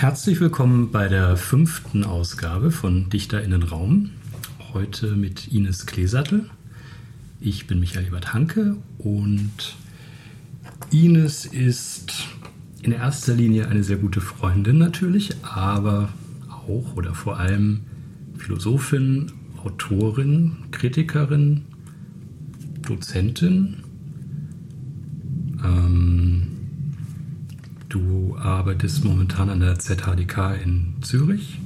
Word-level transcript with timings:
herzlich 0.00 0.40
willkommen 0.40 0.90
bei 0.90 1.08
der 1.08 1.36
fünften 1.36 2.04
Ausgabe 2.04 2.70
von 2.70 3.10
DichterInnenraum. 3.10 4.08
Heute 4.72 5.08
mit 5.08 5.48
Ines 5.48 5.84
Kleesattel. 5.84 6.48
Ich 7.38 7.66
bin 7.66 7.80
Michael 7.80 8.06
Ebert 8.06 8.32
Hanke 8.32 8.78
und 8.96 9.76
Ines 10.90 11.44
ist 11.44 12.28
in 12.80 12.92
erster 12.92 13.34
Linie 13.34 13.68
eine 13.68 13.84
sehr 13.84 13.98
gute 13.98 14.22
Freundin 14.22 14.78
natürlich, 14.78 15.36
aber 15.42 16.08
auch 16.48 16.96
oder 16.96 17.12
vor 17.12 17.38
allem 17.38 17.80
Philosophin, 18.38 19.30
Autorin, 19.62 20.52
Kritikerin, 20.70 21.66
Dozentin. 22.80 23.84
Ähm, 25.62 26.39
du 27.90 28.36
arbeitest 28.38 29.04
momentan 29.04 29.50
an 29.50 29.60
der 29.60 29.78
ZHDK 29.78 30.54
in 30.64 30.94
Zürich 31.02 31.60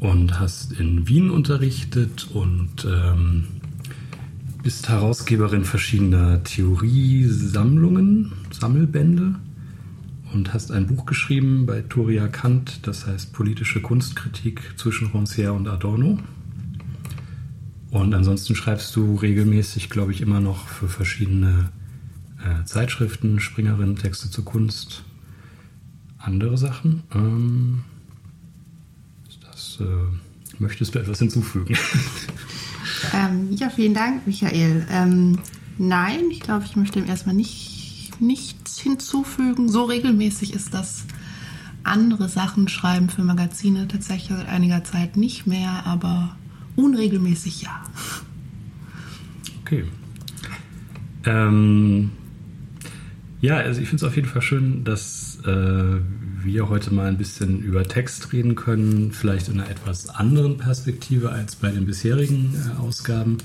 und 0.00 0.40
hast 0.40 0.72
in 0.72 1.06
Wien 1.08 1.30
unterrichtet 1.30 2.28
und 2.32 2.86
ähm, 2.86 3.44
bist 4.62 4.88
Herausgeberin 4.88 5.64
verschiedener 5.64 6.42
Theoriesammlungen, 6.44 8.32
Sammelbände 8.50 9.34
und 10.32 10.54
hast 10.54 10.70
ein 10.70 10.86
Buch 10.86 11.06
geschrieben 11.06 11.66
bei 11.66 11.82
Turia 11.82 12.28
Kant, 12.28 12.86
das 12.86 13.06
heißt 13.06 13.32
Politische 13.32 13.82
Kunstkritik 13.82 14.74
zwischen 14.76 15.08
Rancière 15.08 15.50
und 15.50 15.68
Adorno. 15.68 16.18
Und 17.90 18.14
ansonsten 18.14 18.54
schreibst 18.54 18.94
du 18.94 19.16
regelmäßig, 19.16 19.90
glaube 19.90 20.12
ich, 20.12 20.20
immer 20.20 20.40
noch 20.40 20.68
für 20.68 20.88
verschiedene 20.88 21.70
äh, 22.44 22.64
Zeitschriften, 22.64 23.40
Springerin, 23.40 23.96
Texte 23.96 24.30
zur 24.30 24.44
Kunst, 24.44 25.04
andere 26.26 26.58
Sachen. 26.58 27.02
Ähm, 27.14 27.84
das, 29.50 29.78
äh, 29.80 29.84
möchtest 30.58 30.94
du 30.94 30.98
etwas 30.98 31.18
hinzufügen? 31.18 31.76
Ähm, 33.12 33.52
ja, 33.52 33.68
vielen 33.68 33.94
Dank, 33.94 34.26
Michael. 34.26 34.86
Ähm, 34.90 35.38
nein, 35.78 36.30
ich 36.30 36.40
glaube, 36.40 36.64
ich 36.64 36.76
möchte 36.76 36.98
ihm 36.98 37.06
erstmal 37.06 37.34
nicht, 37.34 38.20
nichts 38.20 38.78
hinzufügen. 38.78 39.68
So 39.68 39.84
regelmäßig 39.84 40.54
ist 40.54 40.72
das 40.72 41.04
andere 41.82 42.28
Sachen 42.28 42.68
schreiben 42.68 43.08
für 43.08 43.22
Magazine 43.22 43.86
tatsächlich 43.86 44.36
seit 44.36 44.48
einiger 44.48 44.82
Zeit 44.82 45.16
nicht 45.16 45.46
mehr, 45.46 45.86
aber 45.86 46.36
unregelmäßig 46.74 47.62
ja. 47.62 47.84
Okay. 49.62 49.84
Ähm, 51.24 52.10
ja, 53.40 53.56
also 53.56 53.80
ich 53.80 53.88
finde 53.88 54.04
es 54.04 54.10
auf 54.10 54.16
jeden 54.16 54.28
Fall 54.28 54.42
schön, 54.42 54.84
dass 54.84 55.25
äh, 55.46 56.00
wir 56.44 56.68
heute 56.68 56.92
mal 56.92 57.06
ein 57.06 57.18
bisschen 57.18 57.60
über 57.60 57.84
Text 57.84 58.32
reden 58.32 58.54
können, 58.54 59.12
vielleicht 59.12 59.48
in 59.48 59.60
einer 59.60 59.70
etwas 59.70 60.08
anderen 60.08 60.58
Perspektive 60.58 61.30
als 61.30 61.56
bei 61.56 61.70
den 61.70 61.86
bisherigen 61.86 62.54
äh, 62.54 62.80
Ausgaben, 62.80 63.38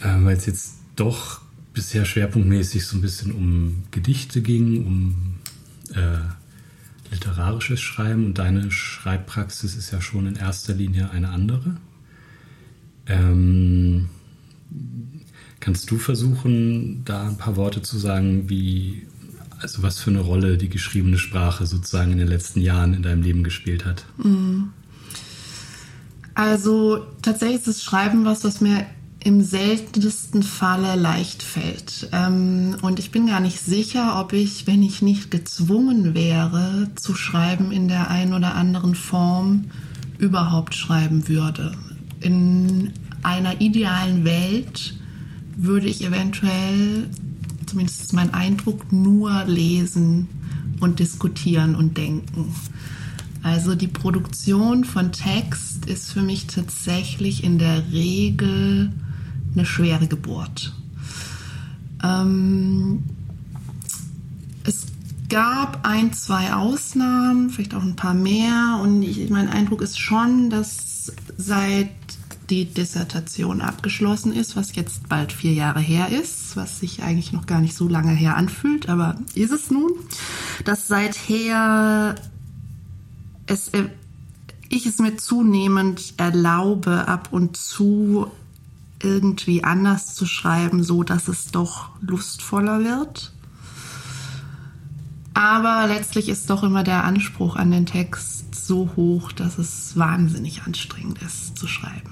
äh, 0.00 0.24
weil 0.24 0.36
es 0.36 0.46
jetzt 0.46 0.74
doch 0.96 1.40
bisher 1.72 2.04
schwerpunktmäßig 2.04 2.86
so 2.86 2.96
ein 2.96 3.00
bisschen 3.00 3.32
um 3.32 3.84
Gedichte 3.90 4.42
ging, 4.42 4.86
um 4.86 5.34
äh, 5.94 6.18
literarisches 7.12 7.80
Schreiben 7.80 8.26
und 8.26 8.38
deine 8.38 8.70
Schreibpraxis 8.70 9.76
ist 9.76 9.90
ja 9.90 10.00
schon 10.00 10.26
in 10.26 10.36
erster 10.36 10.74
Linie 10.74 11.10
eine 11.10 11.28
andere. 11.28 11.76
Ähm, 13.06 14.08
kannst 15.60 15.90
du 15.90 15.98
versuchen, 15.98 17.04
da 17.04 17.28
ein 17.28 17.36
paar 17.36 17.56
Worte 17.56 17.82
zu 17.82 17.98
sagen, 17.98 18.48
wie 18.48 19.06
also 19.62 19.82
was 19.82 20.00
für 20.00 20.10
eine 20.10 20.20
Rolle 20.20 20.58
die 20.58 20.68
geschriebene 20.68 21.18
Sprache 21.18 21.66
sozusagen 21.66 22.12
in 22.12 22.18
den 22.18 22.28
letzten 22.28 22.60
Jahren 22.60 22.94
in 22.94 23.02
deinem 23.02 23.22
Leben 23.22 23.44
gespielt 23.44 23.84
hat? 23.84 24.04
Mhm. 24.18 24.72
Also 26.34 27.06
tatsächlich 27.20 27.58
ist 27.58 27.68
das 27.68 27.82
Schreiben 27.82 28.24
was, 28.24 28.44
was 28.44 28.60
mir 28.60 28.86
im 29.24 29.42
seltensten 29.42 30.42
Falle 30.42 30.96
leicht 30.96 31.42
fällt. 31.42 32.08
Ähm, 32.12 32.76
und 32.82 32.98
ich 32.98 33.12
bin 33.12 33.28
gar 33.28 33.40
nicht 33.40 33.60
sicher, 33.60 34.18
ob 34.18 34.32
ich, 34.32 34.66
wenn 34.66 34.82
ich 34.82 35.00
nicht 35.00 35.30
gezwungen 35.30 36.14
wäre 36.14 36.88
zu 36.96 37.14
schreiben 37.14 37.70
in 37.70 37.88
der 37.88 38.10
einen 38.10 38.34
oder 38.34 38.54
anderen 38.54 38.94
Form, 38.94 39.66
überhaupt 40.18 40.74
schreiben 40.74 41.28
würde. 41.28 41.72
In 42.20 42.92
einer 43.22 43.60
idealen 43.60 44.24
Welt 44.24 44.94
würde 45.56 45.86
ich 45.86 46.04
eventuell 46.04 47.08
zumindest 47.72 48.02
ist 48.02 48.12
mein 48.12 48.34
Eindruck, 48.34 48.92
nur 48.92 49.44
lesen 49.44 50.28
und 50.80 50.98
diskutieren 50.98 51.74
und 51.74 51.96
denken. 51.96 52.54
Also 53.42 53.74
die 53.74 53.88
Produktion 53.88 54.84
von 54.84 55.10
Text 55.10 55.86
ist 55.86 56.12
für 56.12 56.20
mich 56.20 56.48
tatsächlich 56.48 57.42
in 57.42 57.58
der 57.58 57.90
Regel 57.90 58.92
eine 59.54 59.64
schwere 59.64 60.06
Geburt. 60.06 60.74
Ähm, 62.04 63.04
es 64.64 64.84
gab 65.30 65.86
ein, 65.86 66.12
zwei 66.12 66.52
Ausnahmen, 66.52 67.48
vielleicht 67.48 67.74
auch 67.74 67.82
ein 67.82 67.96
paar 67.96 68.14
mehr. 68.14 68.80
Und 68.82 69.02
ich, 69.02 69.30
mein 69.30 69.48
Eindruck 69.48 69.80
ist 69.80 69.98
schon, 69.98 70.50
dass 70.50 71.10
seit 71.38 71.88
die 72.52 72.66
Dissertation 72.66 73.62
abgeschlossen 73.62 74.30
ist, 74.30 74.56
was 74.56 74.74
jetzt 74.74 75.08
bald 75.08 75.32
vier 75.32 75.54
Jahre 75.54 75.80
her 75.80 76.10
ist, 76.10 76.54
was 76.54 76.80
sich 76.80 77.02
eigentlich 77.02 77.32
noch 77.32 77.46
gar 77.46 77.62
nicht 77.62 77.74
so 77.74 77.88
lange 77.88 78.12
her 78.12 78.36
anfühlt, 78.36 78.90
aber 78.90 79.16
ist 79.34 79.52
es 79.52 79.70
nun, 79.70 79.92
dass 80.66 80.86
seither 80.86 82.14
es, 83.46 83.68
äh, 83.70 83.88
ich 84.68 84.84
es 84.84 84.98
mir 84.98 85.16
zunehmend 85.16 86.12
erlaube, 86.18 87.08
ab 87.08 87.28
und 87.30 87.56
zu 87.56 88.30
irgendwie 89.02 89.64
anders 89.64 90.14
zu 90.14 90.26
schreiben, 90.26 90.84
so 90.84 91.04
dass 91.04 91.28
es 91.28 91.52
doch 91.52 91.88
lustvoller 92.02 92.84
wird. 92.84 93.32
Aber 95.32 95.86
letztlich 95.86 96.28
ist 96.28 96.50
doch 96.50 96.62
immer 96.62 96.84
der 96.84 97.04
Anspruch 97.04 97.56
an 97.56 97.70
den 97.70 97.86
Text 97.86 98.54
so 98.54 98.90
hoch, 98.94 99.32
dass 99.32 99.56
es 99.56 99.96
wahnsinnig 99.96 100.64
anstrengend 100.64 101.22
ist 101.22 101.56
zu 101.56 101.66
schreiben. 101.66 102.11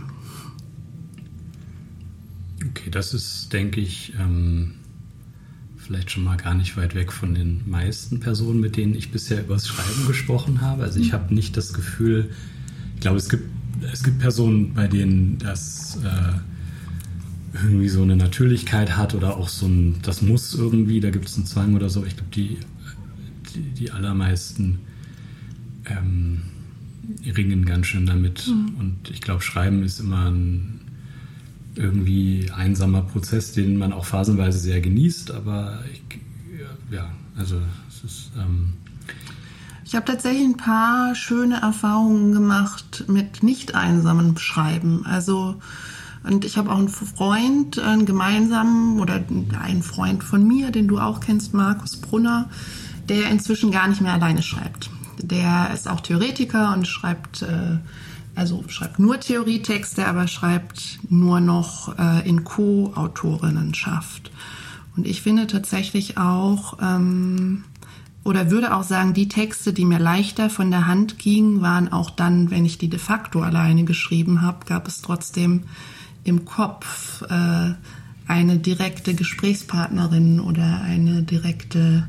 Okay, 2.81 2.91
das 2.91 3.13
ist, 3.13 3.53
denke 3.53 3.81
ich, 3.81 4.15
ähm, 4.19 4.73
vielleicht 5.77 6.11
schon 6.11 6.25
mal 6.25 6.37
gar 6.37 6.55
nicht 6.55 6.77
weit 6.77 6.95
weg 6.95 7.13
von 7.13 7.35
den 7.35 7.69
meisten 7.69 8.21
Personen, 8.21 8.61
mit 8.61 8.77
denen 8.77 8.95
ich 8.95 9.11
bisher 9.11 9.41
über 9.41 9.55
das 9.55 9.69
Schreiben 9.69 10.07
gesprochen 10.07 10.63
habe. 10.63 10.83
Also 10.85 10.99
ich 10.99 11.09
mhm. 11.09 11.13
habe 11.13 11.35
nicht 11.35 11.57
das 11.57 11.75
Gefühl, 11.75 12.31
ich 12.95 13.01
glaube, 13.01 13.19
es 13.19 13.29
gibt, 13.29 13.45
es 13.93 14.03
gibt 14.03 14.19
Personen, 14.19 14.73
bei 14.73 14.87
denen 14.87 15.39
das 15.39 15.99
äh, 16.03 17.59
irgendwie 17.63 17.89
so 17.89 18.03
eine 18.03 18.17
Natürlichkeit 18.17 18.97
hat 18.97 19.15
oder 19.15 19.37
auch 19.37 19.49
so 19.49 19.67
ein, 19.67 19.97
das 20.03 20.23
muss 20.23 20.55
irgendwie, 20.55 21.01
da 21.01 21.11
gibt 21.11 21.27
es 21.27 21.37
einen 21.37 21.47
Zwang 21.47 21.75
oder 21.75 21.91
so. 21.91 22.05
Ich 22.07 22.17
glaube, 22.17 22.31
die, 22.35 22.59
die, 23.55 23.61
die, 23.61 23.91
allermeisten 23.91 24.79
ähm, 25.87 26.43
ringen 27.37 27.67
ganz 27.67 27.89
schön 27.89 28.07
damit. 28.07 28.47
Mhm. 28.47 28.75
Und 28.79 29.11
ich 29.11 29.21
glaube, 29.21 29.43
Schreiben 29.43 29.83
ist 29.83 30.01
immer 30.01 30.31
ein 30.31 30.80
irgendwie 31.75 32.51
einsamer 32.55 33.03
Prozess, 33.03 33.53
den 33.53 33.77
man 33.77 33.93
auch 33.93 34.05
phasenweise 34.05 34.59
sehr 34.59 34.81
genießt, 34.81 35.31
aber 35.31 35.81
ich, 35.93 36.03
ja, 36.91 37.11
also 37.37 37.61
es 37.89 38.05
ist. 38.05 38.31
Ähm 38.37 38.75
ich 39.85 39.97
habe 39.97 40.07
tatsächlich 40.07 40.45
ein 40.45 40.57
paar 40.57 41.17
schöne 41.17 41.63
Erfahrungen 41.63 42.33
gemacht 42.33 43.05
mit 43.09 43.43
nicht 43.43 43.75
einsamen 43.75 44.37
Schreiben. 44.39 45.05
Also 45.05 45.57
und 46.23 46.45
ich 46.45 46.59
habe 46.59 46.71
auch 46.71 46.79
einen 46.79 46.89
Freund, 46.89 47.79
einen 47.79 48.05
gemeinsamen 48.05 49.01
oder 49.01 49.23
einen 49.59 49.83
Freund 49.83 50.23
von 50.23 50.47
mir, 50.47 50.71
den 50.71 50.87
du 50.87 50.99
auch 50.99 51.21
kennst, 51.21 51.55
Markus 51.55 51.97
Brunner, 51.97 52.51
der 53.09 53.31
inzwischen 53.31 53.71
gar 53.71 53.89
nicht 53.89 54.01
mehr 54.01 54.13
alleine 54.13 54.43
schreibt. 54.43 54.91
Der 55.23 55.71
ist 55.73 55.89
auch 55.89 56.01
Theoretiker 56.01 56.75
und 56.75 56.87
schreibt 56.87 57.43
äh, 57.43 57.79
also 58.41 58.65
schreibt 58.69 58.99
nur 58.99 59.21
Theorietexte, 59.21 60.07
aber 60.09 60.27
schreibt 60.27 60.99
nur 61.11 61.41
noch 61.41 61.99
äh, 61.99 62.27
in 62.27 62.43
Co-Autorinnenschaft. 62.43 64.33
Und 64.97 65.07
ich 65.07 65.21
finde 65.21 65.47
tatsächlich 65.47 66.17
auch, 66.17 66.79
ähm, 66.81 67.65
oder 68.25 68.51
würde 68.51 68.75
auch 68.75 68.83
sagen, 68.83 69.13
die 69.13 69.29
Texte, 69.29 69.75
die 69.75 69.85
mir 69.85 69.99
leichter 69.99 70.49
von 70.49 70.71
der 70.71 70.87
Hand 70.87 71.19
gingen, 71.19 71.61
waren 71.61 71.93
auch 71.93 72.09
dann, 72.09 72.51
wenn 72.51 72.65
ich 72.65 72.79
die 72.79 72.89
de 72.89 72.99
facto 72.99 73.43
alleine 73.43 73.85
geschrieben 73.85 74.41
habe, 74.41 74.65
gab 74.65 74.89
es 74.89 75.03
trotzdem 75.03 75.65
im 76.25 76.47
Kopf 76.47 77.21
äh, 77.29 77.75
eine 78.27 78.57
direkte 78.57 79.13
Gesprächspartnerin 79.13 80.41
oder 80.41 80.81
eine 80.83 81.23
direkte 81.25 82.09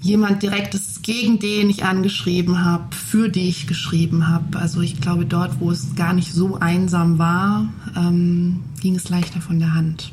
jemand 0.00 0.42
direktes 0.42 1.02
gegen 1.02 1.38
den 1.38 1.70
ich 1.70 1.84
angeschrieben 1.84 2.64
habe, 2.64 2.94
für 2.94 3.28
die 3.28 3.48
ich 3.48 3.66
geschrieben 3.66 4.28
habe. 4.28 4.58
Also 4.58 4.80
ich 4.80 5.00
glaube, 5.00 5.26
dort, 5.26 5.60
wo 5.60 5.70
es 5.70 5.94
gar 5.96 6.12
nicht 6.12 6.32
so 6.32 6.56
einsam 6.56 7.18
war, 7.18 7.72
ähm, 7.96 8.60
ging 8.80 8.94
es 8.94 9.08
leichter 9.08 9.40
von 9.40 9.58
der 9.58 9.74
Hand. 9.74 10.12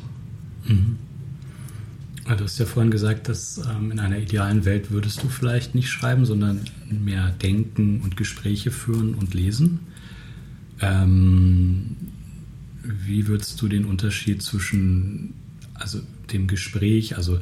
Mhm. 0.66 0.96
Du 2.24 2.42
hast 2.42 2.58
ja 2.58 2.66
vorhin 2.66 2.90
gesagt, 2.90 3.28
dass 3.28 3.58
ähm, 3.58 3.92
in 3.92 4.00
einer 4.00 4.18
idealen 4.18 4.64
Welt 4.64 4.90
würdest 4.90 5.22
du 5.22 5.28
vielleicht 5.28 5.76
nicht 5.76 5.88
schreiben, 5.88 6.26
sondern 6.26 6.60
mehr 6.90 7.30
denken 7.30 8.00
und 8.00 8.16
Gespräche 8.16 8.72
führen 8.72 9.14
und 9.14 9.32
lesen. 9.32 9.78
Ähm, 10.80 11.96
wie 12.82 13.28
würdest 13.28 13.62
du 13.62 13.68
den 13.68 13.84
Unterschied 13.84 14.42
zwischen 14.42 15.34
also 15.74 16.00
dem 16.32 16.46
Gespräch, 16.46 17.16
also 17.16 17.38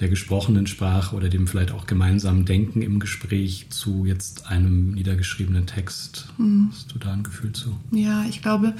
der 0.00 0.08
gesprochenen 0.08 0.66
Sprache 0.66 1.16
oder 1.16 1.28
dem 1.28 1.46
vielleicht 1.46 1.72
auch 1.72 1.86
gemeinsamen 1.86 2.44
Denken 2.44 2.82
im 2.82 3.00
Gespräch 3.00 3.66
zu 3.70 4.04
jetzt 4.04 4.48
einem 4.48 4.92
niedergeschriebenen 4.92 5.66
Text. 5.66 6.28
Mhm. 6.38 6.68
Hast 6.72 6.94
du 6.94 6.98
da 6.98 7.12
ein 7.12 7.22
Gefühl 7.22 7.52
zu? 7.52 7.76
Ja, 7.90 8.24
ich 8.28 8.42
glaube, 8.42 8.74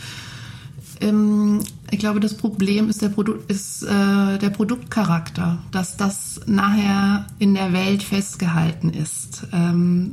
ähm, 1.01 1.61
ich 1.91 1.99
glaube, 1.99 2.21
das 2.21 2.37
Problem 2.37 2.89
ist 2.89 3.03
der, 3.03 3.09
Produ 3.09 3.35
ist, 3.49 3.83
äh, 3.83 4.39
der 4.39 4.51
Produktcharakter, 4.51 5.59
dass 5.71 5.97
das 5.97 6.41
nachher 6.47 7.27
in 7.39 7.55
der 7.55 7.73
Welt 7.73 8.03
festgehalten 8.03 8.91
ist 8.91 9.47
ähm, 9.53 10.13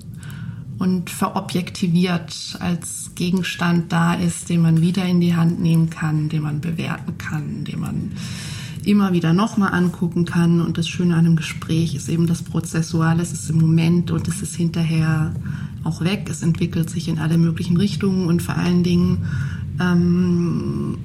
und 0.77 1.09
verobjektiviert 1.09 2.57
als 2.59 3.11
Gegenstand 3.15 3.91
da 3.91 4.13
ist, 4.15 4.49
den 4.49 4.61
man 4.61 4.81
wieder 4.81 5.05
in 5.05 5.21
die 5.21 5.35
Hand 5.35 5.59
nehmen 5.59 5.89
kann, 5.89 6.29
den 6.29 6.41
man 6.41 6.61
bewerten 6.61 7.17
kann, 7.17 7.63
den 7.63 7.79
man 7.79 8.11
immer 8.87 9.13
wieder 9.13 9.33
nochmal 9.33 9.73
angucken 9.73 10.25
kann. 10.25 10.61
Und 10.61 10.77
das 10.77 10.87
Schöne 10.87 11.13
an 11.15 11.25
einem 11.25 11.35
Gespräch 11.35 11.95
ist 11.95 12.09
eben 12.09 12.27
das 12.27 12.43
Prozessuale, 12.43 13.21
es 13.21 13.31
ist 13.31 13.49
im 13.49 13.59
Moment 13.59 14.11
und 14.11 14.27
es 14.27 14.41
ist 14.41 14.55
hinterher 14.55 15.33
auch 15.83 16.01
weg. 16.01 16.27
Es 16.29 16.41
entwickelt 16.41 16.89
sich 16.89 17.07
in 17.07 17.19
alle 17.19 17.37
möglichen 17.37 17.77
Richtungen 17.77 18.27
und 18.27 18.41
vor 18.41 18.57
allen 18.57 18.83
Dingen 18.83 19.25
ähm, 19.79 20.97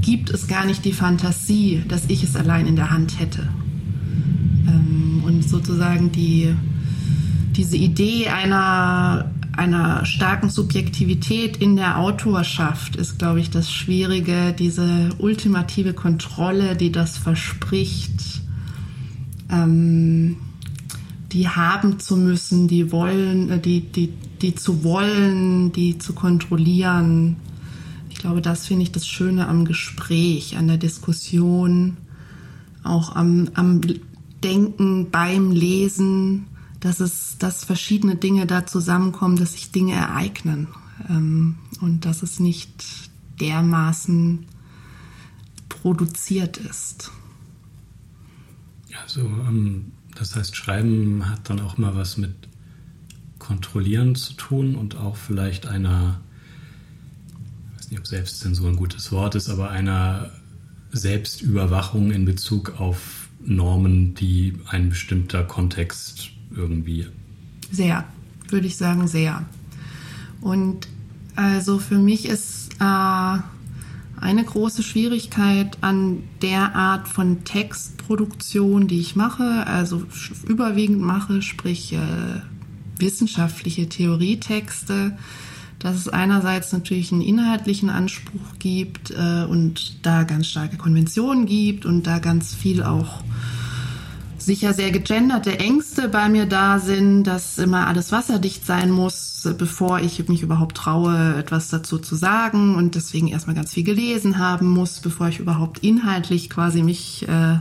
gibt 0.00 0.30
es 0.30 0.46
gar 0.46 0.66
nicht 0.66 0.84
die 0.84 0.92
Fantasie, 0.92 1.82
dass 1.88 2.04
ich 2.08 2.22
es 2.22 2.36
allein 2.36 2.66
in 2.66 2.76
der 2.76 2.90
Hand 2.90 3.18
hätte. 3.18 3.48
Ähm, 4.68 5.22
und 5.24 5.48
sozusagen 5.48 6.12
die, 6.12 6.54
diese 7.56 7.76
Idee 7.76 8.28
einer 8.28 9.30
einer 9.56 10.04
starken 10.04 10.50
Subjektivität 10.50 11.56
in 11.56 11.76
der 11.76 11.98
Autorschaft 11.98 12.96
ist, 12.96 13.18
glaube 13.18 13.40
ich, 13.40 13.50
das 13.50 13.70
Schwierige, 13.70 14.54
diese 14.58 15.10
ultimative 15.18 15.92
Kontrolle, 15.92 16.76
die 16.76 16.92
das 16.92 17.18
verspricht, 17.18 18.42
ähm, 19.50 20.36
die 21.32 21.48
haben 21.48 21.98
zu 21.98 22.16
müssen, 22.16 22.68
die 22.68 22.92
wollen, 22.92 23.50
äh, 23.50 23.58
die, 23.58 23.80
die, 23.80 24.12
die 24.40 24.54
zu 24.54 24.84
wollen, 24.84 25.72
die 25.72 25.98
zu 25.98 26.12
kontrollieren. 26.12 27.36
Ich 28.10 28.16
glaube, 28.16 28.40
das 28.40 28.66
finde 28.66 28.84
ich 28.84 28.92
das 28.92 29.06
Schöne 29.06 29.48
am 29.48 29.64
Gespräch, 29.64 30.56
an 30.56 30.68
der 30.68 30.78
Diskussion, 30.78 31.96
auch 32.82 33.16
am, 33.16 33.50
am 33.54 33.80
Denken 34.42 35.10
beim 35.10 35.50
Lesen 35.50 36.46
dass 36.84 37.00
es, 37.00 37.38
dass 37.38 37.64
verschiedene 37.64 38.14
Dinge 38.14 38.46
da 38.46 38.66
zusammenkommen, 38.66 39.36
dass 39.36 39.52
sich 39.52 39.72
Dinge 39.72 39.94
ereignen 39.94 40.68
ähm, 41.08 41.56
und 41.80 42.04
dass 42.04 42.22
es 42.22 42.40
nicht 42.40 42.84
dermaßen 43.40 44.44
produziert 45.70 46.58
ist. 46.58 47.10
Also 49.02 49.22
ähm, 49.22 49.92
das 50.14 50.36
heißt, 50.36 50.54
Schreiben 50.54 51.26
hat 51.26 51.48
dann 51.48 51.60
auch 51.60 51.78
mal 51.78 51.96
was 51.96 52.18
mit 52.18 52.34
Kontrollieren 53.38 54.14
zu 54.14 54.34
tun 54.34 54.74
und 54.74 54.96
auch 54.96 55.16
vielleicht 55.16 55.66
einer, 55.66 56.20
ich 57.70 57.78
weiß 57.78 57.90
nicht, 57.92 58.00
ob 58.00 58.06
Selbstzensur 58.06 58.68
ein 58.68 58.76
gutes 58.76 59.10
Wort 59.10 59.36
ist, 59.36 59.48
aber 59.48 59.70
einer 59.70 60.32
Selbstüberwachung 60.92 62.10
in 62.10 62.26
Bezug 62.26 62.78
auf 62.78 63.30
Normen, 63.40 64.14
die 64.14 64.58
ein 64.68 64.90
bestimmter 64.90 65.44
Kontext 65.44 66.33
irgendwie? 66.56 67.06
Sehr, 67.70 68.04
würde 68.48 68.66
ich 68.66 68.76
sagen, 68.76 69.08
sehr. 69.08 69.44
Und 70.40 70.88
also 71.36 71.78
für 71.78 71.98
mich 71.98 72.26
ist 72.26 72.74
äh, 72.80 73.38
eine 74.24 74.44
große 74.44 74.82
Schwierigkeit 74.82 75.78
an 75.80 76.22
der 76.42 76.74
Art 76.74 77.08
von 77.08 77.44
Textproduktion, 77.44 78.86
die 78.86 79.00
ich 79.00 79.16
mache, 79.16 79.66
also 79.66 80.04
überwiegend 80.46 81.00
mache, 81.00 81.42
sprich 81.42 81.92
äh, 81.92 81.98
wissenschaftliche 82.98 83.88
Theorietexte, 83.88 85.16
dass 85.78 85.96
es 85.96 86.08
einerseits 86.08 86.72
natürlich 86.72 87.12
einen 87.12 87.20
inhaltlichen 87.20 87.90
Anspruch 87.90 88.58
gibt 88.58 89.10
äh, 89.10 89.44
und 89.44 90.06
da 90.06 90.22
ganz 90.22 90.46
starke 90.46 90.76
Konventionen 90.76 91.46
gibt 91.46 91.84
und 91.84 92.06
da 92.06 92.20
ganz 92.20 92.54
viel 92.54 92.82
auch 92.82 93.22
sicher 94.44 94.72
sehr 94.72 94.90
gegenderte 94.90 95.58
Ängste 95.58 96.08
bei 96.08 96.28
mir 96.28 96.46
da 96.46 96.78
sind, 96.78 97.24
dass 97.24 97.58
immer 97.58 97.86
alles 97.86 98.12
wasserdicht 98.12 98.66
sein 98.66 98.90
muss, 98.90 99.48
bevor 99.58 100.00
ich 100.00 100.26
mich 100.28 100.42
überhaupt 100.42 100.76
traue, 100.76 101.36
etwas 101.36 101.68
dazu 101.68 101.98
zu 101.98 102.14
sagen 102.14 102.74
und 102.76 102.94
deswegen 102.94 103.28
erstmal 103.28 103.56
ganz 103.56 103.72
viel 103.72 103.84
gelesen 103.84 104.38
haben 104.38 104.68
muss, 104.68 105.00
bevor 105.00 105.28
ich 105.28 105.40
überhaupt 105.40 105.78
inhaltlich 105.80 106.50
quasi 106.50 106.82
mich 106.82 107.26
äh, 107.28 107.58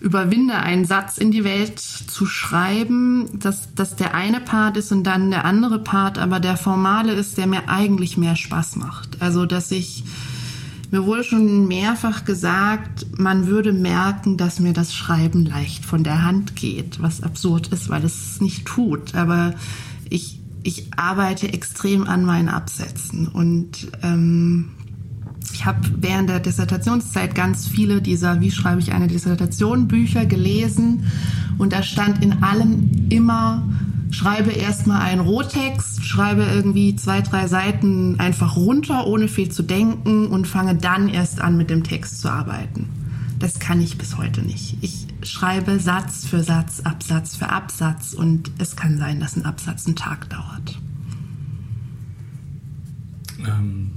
überwinde, 0.00 0.54
einen 0.54 0.84
Satz 0.84 1.18
in 1.18 1.30
die 1.30 1.44
Welt 1.44 1.78
zu 1.78 2.26
schreiben, 2.26 3.28
dass 3.38 3.74
das 3.74 3.96
der 3.96 4.14
eine 4.14 4.40
Part 4.40 4.76
ist 4.76 4.92
und 4.92 5.04
dann 5.04 5.30
der 5.30 5.44
andere 5.44 5.78
Part, 5.78 6.18
aber 6.18 6.40
der 6.40 6.56
formale 6.56 7.12
ist, 7.12 7.36
der 7.36 7.46
mir 7.46 7.68
eigentlich 7.68 8.16
mehr 8.16 8.36
Spaß 8.36 8.76
macht. 8.76 9.20
Also, 9.20 9.46
dass 9.46 9.70
ich 9.70 10.04
mir 10.90 11.04
wurde 11.04 11.24
schon 11.24 11.68
mehrfach 11.68 12.24
gesagt, 12.24 13.06
man 13.18 13.46
würde 13.46 13.72
merken, 13.72 14.36
dass 14.36 14.58
mir 14.58 14.72
das 14.72 14.94
Schreiben 14.94 15.44
leicht 15.44 15.84
von 15.84 16.02
der 16.02 16.22
Hand 16.22 16.56
geht, 16.56 17.02
was 17.02 17.22
absurd 17.22 17.68
ist, 17.68 17.90
weil 17.90 18.04
es 18.04 18.40
nicht 18.40 18.64
tut. 18.64 19.14
Aber 19.14 19.54
ich, 20.08 20.40
ich 20.62 20.86
arbeite 20.96 21.52
extrem 21.52 22.06
an 22.06 22.24
meinen 22.24 22.48
Absätzen 22.48 23.28
und 23.28 23.88
ähm, 24.02 24.70
ich 25.52 25.66
habe 25.66 25.80
während 26.00 26.28
der 26.30 26.40
Dissertationszeit 26.40 27.34
ganz 27.34 27.66
viele 27.66 28.00
dieser 28.00 28.40
Wie 28.40 28.50
schreibe 28.50 28.80
ich 28.80 28.92
eine 28.92 29.08
Dissertation 29.08 29.88
Bücher 29.88 30.26
gelesen 30.26 31.04
und 31.58 31.72
da 31.72 31.82
stand 31.82 32.22
in 32.22 32.42
allem 32.42 32.90
immer 33.08 33.62
schreibe 34.10 34.50
erstmal 34.50 35.02
einen 35.02 35.20
Rohtext, 35.20 36.04
schreibe 36.04 36.42
irgendwie 36.42 36.96
zwei, 36.96 37.20
drei 37.20 37.46
Seiten 37.46 38.18
einfach 38.18 38.56
runter, 38.56 39.06
ohne 39.06 39.28
viel 39.28 39.50
zu 39.50 39.62
denken 39.62 40.26
und 40.28 40.46
fange 40.46 40.74
dann 40.74 41.08
erst 41.08 41.40
an, 41.40 41.56
mit 41.56 41.70
dem 41.70 41.84
Text 41.84 42.20
zu 42.20 42.30
arbeiten. 42.30 42.88
Das 43.38 43.58
kann 43.58 43.80
ich 43.80 43.98
bis 43.98 44.16
heute 44.16 44.42
nicht. 44.42 44.76
Ich 44.80 45.06
schreibe 45.22 45.78
Satz 45.78 46.26
für 46.26 46.42
Satz, 46.42 46.80
Absatz 46.80 47.36
für 47.36 47.48
Absatz 47.48 48.14
und 48.14 48.50
es 48.58 48.76
kann 48.76 48.98
sein, 48.98 49.20
dass 49.20 49.36
ein 49.36 49.44
Absatz 49.44 49.86
einen 49.86 49.96
Tag 49.96 50.28
dauert. 50.30 50.78
Ähm, 53.46 53.90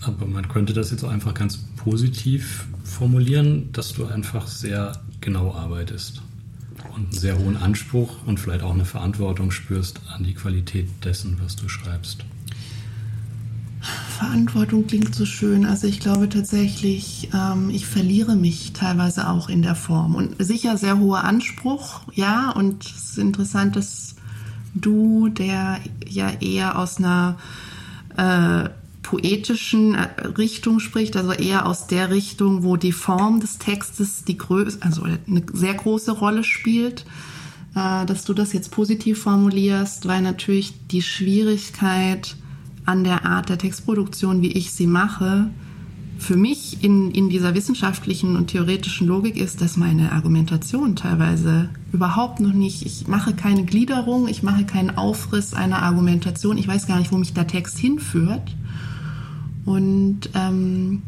aber 0.00 0.26
man 0.26 0.48
könnte 0.48 0.72
das 0.72 0.90
jetzt 0.90 1.04
auch 1.04 1.10
einfach 1.10 1.34
ganz 1.34 1.58
positiv 1.76 2.66
formulieren, 2.84 3.70
dass 3.72 3.92
du 3.92 4.06
einfach 4.06 4.46
sehr 4.46 4.92
genau 5.20 5.54
arbeitest 5.54 6.22
und 6.94 7.04
einen 7.04 7.12
sehr 7.12 7.38
hohen 7.38 7.56
Anspruch 7.56 8.16
und 8.26 8.40
vielleicht 8.40 8.62
auch 8.62 8.72
eine 8.72 8.84
Verantwortung 8.84 9.50
spürst 9.50 10.00
an 10.14 10.24
die 10.24 10.34
Qualität 10.34 10.88
dessen, 11.04 11.38
was 11.42 11.56
du 11.56 11.68
schreibst. 11.68 12.24
Verantwortung 14.18 14.86
klingt 14.86 15.14
so 15.14 15.26
schön. 15.26 15.66
Also 15.66 15.86
ich 15.86 16.00
glaube 16.00 16.28
tatsächlich, 16.28 17.28
ähm, 17.34 17.68
ich 17.70 17.86
verliere 17.86 18.36
mich 18.36 18.72
teilweise 18.72 19.28
auch 19.28 19.48
in 19.48 19.62
der 19.62 19.74
Form. 19.74 20.14
Und 20.14 20.36
sicher 20.42 20.78
sehr 20.78 20.98
hoher 20.98 21.24
Anspruch, 21.24 22.00
ja. 22.14 22.50
Und 22.50 22.84
es 22.84 23.10
ist 23.10 23.18
interessant, 23.18 23.76
dass 23.76 24.14
du, 24.74 25.28
der 25.28 25.80
ja 26.06 26.30
eher 26.40 26.78
aus 26.78 26.98
einer 26.98 27.36
äh, 28.16 28.70
poetischen 29.04 29.94
äh, 29.94 30.08
Richtung 30.36 30.80
spricht, 30.80 31.16
also 31.16 31.30
eher 31.30 31.66
aus 31.66 31.86
der 31.86 32.10
Richtung, 32.10 32.64
wo 32.64 32.76
die 32.76 32.90
Form 32.90 33.38
des 33.38 33.58
Textes 33.58 34.24
die 34.24 34.36
größte, 34.36 34.84
also 34.84 35.04
eine 35.04 35.44
sehr 35.52 35.74
große 35.74 36.10
Rolle 36.10 36.42
spielt, 36.42 37.04
äh, 37.76 38.04
dass 38.06 38.24
du 38.24 38.34
das 38.34 38.52
jetzt 38.52 38.72
positiv 38.72 39.22
formulierst, 39.22 40.08
weil 40.08 40.22
natürlich 40.22 40.74
die 40.88 41.02
Schwierigkeit 41.02 42.34
an 42.84 43.04
der 43.04 43.24
Art 43.24 43.48
der 43.48 43.58
Textproduktion, 43.58 44.42
wie 44.42 44.52
ich 44.52 44.72
sie 44.72 44.88
mache, 44.88 45.50
für 46.18 46.36
mich 46.36 46.82
in, 46.82 47.10
in 47.10 47.28
dieser 47.28 47.54
wissenschaftlichen 47.54 48.36
und 48.36 48.46
theoretischen 48.46 49.06
Logik 49.06 49.36
ist, 49.36 49.60
dass 49.60 49.76
meine 49.76 50.12
Argumentation 50.12 50.96
teilweise 50.96 51.68
überhaupt 51.92 52.40
noch 52.40 52.52
nicht, 52.52 52.86
ich 52.86 53.08
mache 53.08 53.34
keine 53.34 53.64
Gliederung, 53.64 54.28
ich 54.28 54.42
mache 54.42 54.64
keinen 54.64 54.96
Aufriss 54.96 55.54
einer 55.54 55.82
Argumentation, 55.82 56.56
ich 56.56 56.68
weiß 56.68 56.86
gar 56.86 56.98
nicht, 56.98 57.12
wo 57.12 57.18
mich 57.18 57.34
der 57.34 57.46
Text 57.46 57.78
hinführt 57.78 58.54
und 59.64 60.30
ähm, 60.34 61.02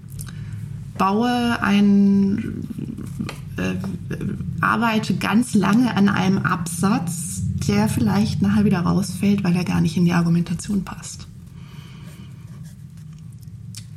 baue 0.99 1.61
ein, 1.63 2.67
äh, 3.57 3.75
arbeite 4.61 5.15
ganz 5.17 5.55
lange 5.55 5.97
an 5.97 6.09
einem 6.09 6.39
Absatz, 6.39 7.43
der 7.69 7.89
vielleicht 7.89 8.43
nachher 8.43 8.65
wieder 8.65 8.81
rausfällt, 8.81 9.45
weil 9.45 9.57
er 9.57 9.65
gar 9.65 9.81
nicht 9.81 9.97
in 9.97 10.05
die 10.05 10.13
Argumentation 10.13 10.85
passt. 10.85 11.27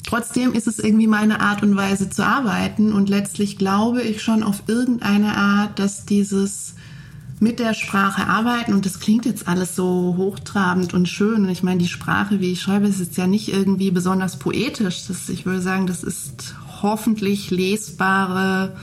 trotzdem 0.10 0.54
ist 0.54 0.66
es 0.66 0.80
irgendwie 0.80 1.06
meine 1.06 1.40
Art 1.40 1.62
und 1.62 1.76
Weise 1.76 2.10
zu 2.10 2.26
arbeiten 2.26 2.94
und 2.94 3.10
letztlich 3.10 3.60
glaube 3.60 4.02
ich 4.02 4.24
schon 4.24 4.42
auf 4.42 4.64
irgendeine 4.66 5.38
Art, 5.38 5.78
dass 5.78 6.06
dieses 6.06 6.74
mit 7.40 7.60
der 7.60 7.74
Sprache 7.74 8.28
arbeiten 8.28 8.74
und 8.74 8.86
das 8.86 9.00
klingt 9.00 9.26
jetzt 9.26 9.48
alles 9.48 9.76
so 9.76 10.16
hochtrabend 10.18 10.94
und 10.94 11.08
schön 11.08 11.44
und 11.44 11.50
ich 11.50 11.64
meine 11.64 11.80
die 11.80 11.88
Sprache, 11.88 12.42
wie 12.42 12.52
ich 12.52 12.62
schreibe, 12.62 12.88
ist 12.88 13.00
jetzt 13.00 13.16
ja 13.18 13.28
nicht 13.28 13.54
irgendwie 13.54 13.92
besonders 13.92 14.38
poetisch. 14.38 15.08
Das, 15.08 15.30
ich 15.30 15.46
würde 15.46 15.62
sagen, 15.62 15.88
das 15.88 16.04
ist 16.04 16.56
hoffentlich 16.82 17.50
lesbare 17.50 18.76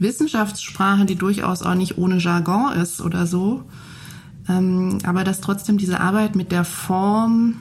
Wissenschaftssprache, 0.00 1.04
die 1.04 1.14
durchaus 1.14 1.62
auch 1.62 1.76
nicht 1.76 1.98
ohne 1.98 2.18
Jargon 2.18 2.72
ist 2.72 3.00
oder 3.00 3.26
so. 3.26 3.62
Ähm, 4.48 4.98
aber 5.04 5.22
dass 5.22 5.40
trotzdem 5.40 5.78
diese 5.78 6.00
Arbeit 6.00 6.34
mit 6.34 6.50
der 6.50 6.64
Form 6.64 7.54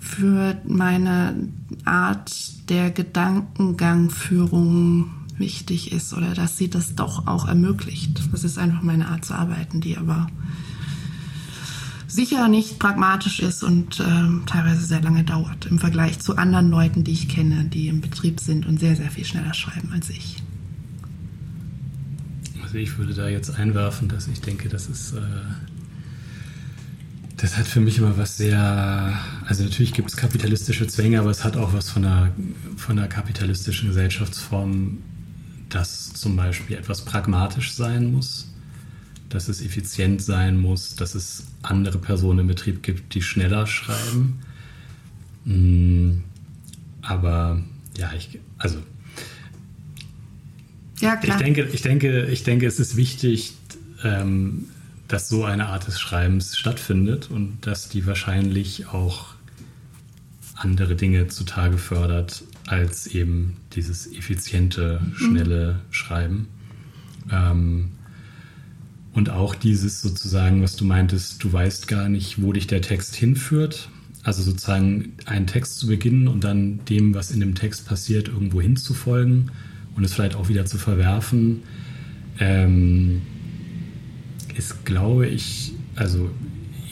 für 0.00 0.56
meine 0.66 1.36
Art 1.84 2.32
der 2.68 2.90
Gedankengangführung 2.90 5.10
wichtig 5.38 5.92
ist 5.92 6.12
oder 6.12 6.34
dass 6.34 6.56
sie 6.56 6.68
das 6.68 6.94
doch 6.94 7.26
auch 7.26 7.46
ermöglicht. 7.46 8.20
Das 8.32 8.44
ist 8.44 8.58
einfach 8.58 8.82
meine 8.82 9.08
Art 9.08 9.24
zu 9.24 9.34
arbeiten, 9.34 9.80
die 9.80 9.96
aber 9.96 10.28
sicher 12.06 12.48
nicht 12.48 12.78
pragmatisch 12.78 13.40
ist 13.40 13.62
und 13.62 14.00
äh, 14.00 14.04
teilweise 14.46 14.84
sehr 14.84 15.02
lange 15.02 15.24
dauert 15.24 15.66
im 15.66 15.78
Vergleich 15.78 16.18
zu 16.18 16.36
anderen 16.36 16.70
Leuten, 16.70 17.04
die 17.04 17.12
ich 17.12 17.28
kenne, 17.28 17.64
die 17.64 17.88
im 17.88 18.00
Betrieb 18.00 18.40
sind 18.40 18.66
und 18.66 18.80
sehr, 18.80 18.96
sehr 18.96 19.10
viel 19.10 19.24
schneller 19.24 19.54
schreiben 19.54 19.90
als 19.92 20.10
ich. 20.10 20.36
Also 22.62 22.76
ich 22.76 22.98
würde 22.98 23.14
da 23.14 23.28
jetzt 23.28 23.50
einwerfen, 23.50 24.08
dass 24.08 24.26
ich 24.28 24.40
denke, 24.40 24.68
das 24.68 24.88
ist 24.88 25.12
äh, 25.12 25.20
das 27.38 27.56
hat 27.56 27.66
für 27.66 27.80
mich 27.80 27.98
immer 27.98 28.18
was 28.18 28.36
sehr, 28.36 29.16
also 29.46 29.62
natürlich 29.62 29.94
gibt 29.94 30.08
es 30.08 30.16
kapitalistische 30.16 30.86
Zwänge, 30.88 31.20
aber 31.20 31.30
es 31.30 31.44
hat 31.44 31.56
auch 31.56 31.72
was 31.72 31.88
von 31.88 32.04
einer, 32.04 32.32
von 32.76 32.98
einer 32.98 33.08
kapitalistischen 33.08 33.88
Gesellschaftsform, 33.88 34.98
dass 35.68 36.12
zum 36.14 36.36
Beispiel 36.36 36.76
etwas 36.76 37.04
pragmatisch 37.04 37.72
sein 37.72 38.12
muss, 38.12 38.48
dass 39.28 39.48
es 39.48 39.60
effizient 39.60 40.22
sein 40.22 40.58
muss, 40.58 40.96
dass 40.96 41.14
es 41.14 41.46
andere 41.62 41.98
Personen 41.98 42.40
im 42.40 42.46
Betrieb 42.46 42.82
gibt, 42.82 43.14
die 43.14 43.22
schneller 43.22 43.66
schreiben. 43.66 44.40
Mm, 45.44 46.22
aber 47.02 47.62
ja, 47.96 48.12
ich, 48.16 48.38
also 48.56 48.78
ja, 51.00 51.16
klar. 51.16 51.36
Ich 51.36 51.44
denke, 51.44 51.68
ich 51.72 51.82
denke, 51.82 52.26
ich 52.26 52.42
denke, 52.42 52.66
es 52.66 52.80
ist 52.80 52.96
wichtig, 52.96 53.52
ähm, 54.02 54.66
dass 55.06 55.28
so 55.28 55.44
eine 55.44 55.68
Art 55.68 55.86
des 55.86 56.00
Schreibens 56.00 56.56
stattfindet 56.56 57.30
und 57.30 57.58
dass 57.66 57.88
die 57.88 58.06
wahrscheinlich 58.06 58.86
auch 58.88 59.26
andere 60.54 60.96
Dinge 60.96 61.28
zutage 61.28 61.78
fördert 61.78 62.42
als 62.68 63.06
eben 63.06 63.56
dieses 63.74 64.12
effiziente, 64.12 65.00
schnelle 65.16 65.74
mhm. 65.74 65.92
Schreiben. 65.92 66.48
Ähm, 67.30 67.90
und 69.12 69.30
auch 69.30 69.54
dieses 69.54 70.00
sozusagen, 70.00 70.62
was 70.62 70.76
du 70.76 70.84
meintest, 70.84 71.42
du 71.42 71.52
weißt 71.52 71.88
gar 71.88 72.08
nicht, 72.08 72.40
wo 72.40 72.52
dich 72.52 72.66
der 72.66 72.82
Text 72.82 73.16
hinführt. 73.16 73.88
Also 74.22 74.42
sozusagen 74.42 75.14
einen 75.24 75.46
Text 75.46 75.78
zu 75.78 75.86
beginnen 75.86 76.28
und 76.28 76.44
dann 76.44 76.84
dem, 76.84 77.14
was 77.14 77.30
in 77.30 77.40
dem 77.40 77.54
Text 77.54 77.86
passiert, 77.86 78.28
irgendwo 78.28 78.60
hinzufolgen 78.60 79.50
und 79.96 80.04
es 80.04 80.12
vielleicht 80.12 80.34
auch 80.34 80.48
wieder 80.48 80.66
zu 80.66 80.76
verwerfen. 80.76 81.62
Ähm, 82.38 83.22
ist, 84.56 84.84
glaube 84.84 85.26
ich, 85.26 85.72
also 85.96 86.30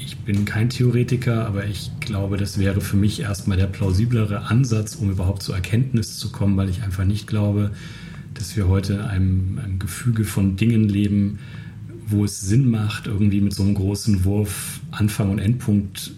ich 0.04 0.16
bin 0.18 0.44
kein 0.44 0.70
Theoretiker, 0.70 1.46
aber 1.46 1.66
ich 1.66 1.90
glaube, 2.06 2.38
das 2.38 2.58
wäre 2.58 2.80
für 2.80 2.96
mich 2.96 3.20
erstmal 3.20 3.58
der 3.58 3.66
plausiblere 3.66 4.46
Ansatz, 4.46 4.94
um 4.94 5.10
überhaupt 5.10 5.42
zur 5.42 5.54
Erkenntnis 5.54 6.18
zu 6.18 6.32
kommen, 6.32 6.56
weil 6.56 6.70
ich 6.70 6.82
einfach 6.82 7.04
nicht 7.04 7.26
glaube, 7.26 7.72
dass 8.34 8.56
wir 8.56 8.68
heute 8.68 8.94
in 8.94 9.00
einem, 9.00 9.60
einem 9.62 9.78
Gefüge 9.78 10.24
von 10.24 10.56
Dingen 10.56 10.88
leben, 10.88 11.38
wo 12.08 12.24
es 12.24 12.40
Sinn 12.40 12.70
macht, 12.70 13.06
irgendwie 13.06 13.40
mit 13.40 13.52
so 13.54 13.62
einem 13.62 13.74
großen 13.74 14.24
Wurf 14.24 14.80
Anfang 14.90 15.30
und 15.30 15.38
Endpunkt 15.38 16.12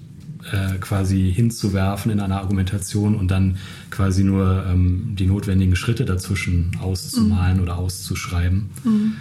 äh, 0.52 0.78
quasi 0.78 1.33
hinzuwerfen 1.35 2.12
in 2.12 2.21
einer 2.21 2.38
Argumentation 2.38 3.14
und 3.14 3.30
dann 3.30 3.57
quasi 3.90 4.25
nur 4.25 4.64
ähm, 4.66 5.14
die 5.18 5.26
notwendigen 5.26 5.76
Schritte 5.76 6.04
dazwischen 6.04 6.71
auszumalen 6.80 7.59
mhm. 7.59 7.62
oder 7.64 7.78
auszuschreiben. 7.78 8.71
Mhm. 8.85 9.12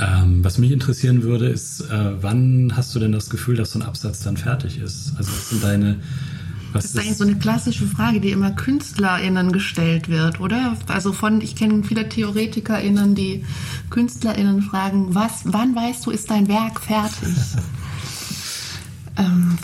Ähm, 0.00 0.44
was 0.44 0.58
mich 0.58 0.72
interessieren 0.72 1.22
würde, 1.22 1.48
ist, 1.48 1.82
äh, 1.82 2.22
wann 2.22 2.72
hast 2.76 2.94
du 2.94 2.98
denn 2.98 3.12
das 3.12 3.30
Gefühl, 3.30 3.56
dass 3.56 3.72
so 3.72 3.78
ein 3.78 3.82
Absatz 3.82 4.20
dann 4.20 4.36
fertig 4.36 4.78
ist? 4.78 5.12
Also 5.16 5.30
was 5.30 5.50
sind 5.50 5.62
deine 5.62 6.00
das 6.74 6.86
ist 6.86 6.98
eigentlich 6.98 7.16
so 7.16 7.24
eine 7.24 7.36
klassische 7.36 7.86
Frage, 7.86 8.20
die 8.20 8.32
immer 8.32 8.50
KünstlerInnen 8.50 9.52
gestellt 9.52 10.08
wird, 10.08 10.40
oder? 10.40 10.76
Also 10.88 11.12
von, 11.12 11.40
ich 11.40 11.54
kenne 11.54 11.84
viele 11.84 12.08
TheoretikerInnen, 12.08 13.14
die 13.14 13.44
KünstlerInnen 13.90 14.60
fragen, 14.60 15.14
was, 15.14 15.42
wann 15.44 15.76
weißt 15.76 16.04
du, 16.04 16.10
ist 16.10 16.32
dein 16.32 16.48
Werk 16.48 16.80
fertig? 16.80 17.28
ähm, 19.16 19.56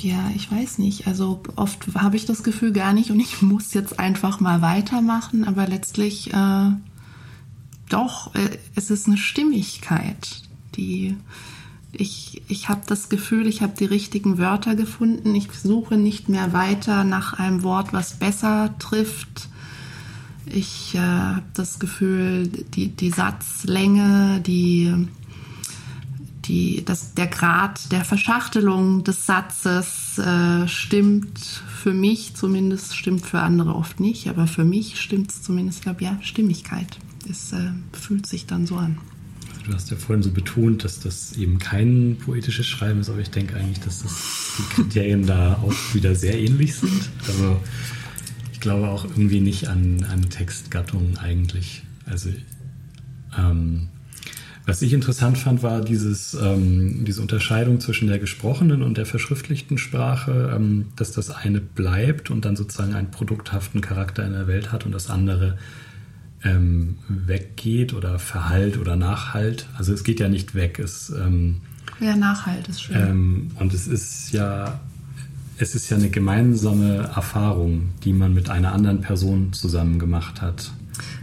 ja, 0.00 0.30
ich 0.34 0.50
weiß 0.50 0.78
nicht. 0.78 1.06
Also 1.06 1.40
oft 1.54 1.86
habe 1.94 2.16
ich 2.16 2.26
das 2.26 2.42
Gefühl 2.42 2.72
gar 2.72 2.92
nicht 2.92 3.12
und 3.12 3.20
ich 3.20 3.40
muss 3.40 3.72
jetzt 3.72 4.00
einfach 4.00 4.40
mal 4.40 4.62
weitermachen, 4.62 5.46
aber 5.46 5.68
letztlich 5.68 6.32
äh, 6.32 6.70
doch, 7.92 8.34
äh, 8.34 8.58
es 8.74 8.90
ist 8.90 9.06
eine 9.06 9.18
Stimmigkeit, 9.18 10.42
die 10.76 11.16
ich, 11.92 12.42
ich 12.48 12.68
habe 12.68 12.82
das 12.86 13.08
Gefühl, 13.08 13.46
ich 13.46 13.62
habe 13.62 13.72
die 13.78 13.84
richtigen 13.84 14.38
Wörter 14.38 14.76
gefunden. 14.76 15.34
Ich 15.34 15.50
suche 15.52 15.96
nicht 15.96 16.28
mehr 16.28 16.52
weiter 16.52 17.04
nach 17.04 17.34
einem 17.34 17.62
Wort, 17.62 17.92
was 17.92 18.18
besser 18.18 18.74
trifft. 18.78 19.48
Ich 20.46 20.94
äh, 20.94 20.98
habe 20.98 21.42
das 21.54 21.78
Gefühl, 21.78 22.48
die, 22.48 22.88
die 22.88 23.10
Satzlänge, 23.10 24.40
die, 24.40 25.08
die, 26.44 26.84
das, 26.84 27.14
der 27.14 27.26
Grad 27.26 27.92
der 27.92 28.04
Verschachtelung 28.04 29.04
des 29.04 29.26
Satzes 29.26 30.18
äh, 30.18 30.66
stimmt 30.68 31.38
für 31.38 31.92
mich 31.92 32.34
zumindest, 32.34 32.96
stimmt 32.96 33.26
für 33.26 33.40
andere 33.40 33.74
oft 33.74 34.00
nicht, 34.00 34.28
aber 34.28 34.46
für 34.46 34.64
mich 34.64 35.00
stimmt 35.00 35.30
es 35.30 35.42
zumindest, 35.42 35.80
ich 35.80 35.84
glaube, 35.84 36.04
ja, 36.04 36.18
Stimmigkeit 36.22 36.98
es 37.30 37.52
äh, 37.52 37.70
fühlt 37.92 38.26
sich 38.26 38.46
dann 38.46 38.66
so 38.66 38.76
an. 38.76 38.98
Also 39.50 39.70
du 39.70 39.74
hast 39.74 39.90
ja 39.90 39.96
vorhin 39.96 40.22
so 40.22 40.30
betont, 40.30 40.84
dass 40.84 41.00
das 41.00 41.32
eben 41.36 41.58
kein 41.58 42.16
poetisches 42.24 42.66
Schreiben 42.66 43.00
ist, 43.00 43.08
aber 43.08 43.20
ich 43.20 43.30
denke 43.30 43.56
eigentlich, 43.56 43.80
dass 43.80 44.02
das 44.02 44.52
die 44.58 44.74
Kriterien 44.74 45.26
da 45.26 45.54
auch 45.54 45.74
wieder 45.94 46.14
sehr 46.14 46.38
ähnlich 46.38 46.74
sind. 46.74 47.10
Also 47.26 47.60
ich 48.52 48.60
glaube 48.60 48.88
auch 48.88 49.04
irgendwie 49.04 49.40
nicht 49.40 49.68
an, 49.68 50.04
an 50.10 50.28
Textgattungen 50.28 51.18
eigentlich. 51.18 51.82
Also 52.06 52.30
ähm, 53.38 53.88
was 54.66 54.82
ich 54.82 54.92
interessant 54.92 55.38
fand, 55.38 55.62
war 55.62 55.80
dieses, 55.80 56.34
ähm, 56.34 57.04
diese 57.04 57.22
Unterscheidung 57.22 57.80
zwischen 57.80 58.08
der 58.08 58.18
gesprochenen 58.18 58.82
und 58.82 58.98
der 58.98 59.06
verschriftlichten 59.06 59.78
Sprache, 59.78 60.52
ähm, 60.54 60.86
dass 60.96 61.12
das 61.12 61.30
eine 61.30 61.60
bleibt 61.60 62.30
und 62.30 62.44
dann 62.44 62.56
sozusagen 62.56 62.94
einen 62.94 63.10
produkthaften 63.10 63.80
Charakter 63.80 64.24
in 64.24 64.32
der 64.32 64.46
Welt 64.46 64.70
hat 64.70 64.86
und 64.86 64.92
das 64.92 65.10
andere 65.10 65.56
ähm, 66.44 66.98
weggeht 67.08 67.92
oder 67.92 68.18
Verhalt 68.18 68.78
oder 68.78 68.96
Nachhalt. 68.96 69.66
Also 69.76 69.92
es 69.92 70.04
geht 70.04 70.20
ja 70.20 70.28
nicht 70.28 70.54
weg. 70.54 70.78
Es, 70.78 71.10
ähm, 71.10 71.60
ja, 72.00 72.16
Nachhalt 72.16 72.68
ist 72.68 72.82
schön. 72.82 72.96
Ähm, 72.96 73.50
und 73.58 73.74
es 73.74 73.86
ist 73.86 74.32
ja, 74.32 74.80
es 75.58 75.74
ist 75.74 75.90
ja 75.90 75.96
eine 75.96 76.10
gemeinsame 76.10 77.10
Erfahrung, 77.14 77.90
die 78.04 78.12
man 78.12 78.32
mit 78.32 78.48
einer 78.48 78.72
anderen 78.72 79.02
Person 79.02 79.52
zusammen 79.52 79.98
gemacht 79.98 80.40
hat. 80.40 80.72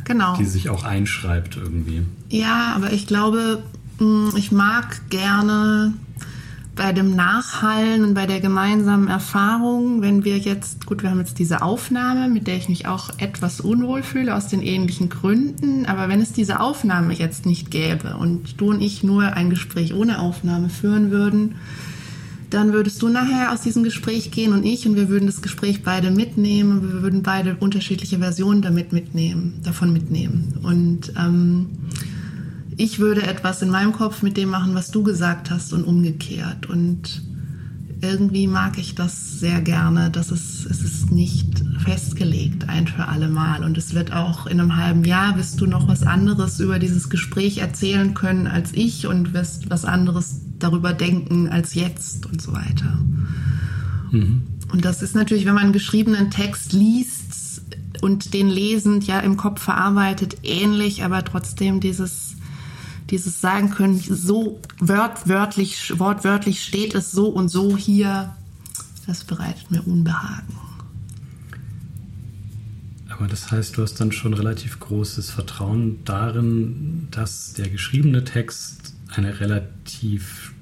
Genau. 0.03 0.37
Die 0.37 0.45
sich 0.45 0.69
auch 0.69 0.83
einschreibt 0.83 1.57
irgendwie. 1.57 2.03
Ja, 2.29 2.73
aber 2.75 2.93
ich 2.93 3.07
glaube, 3.07 3.63
mm, 3.99 4.29
ich 4.37 4.51
mag 4.51 5.09
gerne 5.09 5.93
bei 6.77 6.93
dem 6.93 7.15
Nachhallen 7.15 8.03
und 8.03 8.13
bei 8.13 8.27
der 8.27 8.39
gemeinsamen 8.39 9.07
Erfahrung, 9.07 10.01
wenn 10.01 10.23
wir 10.23 10.37
jetzt, 10.37 10.85
gut, 10.85 11.01
wir 11.03 11.09
haben 11.09 11.19
jetzt 11.19 11.39
diese 11.39 11.61
Aufnahme, 11.61 12.29
mit 12.29 12.47
der 12.47 12.55
ich 12.55 12.69
mich 12.69 12.87
auch 12.87 13.09
etwas 13.17 13.59
unwohl 13.59 14.03
fühle, 14.03 14.35
aus 14.35 14.47
den 14.47 14.61
ähnlichen 14.61 15.09
Gründen, 15.09 15.85
aber 15.87 16.07
wenn 16.07 16.21
es 16.21 16.31
diese 16.31 16.59
Aufnahme 16.59 17.13
jetzt 17.13 17.45
nicht 17.45 17.71
gäbe 17.71 18.15
und 18.17 18.61
du 18.61 18.69
und 18.69 18.81
ich 18.81 19.03
nur 19.03 19.33
ein 19.33 19.49
Gespräch 19.49 19.93
ohne 19.93 20.19
Aufnahme 20.19 20.69
führen 20.69 21.11
würden, 21.11 21.55
dann 22.49 22.71
würdest 22.71 23.01
du 23.01 23.09
nachher 23.09 23.51
aus 23.51 23.61
diesem 23.61 23.83
Gespräch 23.83 24.31
gehen 24.31 24.53
und 24.53 24.63
ich 24.63 24.87
und 24.87 24.95
wir 24.95 25.09
würden 25.09 25.25
das 25.25 25.41
Gespräch 25.41 25.83
beide 25.83 26.11
mitnehmen, 26.11 26.81
wir 26.81 27.01
würden 27.01 27.23
beide 27.23 27.57
unterschiedliche 27.59 28.19
Versionen 28.19 28.61
damit 28.61 28.93
mitnehmen, 28.93 29.59
davon 29.63 29.91
mitnehmen. 29.91 30.53
Und 30.63 31.11
ähm, 31.17 31.67
ich 32.77 32.99
würde 32.99 33.23
etwas 33.23 33.61
in 33.61 33.69
meinem 33.69 33.91
Kopf 33.91 34.21
mit 34.21 34.37
dem 34.37 34.49
machen, 34.49 34.75
was 34.75 34.91
du 34.91 35.03
gesagt 35.03 35.49
hast 35.49 35.73
und 35.73 35.83
umgekehrt. 35.83 36.67
Und 36.67 37.23
irgendwie 38.01 38.45
mag 38.47 38.77
ich 38.77 38.93
das 38.93 39.39
sehr 39.39 39.61
gerne, 39.61 40.11
dass 40.11 40.29
es, 40.29 40.65
es 40.65 40.83
ist 40.83 41.11
nicht 41.11 41.63
festgelegt 41.79 42.69
ein 42.69 42.87
für 42.87 43.07
alle 43.07 43.27
Mal. 43.27 43.63
Und 43.63 43.77
es 43.77 43.95
wird 43.95 44.13
auch 44.13 44.45
in 44.45 44.59
einem 44.59 44.75
halben 44.75 45.03
Jahr, 45.03 45.37
wirst 45.37 45.59
du 45.59 45.65
noch 45.65 45.87
was 45.87 46.03
anderes 46.03 46.59
über 46.59 46.77
dieses 46.77 47.09
Gespräch 47.09 47.57
erzählen 47.57 48.13
können 48.13 48.45
als 48.45 48.73
ich 48.73 49.07
und 49.07 49.33
wirst 49.33 49.69
was 49.71 49.83
anderes 49.83 50.41
darüber 50.59 50.93
denken 50.93 51.49
als 51.49 51.73
jetzt 51.73 52.27
und 52.27 52.41
so 52.41 52.53
weiter. 52.53 52.99
Mhm. 54.11 54.43
Und 54.71 54.85
das 54.85 55.01
ist 55.01 55.15
natürlich, 55.15 55.45
wenn 55.45 55.55
man 55.55 55.63
einen 55.63 55.73
geschriebenen 55.73 56.29
Text 56.29 56.73
liest 56.73 57.61
und 58.01 58.33
den 58.33 58.49
lesend 58.49 59.07
ja 59.07 59.19
im 59.19 59.37
Kopf 59.37 59.61
verarbeitet, 59.61 60.37
ähnlich, 60.43 61.03
aber 61.03 61.23
trotzdem 61.23 61.79
dieses, 61.79 62.26
dieses 63.09 63.41
sagen 63.41 63.71
können, 63.71 63.97
so 63.99 64.59
wörtlich, 64.79 65.97
wortwörtlich 65.99 66.63
steht 66.63 66.95
es 66.95 67.11
so 67.11 67.27
und 67.27 67.49
so 67.49 67.77
hier, 67.77 68.35
das 69.05 69.23
bereitet 69.23 69.71
mir 69.71 69.81
Unbehagen. 69.81 70.59
Aber 73.09 73.27
das 73.27 73.51
heißt, 73.51 73.77
du 73.77 73.81
hast 73.81 73.95
dann 73.95 74.11
schon 74.11 74.33
relativ 74.33 74.79
großes 74.79 75.31
Vertrauen 75.31 76.03
darin, 76.05 77.07
dass 77.09 77.53
der 77.53 77.69
geschriebene 77.69 78.23
Text 78.23 78.93
eine 79.15 79.39
relativ 79.39 80.53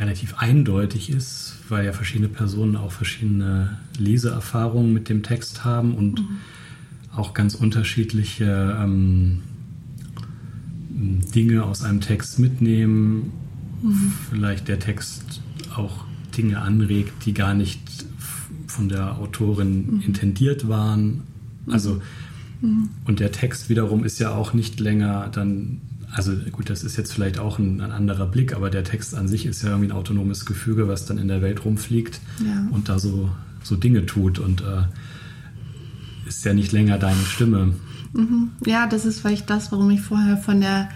relativ 0.00 0.38
eindeutig 0.38 1.10
ist, 1.10 1.56
weil 1.68 1.84
ja 1.84 1.92
verschiedene 1.92 2.28
Personen 2.28 2.76
auch 2.76 2.90
verschiedene 2.90 3.78
Leseerfahrungen 3.98 4.92
mit 4.92 5.08
dem 5.08 5.22
Text 5.22 5.64
haben 5.64 5.94
und 5.94 6.20
mhm. 6.20 6.38
auch 7.14 7.34
ganz 7.34 7.54
unterschiedliche 7.54 8.78
ähm, 8.80 9.42
Dinge 11.34 11.64
aus 11.64 11.82
einem 11.82 12.00
Text 12.00 12.38
mitnehmen. 12.38 13.32
Mhm. 13.82 14.12
Vielleicht 14.28 14.68
der 14.68 14.78
Text 14.78 15.40
auch 15.74 16.04
Dinge 16.36 16.60
anregt, 16.60 17.24
die 17.24 17.34
gar 17.34 17.54
nicht 17.54 17.80
von 18.66 18.88
der 18.88 19.18
Autorin 19.18 19.96
mhm. 19.96 20.02
intendiert 20.02 20.68
waren. 20.68 21.22
Also, 21.66 22.00
mhm. 22.60 22.90
und 23.04 23.20
der 23.20 23.32
Text 23.32 23.68
wiederum 23.68 24.04
ist 24.04 24.18
ja 24.18 24.34
auch 24.34 24.52
nicht 24.52 24.80
länger 24.80 25.28
dann 25.32 25.80
also 26.12 26.32
gut, 26.50 26.70
das 26.70 26.82
ist 26.82 26.96
jetzt 26.96 27.12
vielleicht 27.12 27.38
auch 27.38 27.58
ein, 27.58 27.80
ein, 27.80 27.92
anderer 27.92 28.26
Blick, 28.26 28.54
aber 28.54 28.68
der 28.68 28.82
Text 28.82 29.14
an 29.14 29.28
sich 29.28 29.46
ist 29.46 29.62
ja 29.62 29.70
irgendwie 29.70 29.90
ein 29.90 29.96
autonomes 29.96 30.44
Gefüge, 30.44 30.88
was 30.88 31.06
dann 31.06 31.18
in 31.18 31.28
der 31.28 31.40
Welt 31.40 31.64
rumfliegt 31.64 32.20
ja. 32.44 32.66
und 32.72 32.88
da 32.88 32.98
so, 32.98 33.30
so 33.62 33.76
Dinge 33.76 34.06
tut 34.06 34.38
und 34.38 34.60
äh, 34.62 34.82
ist 36.26 36.44
ja 36.44 36.52
nicht 36.52 36.72
länger 36.72 36.98
deine 36.98 37.22
Stimme. 37.24 37.74
Mhm. 38.12 38.50
Ja, 38.66 38.86
das 38.86 39.04
ist 39.04 39.20
vielleicht 39.20 39.50
das, 39.50 39.70
warum 39.72 39.90
ich 39.90 40.00
vorher 40.00 40.36
von 40.36 40.60
der 40.60 40.88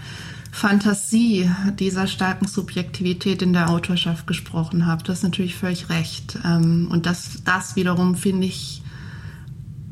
Fantasie 0.51 1.51
dieser 1.79 2.07
starken 2.07 2.47
Subjektivität 2.47 3.43
in 3.43 3.53
der 3.53 3.71
Autorschaft 3.71 4.27
gesprochen 4.27 4.87
habe. 4.87 5.03
Das 5.03 5.19
ist 5.19 5.25
natürlich 5.25 5.57
völlig 5.57 5.89
recht. 5.89 6.39
Ähm, 6.45 6.89
und 6.91 7.07
das, 7.07 7.43
das 7.45 7.77
wiederum 7.77 8.15
finde 8.15 8.47
ich 8.47 8.83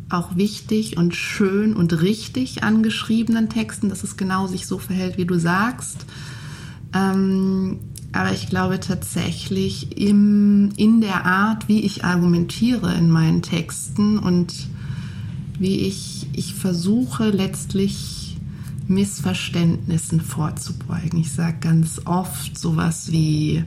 auch 0.08 0.36
wichtig 0.36 0.98
und 0.98 1.16
schön 1.16 1.74
und 1.74 2.00
richtig 2.00 2.62
an 2.62 2.82
geschriebenen 2.82 3.48
Texten, 3.48 3.88
dass 3.88 4.04
es 4.04 4.16
genau 4.16 4.46
sich 4.46 4.66
so 4.66 4.78
verhält, 4.78 5.16
wie 5.16 5.24
du 5.24 5.38
sagst. 5.38 6.06
Ähm, 6.94 7.80
aber 8.12 8.32
ich 8.32 8.48
glaube 8.48 8.78
tatsächlich 8.78 9.98
im, 9.98 10.70
in 10.76 11.00
der 11.00 11.24
Art, 11.24 11.66
wie 11.68 11.80
ich 11.80 12.04
argumentiere 12.04 12.94
in 12.94 13.10
meinen 13.10 13.42
Texten 13.42 14.18
und 14.18 14.52
wie 15.62 15.86
ich, 15.86 16.26
ich 16.32 16.54
versuche 16.54 17.30
letztlich 17.30 18.36
Missverständnissen 18.88 20.20
vorzubeugen. 20.20 21.20
Ich 21.20 21.30
sage 21.30 21.58
ganz 21.60 22.02
oft 22.04 22.58
sowas 22.58 23.12
wie, 23.12 23.64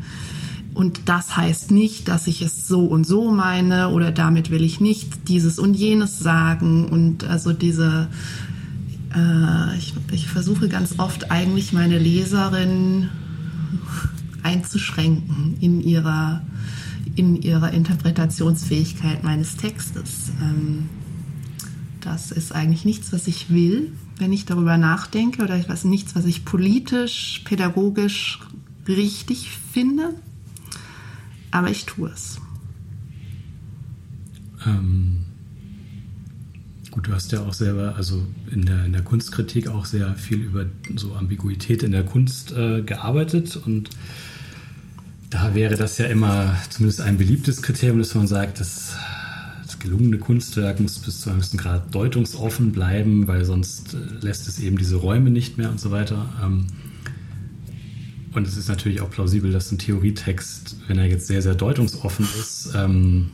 und 0.73 1.03
das 1.05 1.37
heißt 1.37 1.71
nicht, 1.71 2.09
dass 2.09 2.27
ich 2.27 2.41
es 2.41 2.67
so 2.67 2.81
und 2.85 3.07
so 3.07 3.31
meine 3.31 3.89
oder 3.89 4.11
damit 4.11 4.51
will 4.51 4.61
ich 4.61 4.81
nicht 4.81 5.29
dieses 5.29 5.57
und 5.57 5.73
jenes 5.73 6.19
sagen. 6.19 6.89
Und 6.89 7.23
also 7.23 7.53
diese, 7.53 8.09
äh, 9.15 9.77
ich, 9.77 9.93
ich 10.11 10.27
versuche 10.27 10.67
ganz 10.67 10.99
oft 10.99 11.31
eigentlich 11.31 11.71
meine 11.71 11.97
Leserin 11.97 13.09
einzuschränken 14.43 15.55
in 15.61 15.79
ihrer, 15.79 16.41
in 17.15 17.41
ihrer 17.41 17.71
Interpretationsfähigkeit 17.71 19.23
meines 19.23 19.55
Textes. 19.55 20.31
Ähm, 20.41 20.89
das 22.05 22.31
ist 22.31 22.53
eigentlich 22.53 22.85
nichts, 22.85 23.11
was 23.11 23.27
ich 23.27 23.49
will, 23.49 23.91
wenn 24.17 24.31
ich 24.31 24.45
darüber 24.45 24.77
nachdenke 24.77 25.43
oder 25.43 25.59
was, 25.67 25.83
nichts, 25.83 26.15
was 26.15 26.25
ich 26.25 26.45
politisch, 26.45 27.41
pädagogisch 27.45 28.39
richtig 28.87 29.49
finde 29.73 30.13
aber 31.55 31.69
ich 31.69 31.85
tue 31.85 32.09
es. 32.09 32.41
Ähm, 34.65 35.23
gut, 36.91 37.07
du 37.07 37.13
hast 37.13 37.31
ja 37.31 37.43
auch 37.43 37.53
selber, 37.53 37.95
also 37.95 38.27
in 38.51 38.65
der, 38.65 38.83
in 38.83 38.91
der 38.91 39.03
Kunstkritik 39.03 39.69
auch 39.69 39.85
sehr 39.85 40.15
viel 40.15 40.41
über 40.41 40.65
so 40.97 41.15
Ambiguität 41.15 41.81
in 41.81 41.93
der 41.93 42.03
Kunst 42.03 42.51
äh, 42.51 42.81
gearbeitet 42.81 43.55
und 43.55 43.89
da 45.29 45.55
wäre 45.55 45.77
das 45.77 45.97
ja 45.97 46.07
immer 46.07 46.57
zumindest 46.69 46.99
ein 46.99 47.17
beliebtes 47.17 47.61
Kriterium, 47.61 47.99
dass 47.99 48.13
man 48.15 48.27
sagt, 48.27 48.59
das, 48.59 48.97
gelungene 49.79 50.17
Kunstwerk 50.17 50.79
muss 50.79 50.99
bis 50.99 51.21
zu 51.21 51.29
einem 51.29 51.39
gewissen 51.39 51.57
Grad 51.57 51.93
deutungsoffen 51.93 52.71
bleiben, 52.71 53.27
weil 53.27 53.45
sonst 53.45 53.93
äh, 53.93 54.25
lässt 54.25 54.47
es 54.47 54.59
eben 54.59 54.77
diese 54.77 54.95
Räume 54.95 55.29
nicht 55.29 55.57
mehr 55.57 55.69
und 55.69 55.79
so 55.79 55.91
weiter. 55.91 56.29
Ähm, 56.43 56.67
und 58.33 58.47
es 58.47 58.57
ist 58.57 58.67
natürlich 58.67 59.01
auch 59.01 59.09
plausibel, 59.09 59.51
dass 59.51 59.71
ein 59.71 59.77
Theorietext, 59.77 60.77
wenn 60.87 60.97
er 60.97 61.05
jetzt 61.05 61.27
sehr, 61.27 61.41
sehr 61.41 61.55
deutungsoffen 61.55 62.25
ist, 62.39 62.71
ähm, 62.75 63.31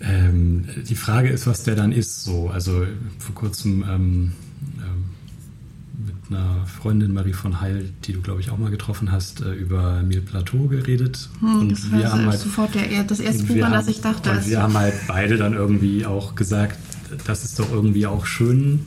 ähm, 0.00 0.64
die 0.88 0.96
Frage 0.96 1.28
ist, 1.28 1.46
was 1.46 1.62
der 1.62 1.76
dann 1.76 1.92
ist. 1.92 2.24
So, 2.24 2.48
also 2.48 2.86
vor 3.18 3.34
kurzem 3.34 3.84
ähm, 3.88 4.32
einer 6.30 6.66
Freundin 6.66 7.12
Marie 7.12 7.32
von 7.32 7.60
Heil, 7.60 7.90
die 8.04 8.12
du 8.12 8.20
glaube 8.20 8.40
ich 8.40 8.50
auch 8.50 8.58
mal 8.58 8.70
getroffen 8.70 9.12
hast, 9.12 9.42
äh, 9.42 9.52
über 9.52 10.02
Mille 10.02 10.20
Plateau 10.20 10.66
geredet. 10.66 11.28
Hm, 11.40 11.60
und 11.60 11.72
das 11.72 11.90
wir 11.90 12.10
haben 12.10 12.26
halt 12.26 12.40
sofort 12.40 12.74
der, 12.74 13.04
das 13.04 13.20
erste 13.20 13.44
Buch, 13.44 13.62
an 13.62 13.72
das 13.72 13.88
ich 13.88 14.00
dachte. 14.00 14.30
Und 14.30 14.46
wir 14.46 14.62
haben 14.62 14.74
halt 14.74 14.94
beide 15.06 15.36
dann 15.36 15.52
irgendwie 15.52 16.06
auch 16.06 16.34
gesagt, 16.34 16.78
das 17.26 17.44
ist 17.44 17.58
doch 17.58 17.70
irgendwie 17.70 18.06
auch 18.06 18.26
schön, 18.26 18.86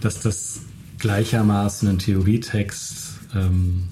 dass 0.00 0.20
das 0.20 0.60
gleichermaßen 0.98 1.88
ein 1.88 1.98
Theorietext 1.98 3.20
ähm, 3.34 3.84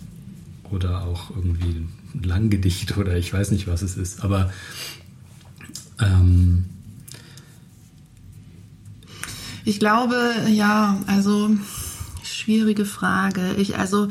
oder 0.70 1.04
auch 1.04 1.30
irgendwie 1.30 1.86
ein 2.14 2.22
Langgedicht 2.22 2.96
oder 2.96 3.16
ich 3.16 3.32
weiß 3.32 3.50
nicht, 3.50 3.66
was 3.66 3.82
es 3.82 3.96
ist. 3.96 4.24
Aber 4.24 4.50
ähm, 6.00 6.64
ich 9.64 9.78
glaube, 9.78 10.16
ja, 10.48 10.98
also 11.06 11.50
schwierige 12.42 12.84
Frage. 12.84 13.54
Ich 13.56 13.78
also 13.78 14.08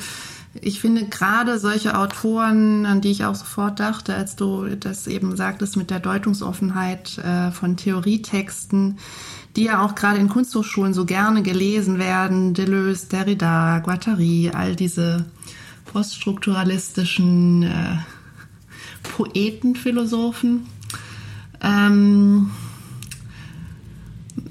ich 0.60 0.82
finde 0.82 1.06
gerade 1.06 1.60
solche 1.60 1.98
Autoren, 1.98 2.86
an 2.86 3.00
die 3.00 3.12
ich 3.12 3.24
auch 3.24 3.36
sofort 3.36 3.80
dachte, 3.80 4.14
als 4.16 4.36
du 4.36 4.76
das 4.76 5.08
eben 5.08 5.38
sagtest 5.38 5.78
mit 5.78 5.90
der 5.90 6.02
Deutungsoffenheit 6.02 7.18
äh, 7.20 7.52
von 7.52 7.78
Theorietexten, 7.78 8.98
die 9.56 9.64
ja 9.64 9.82
auch 9.82 9.96
gerade 9.96 10.20
in 10.20 10.28
Kunsthochschulen 10.28 10.94
so 10.94 11.06
gerne 11.06 11.42
gelesen 11.42 12.00
werden, 12.00 12.54
Deleuze, 12.54 13.08
Derrida, 13.08 13.80
Guattari, 13.80 14.52
all 14.54 14.76
diese 14.76 15.26
poststrukturalistischen 15.86 17.64
äh, 17.64 17.98
Poetenphilosophen. 19.04 20.68
Ähm, 21.62 22.52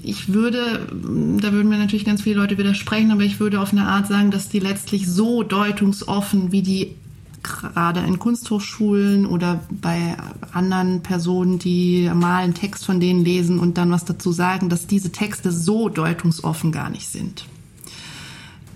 ich 0.03 0.33
würde, 0.33 0.87
da 0.89 1.51
würden 1.51 1.69
mir 1.69 1.77
natürlich 1.77 2.05
ganz 2.05 2.21
viele 2.21 2.37
Leute 2.37 2.57
widersprechen, 2.57 3.11
aber 3.11 3.23
ich 3.23 3.39
würde 3.39 3.59
auf 3.59 3.71
eine 3.71 3.87
Art 3.87 4.07
sagen, 4.07 4.31
dass 4.31 4.49
die 4.49 4.59
letztlich 4.59 5.07
so 5.07 5.43
deutungsoffen, 5.43 6.51
wie 6.51 6.61
die 6.61 6.95
gerade 7.43 8.01
in 8.01 8.19
Kunsthochschulen 8.19 9.25
oder 9.25 9.61
bei 9.69 10.15
anderen 10.51 11.01
Personen, 11.01 11.59
die 11.59 12.09
mal 12.13 12.43
einen 12.43 12.53
Text 12.53 12.85
von 12.85 12.99
denen 12.99 13.25
lesen 13.25 13.59
und 13.59 13.77
dann 13.77 13.91
was 13.91 14.05
dazu 14.05 14.31
sagen, 14.31 14.69
dass 14.69 14.87
diese 14.87 15.11
Texte 15.11 15.51
so 15.51 15.89
deutungsoffen 15.89 16.71
gar 16.71 16.89
nicht 16.89 17.07
sind. 17.07 17.45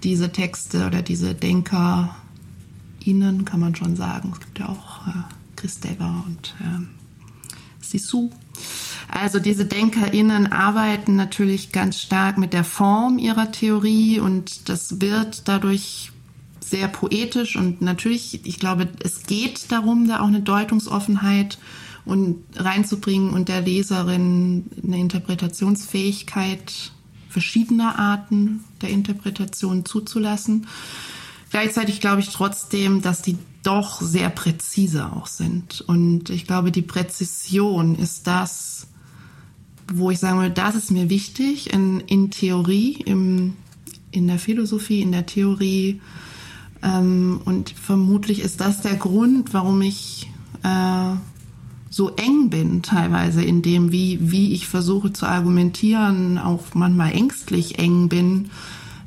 Diese 0.04 0.32
Texte 0.32 0.88
oder 0.88 1.02
diese 1.02 1.36
DenkerInnen 1.36 3.46
kann 3.46 3.60
man 3.60 3.76
schon 3.76 3.96
sagen. 3.96 4.32
Es 4.34 4.40
gibt 4.40 4.60
ja 4.60 4.70
auch 4.70 5.08
äh, 5.08 5.12
Chris 5.56 5.80
Dever 5.80 6.24
und 6.26 6.56
äh, 6.60 6.86
Sissou. 7.82 8.32
Also 9.10 9.40
diese 9.40 9.66
DenkerInnen 9.66 10.52
arbeiten 10.52 11.16
natürlich 11.16 11.72
ganz 11.72 12.02
stark 12.02 12.38
mit 12.38 12.54
der 12.54 12.64
Form 12.64 13.18
ihrer 13.18 13.52
Theorie 13.52 14.20
und 14.20 14.70
das 14.70 15.00
wird 15.02 15.48
dadurch 15.48 16.12
sehr 16.60 16.88
poetisch 16.88 17.56
und 17.56 17.82
natürlich, 17.82 18.46
ich 18.46 18.60
glaube, 18.60 18.88
es 19.04 19.24
geht 19.24 19.72
darum, 19.72 20.08
da 20.08 20.22
auch 20.22 20.28
eine 20.28 20.42
Deutungsoffenheit 20.42 21.60
und 22.06 22.44
reinzubringen 22.56 23.32
und 23.32 23.50
der 23.50 23.62
Leserin 23.62 24.66
eine 24.84 24.98
Interpretationsfähigkeit 24.98 26.92
verschiedener 27.30 28.00
Arten 28.00 28.64
der 28.82 28.90
Interpretation 28.90 29.86
zuzulassen. 29.86 30.68
Gleichzeitig 31.52 32.00
glaube 32.00 32.22
ich 32.22 32.30
trotzdem, 32.30 33.02
dass 33.02 33.22
die 33.22 33.38
doch 33.64 34.02
sehr 34.02 34.30
präzise 34.30 35.12
auch 35.12 35.28
sind. 35.28 35.82
Und 35.82 36.30
ich 36.30 36.48
glaube, 36.48 36.72
die 36.72 36.82
Präzision 36.82 37.96
ist 37.96 38.28
das, 38.28 38.88
wo 39.94 40.12
ich 40.12 40.20
sagen 40.20 40.40
würde, 40.40 40.54
das 40.54 40.76
ist 40.76 40.92
mir 40.92 41.10
wichtig 41.10 41.74
in, 41.74 42.00
in 42.02 42.32
Theorie, 42.32 42.94
im, 43.06 43.54
in 44.12 44.28
der 44.28 44.40
Philosophie, 44.40 45.02
in 45.02 45.12
der 45.12 45.26
Theorie 45.26 46.02
ähm, 46.86 47.42
und 47.46 47.72
vermutlich 47.72 48.42
ist 48.42 48.62
das 48.62 48.82
der 48.82 48.96
Grund, 48.96 49.54
warum 49.54 49.82
ich 49.82 50.30
äh, 50.64 51.16
so 51.90 52.10
eng 52.12 52.50
bin 52.50 52.82
teilweise 52.82 53.44
in 53.44 53.62
dem, 53.62 53.92
wie, 53.92 54.20
wie 54.22 54.54
ich 54.54 54.68
versuche 54.68 55.14
zu 55.14 55.26
argumentieren, 55.26 56.38
auch 56.38 56.74
manchmal 56.74 57.14
ängstlich 57.14 57.80
eng 57.80 58.10
bin, 58.10 58.50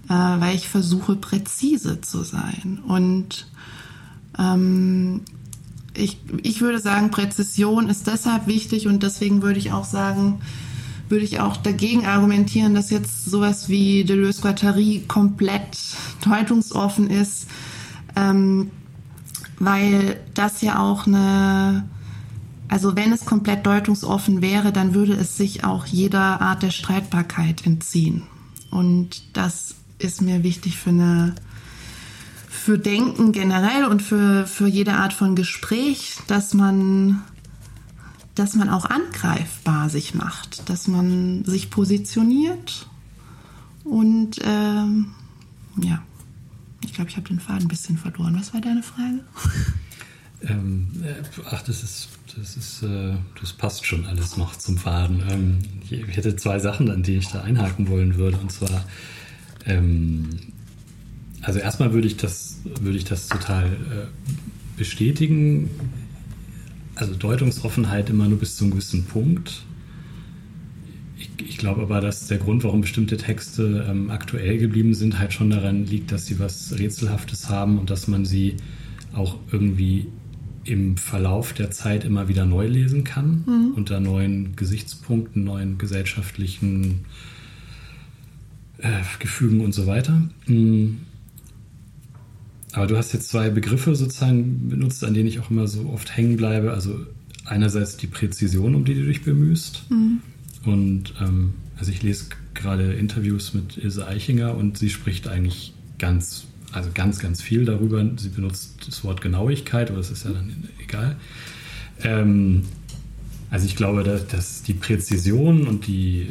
äh, 0.09 0.15
weil 0.15 0.57
ich 0.57 0.69
versuche 0.69 1.15
präzise 1.15 2.01
zu 2.01 2.23
sein. 2.23 2.81
Und 2.87 3.47
ähm, 4.39 5.21
ich, 5.95 6.19
ich 6.43 6.61
würde 6.61 6.79
sagen, 6.79 7.11
Präzision 7.11 7.89
ist 7.89 8.07
deshalb 8.07 8.47
wichtig 8.47 8.87
und 8.87 9.03
deswegen 9.03 9.43
würde 9.43 9.59
ich 9.59 9.73
auch 9.73 9.85
sagen, 9.85 10.41
würde 11.09 11.25
ich 11.25 11.41
auch 11.41 11.57
dagegen 11.57 12.07
argumentieren, 12.07 12.75
dass 12.75 12.91
jetzt 12.91 13.25
sowas 13.25 13.69
wie 13.69 14.05
Deleuze-Guattari 14.05 15.05
komplett 15.09 15.79
deutungsoffen 16.25 17.11
ist, 17.11 17.49
ähm, 18.17 18.71
weil 19.59 20.21
das 20.35 20.61
ja 20.61 20.79
auch 20.79 21.07
eine 21.07 21.85
also 22.69 22.95
wenn 22.97 23.13
es 23.13 23.25
komplett 23.25 23.65
deutungsoffen 23.67 24.43
wäre, 24.43 24.73
dann 24.73 24.93
würde 24.93 25.15
es 25.15 25.37
sich 25.39 25.65
auch 25.65 25.87
jeder 25.87 26.43
Art 26.43 26.63
der 26.63 26.71
Streitbarkeit 26.71 27.65
entziehen. 27.65 28.25
Und 28.71 29.23
das 29.33 29.75
ist 29.99 30.21
mir 30.21 30.43
wichtig 30.43 30.77
für 30.77 30.91
eine 30.91 31.35
für 32.49 32.79
Denken 32.79 33.33
generell 33.33 33.87
und 33.87 34.03
für, 34.03 34.47
für 34.47 34.67
jede 34.67 34.93
Art 34.93 35.15
von 35.15 35.35
Gespräch, 35.35 36.19
dass 36.27 36.53
man, 36.53 37.23
dass 38.39 38.55
man 38.55 38.69
auch 38.71 38.85
angreifbar 38.85 39.89
sich 39.91 40.15
macht, 40.15 40.69
dass 40.69 40.89
man 40.89 41.45
sich 41.45 41.71
positioniert 41.71 42.89
und 43.85 44.39
ähm, 44.45 45.13
ja, 45.83 46.03
ich 46.85 46.93
glaube, 46.95 47.11
ich 47.11 47.17
habe 47.17 47.29
den 47.29 47.41
Faden 47.41 47.63
ein 47.63 47.69
bisschen 47.69 47.99
verloren. 47.99 48.37
Was 48.39 48.53
war 48.55 48.61
deine 48.61 48.83
Frage? 48.83 49.21
Ähm, 50.41 50.89
äh, 51.03 51.15
ach, 51.51 51.63
das 51.63 51.83
ist, 51.83 52.11
das 52.37 52.57
ist, 52.57 52.83
äh, 52.85 53.15
das 53.41 53.53
passt 53.53 53.87
schon 53.87 54.07
alles 54.07 54.37
noch 54.37 54.57
zum 54.57 54.79
Faden. 54.79 55.23
Ähm, 55.29 55.59
ich 55.91 56.17
hätte 56.17 56.37
zwei 56.37 56.61
Sachen, 56.61 56.91
an 56.91 57.03
die 57.03 57.17
ich 57.17 57.29
da 57.29 57.43
einhaken 57.43 57.89
wollen 57.89 58.17
würde. 58.17 58.37
Und 58.37 58.53
zwar, 58.53 58.85
ähm, 59.67 60.29
also 61.43 61.59
erstmal 61.59 61.93
würde 61.93 62.07
ich 62.07 62.19
das, 62.19 62.59
würde 62.81 62.99
ich 62.99 63.05
das 63.05 63.27
total 63.27 63.67
äh, 63.67 64.77
bestätigen. 64.77 65.71
Also 66.99 67.15
Deutungsoffenheit 67.15 68.11
immer 68.11 68.27
nur 68.27 68.39
bis 68.39 68.57
zu 68.57 68.65
einem 68.65 68.73
gewissen 68.73 69.05
Punkt. 69.05 69.63
Ich, 71.17 71.31
ich 71.39 71.59
glaube 71.59 71.83
aber, 71.83 72.01
dass 72.01 72.27
der 72.27 72.39
Grund, 72.39 72.65
warum 72.65 72.81
bestimmte 72.81 73.17
Texte 73.17 73.87
ähm, 73.89 74.11
aktuell 74.11 74.59
geblieben 74.59 74.95
sind, 74.95 75.19
halt 75.19 75.33
schon 75.33 75.51
daran 75.51 75.87
liegt, 75.87 76.11
dass 76.11 76.27
sie 76.27 76.41
was 76.41 76.77
Rätselhaftes 76.77 77.49
haben 77.49 77.79
und 77.79 77.91
dass 77.91 78.09
man 78.09 78.25
sie 78.25 78.57
auch 79.15 79.37
irgendwie 79.53 80.09
im 80.65 80.97
Verlauf 80.97 81.53
der 81.53 81.71
Zeit 81.71 82.05
immer 82.05 82.27
wieder 82.27 82.45
neu 82.45 82.67
lesen 82.67 83.05
kann, 83.05 83.45
mhm. 83.47 83.73
unter 83.77 84.01
neuen 84.01 84.57
Gesichtspunkten, 84.57 85.45
neuen 85.45 85.79
gesellschaftlichen 85.79 87.05
äh, 88.79 88.89
Gefügen 89.21 89.61
und 89.61 89.73
so 89.73 89.87
weiter. 89.87 90.29
Mhm. 90.47 90.99
Aber 92.73 92.87
du 92.87 92.97
hast 92.97 93.13
jetzt 93.13 93.29
zwei 93.29 93.51
Begriffe 93.51 93.95
sozusagen 93.95 94.69
benutzt, 94.69 95.03
an 95.05 95.15
denen 95.15 95.29
ich 95.29 95.41
auch 95.41 95.51
immer 95.51 95.67
so 95.67 95.89
oft 95.91 96.17
hängen 96.17 96.37
bleibe. 96.37 96.73
Also 96.73 96.99
einerseits 97.45 97.97
die 97.97 98.07
Präzision, 98.07 98.75
um 98.75 98.85
die 98.85 98.95
du 98.95 99.05
dich 99.05 99.23
bemühst. 99.23 99.85
Mhm. 99.91 100.21
Und 100.65 101.15
ähm, 101.21 101.55
also 101.79 101.91
ich 101.91 102.03
lese 102.03 102.27
gerade 102.55 102.93
Interviews 102.93 103.55
mit 103.55 103.79
Ilse 103.79 104.07
Eichinger 104.07 104.55
und 104.55 104.77
sie 104.77 104.91
spricht 104.91 105.29
eigentlich 105.29 105.73
ganz 105.99 106.49
also 106.73 106.91
ganz, 106.93 107.19
ganz 107.19 107.43
viel 107.43 107.65
darüber. 107.65 108.05
Sie 108.17 108.29
benutzt 108.29 108.87
das 108.87 109.05
Wort 109.05 109.21
Genauigkeit, 109.21 109.91
aber 109.91 109.99
das 109.99 110.11
ist 110.11 110.25
ja 110.25 110.33
dann 110.33 110.69
egal. 110.83 111.17
Ähm, 112.03 112.65
also 113.51 113.67
ich 113.67 113.77
glaube, 113.77 114.03
dass, 114.03 114.27
dass, 114.27 114.63
die 114.63 114.75
Präzision 114.75 115.67
und 115.67 115.87
die, 115.87 116.29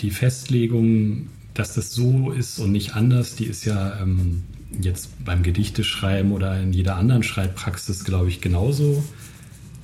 die 0.00 0.10
Festlegung, 0.10 1.28
dass 1.54 1.74
das 1.74 1.92
so 1.92 2.30
ist 2.30 2.58
und 2.58 2.72
nicht 2.72 2.94
anders, 2.94 3.34
die 3.34 3.46
ist 3.46 3.64
ja 3.64 4.00
ähm, 4.00 4.42
jetzt 4.80 5.24
beim 5.24 5.42
Gedichteschreiben 5.42 6.32
oder 6.32 6.60
in 6.60 6.72
jeder 6.72 6.96
anderen 6.96 7.22
Schreibpraxis, 7.22 8.04
glaube 8.04 8.28
ich, 8.28 8.40
genauso 8.40 9.02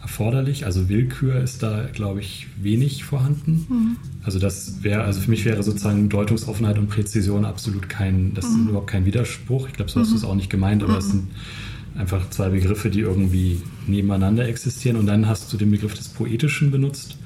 erforderlich. 0.06 0.64
Also 0.64 0.88
Willkür 0.88 1.40
ist 1.40 1.62
da, 1.64 1.88
glaube 1.92 2.20
ich, 2.20 2.46
wenig 2.60 3.04
vorhanden. 3.04 3.66
Mhm. 3.68 3.96
Also 4.22 4.38
das 4.38 4.82
wäre, 4.84 5.02
also 5.02 5.20
für 5.20 5.30
mich 5.30 5.44
wäre 5.44 5.62
sozusagen 5.62 6.08
Deutungsoffenheit 6.08 6.78
und 6.78 6.88
Präzision 6.88 7.44
absolut 7.44 7.88
kein, 7.88 8.32
das 8.34 8.48
mhm. 8.48 8.54
ist 8.54 8.68
überhaupt 8.68 8.86
kein 8.86 9.04
Widerspruch. 9.04 9.66
Ich 9.68 9.74
glaube, 9.74 9.90
so 9.90 10.00
hast 10.00 10.12
du 10.12 10.16
es 10.16 10.22
mhm. 10.22 10.28
auch 10.28 10.34
nicht 10.36 10.50
gemeint, 10.50 10.84
aber 10.84 10.98
es 10.98 11.08
mhm. 11.08 11.10
sind 11.10 11.28
einfach 11.98 12.30
zwei 12.30 12.50
Begriffe, 12.50 12.88
die 12.90 13.00
irgendwie 13.00 13.60
nebeneinander 13.86 14.46
existieren. 14.46 14.96
Und 14.96 15.06
dann 15.06 15.26
hast 15.26 15.52
du 15.52 15.56
den 15.56 15.70
Begriff 15.70 15.94
des 15.94 16.08
Poetischen 16.08 16.70
benutzt, 16.70 17.18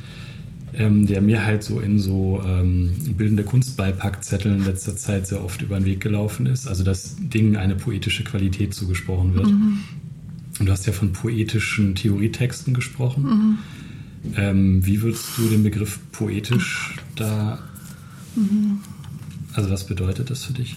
ähm, 0.75 1.07
der 1.07 1.21
mir 1.21 1.45
halt 1.45 1.63
so 1.63 1.81
in 1.81 1.99
so 1.99 2.43
ähm, 2.45 2.91
bildende 3.17 3.45
Kunstbeipackzetteln 3.45 4.59
in 4.61 4.65
letzter 4.65 4.97
Zeit 4.97 5.27
sehr 5.27 5.45
oft 5.45 5.63
über 5.63 5.79
den 5.79 5.85
Weg 5.85 6.01
gelaufen 6.01 6.47
ist. 6.47 6.67
Also 6.67 6.85
dass 6.85 7.17
Dingen 7.19 7.57
eine 7.57 7.77
poetische 7.77 8.25
Qualität 8.25 8.75
zugesprochen 8.75 9.35
wird. 9.35 9.49
Mhm. 9.49 9.81
Und 10.59 10.67
du 10.67 10.73
hast 10.73 10.87
ja 10.87 10.93
von 10.93 11.13
poetischen 11.13 11.95
Theorietexten 11.95 12.75
gesprochen. 12.75 13.23
Mhm. 13.25 13.59
Ähm, 14.37 14.87
wie 14.87 15.01
würdest 15.03 15.27
du 15.39 15.49
den 15.49 15.63
Begriff 15.63 15.99
poetisch 16.13 16.97
da. 17.17 17.59
Mhm. 18.37 18.81
Also, 19.55 19.71
was 19.71 19.87
bedeutet 19.87 20.31
das 20.31 20.45
für 20.45 20.53
dich? 20.53 20.77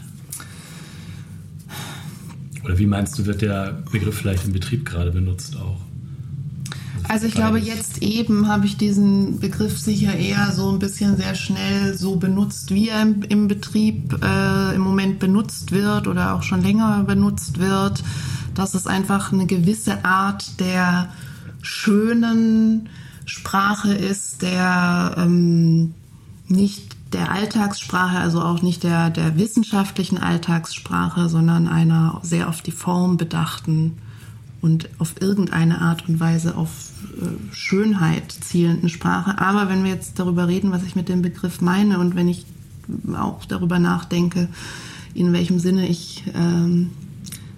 Oder 2.64 2.78
wie 2.80 2.86
meinst 2.86 3.20
du, 3.20 3.26
wird 3.26 3.42
der 3.42 3.84
Begriff 3.92 4.18
vielleicht 4.18 4.46
im 4.46 4.54
Betrieb 4.54 4.86
gerade 4.86 5.12
benutzt 5.12 5.58
auch? 5.58 5.82
Also, 7.10 7.28
ich 7.28 7.34
glaube, 7.34 7.60
jetzt 7.60 8.02
eben 8.02 8.48
habe 8.48 8.66
ich 8.66 8.78
diesen 8.78 9.40
Begriff 9.40 9.78
sicher 9.78 10.16
eher 10.16 10.52
so 10.52 10.72
ein 10.72 10.80
bisschen 10.80 11.18
sehr 11.18 11.36
schnell 11.36 11.98
so 11.98 12.16
benutzt, 12.16 12.74
wie 12.74 12.90
er 12.90 13.02
im, 13.02 13.24
im 13.24 13.48
Betrieb 13.48 14.18
äh, 14.24 14.76
im 14.76 14.82
Moment 14.82 15.20
benutzt 15.20 15.72
wird 15.72 16.08
oder 16.08 16.34
auch 16.34 16.44
schon 16.44 16.62
länger 16.62 17.04
benutzt 17.04 17.60
wird 17.60 18.04
dass 18.56 18.74
es 18.74 18.88
einfach 18.88 19.32
eine 19.32 19.46
gewisse 19.46 20.06
Art 20.06 20.60
der 20.60 21.10
schönen 21.62 22.90
Sprache 23.26 23.94
ist, 23.94 24.42
der 24.42 25.16
ähm, 25.18 25.94
nicht 26.48 26.96
der 27.14 27.32
Alltagssprache, 27.32 28.18
also 28.18 28.42
auch 28.42 28.62
nicht 28.62 28.84
der, 28.84 29.10
der 29.10 29.38
wissenschaftlichen 29.38 30.18
Alltagssprache, 30.18 31.30
sondern 31.30 31.68
einer 31.68 32.20
sehr 32.24 32.50
auf 32.50 32.62
die 32.62 32.72
Form 32.72 33.18
bedachten 33.18 33.98
und 34.64 34.88
auf 34.98 35.16
irgendeine 35.20 35.82
Art 35.82 36.08
und 36.08 36.22
Weise 36.22 36.56
auf 36.56 36.70
äh, 37.22 37.54
Schönheit 37.54 38.32
zielenden 38.32 38.88
Sprache. 38.88 39.38
Aber 39.38 39.68
wenn 39.68 39.84
wir 39.84 39.92
jetzt 39.92 40.18
darüber 40.20 40.48
reden, 40.48 40.72
was 40.72 40.84
ich 40.84 40.96
mit 40.96 41.10
dem 41.10 41.22
Begriff 41.22 41.60
meine 41.60 42.00
und 42.00 42.16
wenn 42.16 42.30
ich 42.30 42.46
auch 43.14 43.44
darüber 43.44 43.78
nachdenke, 43.78 44.48
in 45.14 45.34
welchem 45.34 45.60
Sinne 45.60 45.90
ich 45.90 46.24
ähm, 46.34 46.92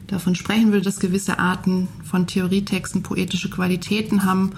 davon 0.07 0.33
sprechen 0.33 0.71
würde, 0.71 0.83
dass 0.83 0.99
gewisse 0.99 1.37
Arten 1.37 1.87
von 2.03 2.25
Theorietexten 2.25 3.03
poetische 3.03 3.51
Qualitäten 3.51 4.23
haben, 4.23 4.53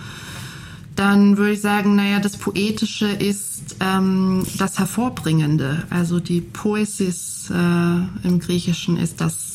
dann 0.96 1.36
würde 1.36 1.54
ich 1.54 1.62
sagen, 1.62 1.96
naja, 1.96 2.22
das 2.22 2.38
Poetische 2.38 3.08
ist 3.08 3.76
ähm, 3.82 4.46
das 4.58 4.80
Hervorbringende. 4.80 5.84
Also 5.90 6.22
die 6.22 6.40
Poesis 6.40 7.52
äh, 7.52 8.28
im 8.28 8.40
Griechischen 8.40 8.96
ist 8.96 9.20
das 9.20 9.47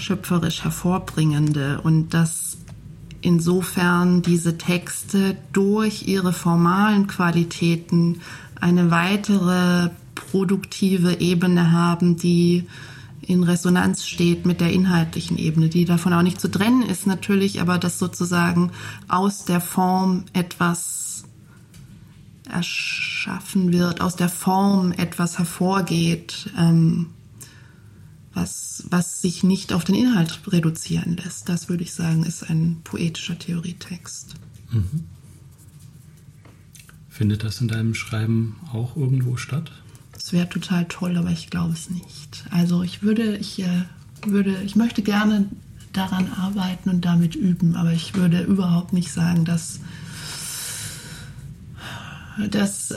schöpferisch 0.00 0.64
Hervorbringende 0.64 1.80
und 1.82 2.14
dass 2.14 2.58
insofern 3.22 4.22
diese 4.22 4.58
Texte 4.58 5.36
durch 5.52 6.08
ihre 6.08 6.32
formalen 6.32 7.06
Qualitäten 7.06 8.20
eine 8.60 8.90
weitere 8.90 9.90
produktive 10.14 11.20
Ebene 11.20 11.72
haben, 11.72 12.16
die 12.16 12.66
in 13.22 13.42
Resonanz 13.42 14.06
steht 14.06 14.46
mit 14.46 14.60
der 14.60 14.72
inhaltlichen 14.72 15.38
Ebene, 15.38 15.68
die 15.68 15.84
davon 15.84 16.12
auch 16.12 16.22
nicht 16.22 16.40
zu 16.40 16.50
trennen 16.50 16.82
ist 16.82 17.06
natürlich, 17.06 17.60
aber 17.60 17.78
dass 17.78 17.98
sozusagen 17.98 18.72
aus 19.08 19.44
der 19.44 19.60
Form 19.60 20.24
etwas 20.32 21.24
erschaffen 22.50 23.72
wird, 23.72 24.00
aus 24.00 24.16
der 24.16 24.28
Form 24.28 24.92
etwas 24.92 25.38
hervorgeht, 25.38 26.50
ähm, 26.58 27.06
was, 28.32 28.84
was 28.90 29.20
sich 29.20 29.42
nicht 29.42 29.72
auf 29.72 29.84
den 29.84 29.94
Inhalt 29.94 30.40
reduzieren 30.46 31.16
lässt. 31.16 31.48
Das 31.48 31.68
würde 31.68 31.82
ich 31.82 31.92
sagen, 31.92 32.24
ist 32.24 32.48
ein 32.48 32.80
poetischer 32.84 33.38
Theorietext. 33.38 34.34
Mhm. 34.70 35.04
Findet 37.08 37.44
das 37.44 37.60
in 37.60 37.68
deinem 37.68 37.94
Schreiben 37.94 38.56
auch 38.72 38.96
irgendwo 38.96 39.36
statt? 39.36 39.72
Das 40.12 40.32
wäre 40.32 40.48
total 40.48 40.86
toll, 40.86 41.16
aber 41.16 41.30
ich 41.30 41.50
glaube 41.50 41.72
es 41.72 41.90
nicht. 41.90 42.44
Also 42.50 42.82
ich 42.82 43.02
würde, 43.02 43.36
ich 43.36 43.60
äh, 43.62 43.84
würde, 44.24 44.62
ich 44.62 44.76
möchte 44.76 45.02
gerne 45.02 45.48
daran 45.92 46.32
arbeiten 46.32 46.90
und 46.90 47.04
damit 47.04 47.34
üben, 47.34 47.74
aber 47.74 47.92
ich 47.92 48.14
würde 48.14 48.42
überhaupt 48.42 48.92
nicht 48.92 49.10
sagen, 49.12 49.44
dass 49.44 49.80
das, 52.48 52.90
äh, 52.92 52.96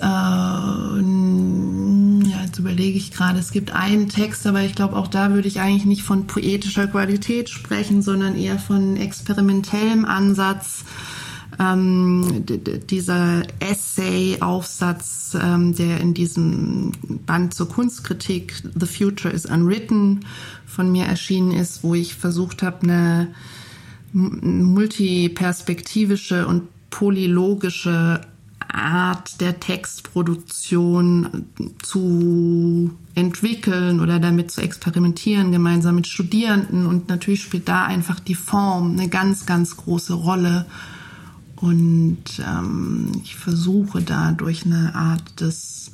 jetzt 2.44 2.60
überlege 2.60 2.98
ich 2.98 3.12
gerade, 3.12 3.40
es 3.40 3.52
gibt 3.52 3.72
einen 3.72 4.10
Text, 4.10 4.46
aber 4.46 4.62
ich 4.62 4.76
glaube, 4.76 4.96
auch 4.96 5.08
da 5.08 5.32
würde 5.32 5.48
ich 5.48 5.60
eigentlich 5.60 5.86
nicht 5.86 6.04
von 6.04 6.28
poetischer 6.28 6.88
Qualität 6.88 7.50
sprechen, 7.50 8.02
sondern 8.02 8.38
eher 8.38 8.60
von 8.60 8.98
experimentellem 8.98 10.06
Ansatz. 10.06 10.84
ähm, 11.60 12.46
dieser 12.90 13.44
Essay-Aufsatz, 13.60 15.38
ähm, 15.42 15.76
der 15.76 16.00
in 16.00 16.14
diesem 16.14 16.94
Band 17.26 17.54
zur 17.54 17.68
Kunstkritik 17.70 18.64
The 18.74 18.88
Future 18.88 19.34
is 19.34 19.46
Unwritten 19.46 20.22
von 20.66 20.90
mir 20.92 21.06
erschienen 21.06 21.52
ist, 21.52 21.84
wo 21.84 21.94
ich 21.94 22.16
versucht 22.16 22.64
habe, 22.64 22.84
eine 22.84 23.28
multiperspektivische 24.14 26.48
und 26.48 26.64
polylogische 26.90 28.22
Art 28.70 29.42
der 29.42 29.60
Textproduktion 29.60 31.46
zu 31.82 32.92
entwickeln 33.16 34.00
oder 34.00 34.20
damit 34.20 34.52
zu 34.52 34.62
experimentieren, 34.62 35.52
gemeinsam 35.52 35.96
mit 35.96 36.08
Studierenden. 36.08 36.86
Und 36.86 37.10
natürlich 37.10 37.44
spielt 37.44 37.68
da 37.68 37.86
einfach 37.86 38.20
die 38.20 38.36
Form 38.36 38.94
eine 38.94 39.10
ganz, 39.10 39.46
ganz 39.46 39.78
große 39.78 40.14
Rolle. 40.14 40.66
Und 41.56 42.24
ähm, 42.40 43.12
ich 43.24 43.36
versuche 43.36 44.02
da 44.02 44.32
durch 44.32 44.66
eine 44.66 44.96
Art 44.96 45.40
des 45.40 45.92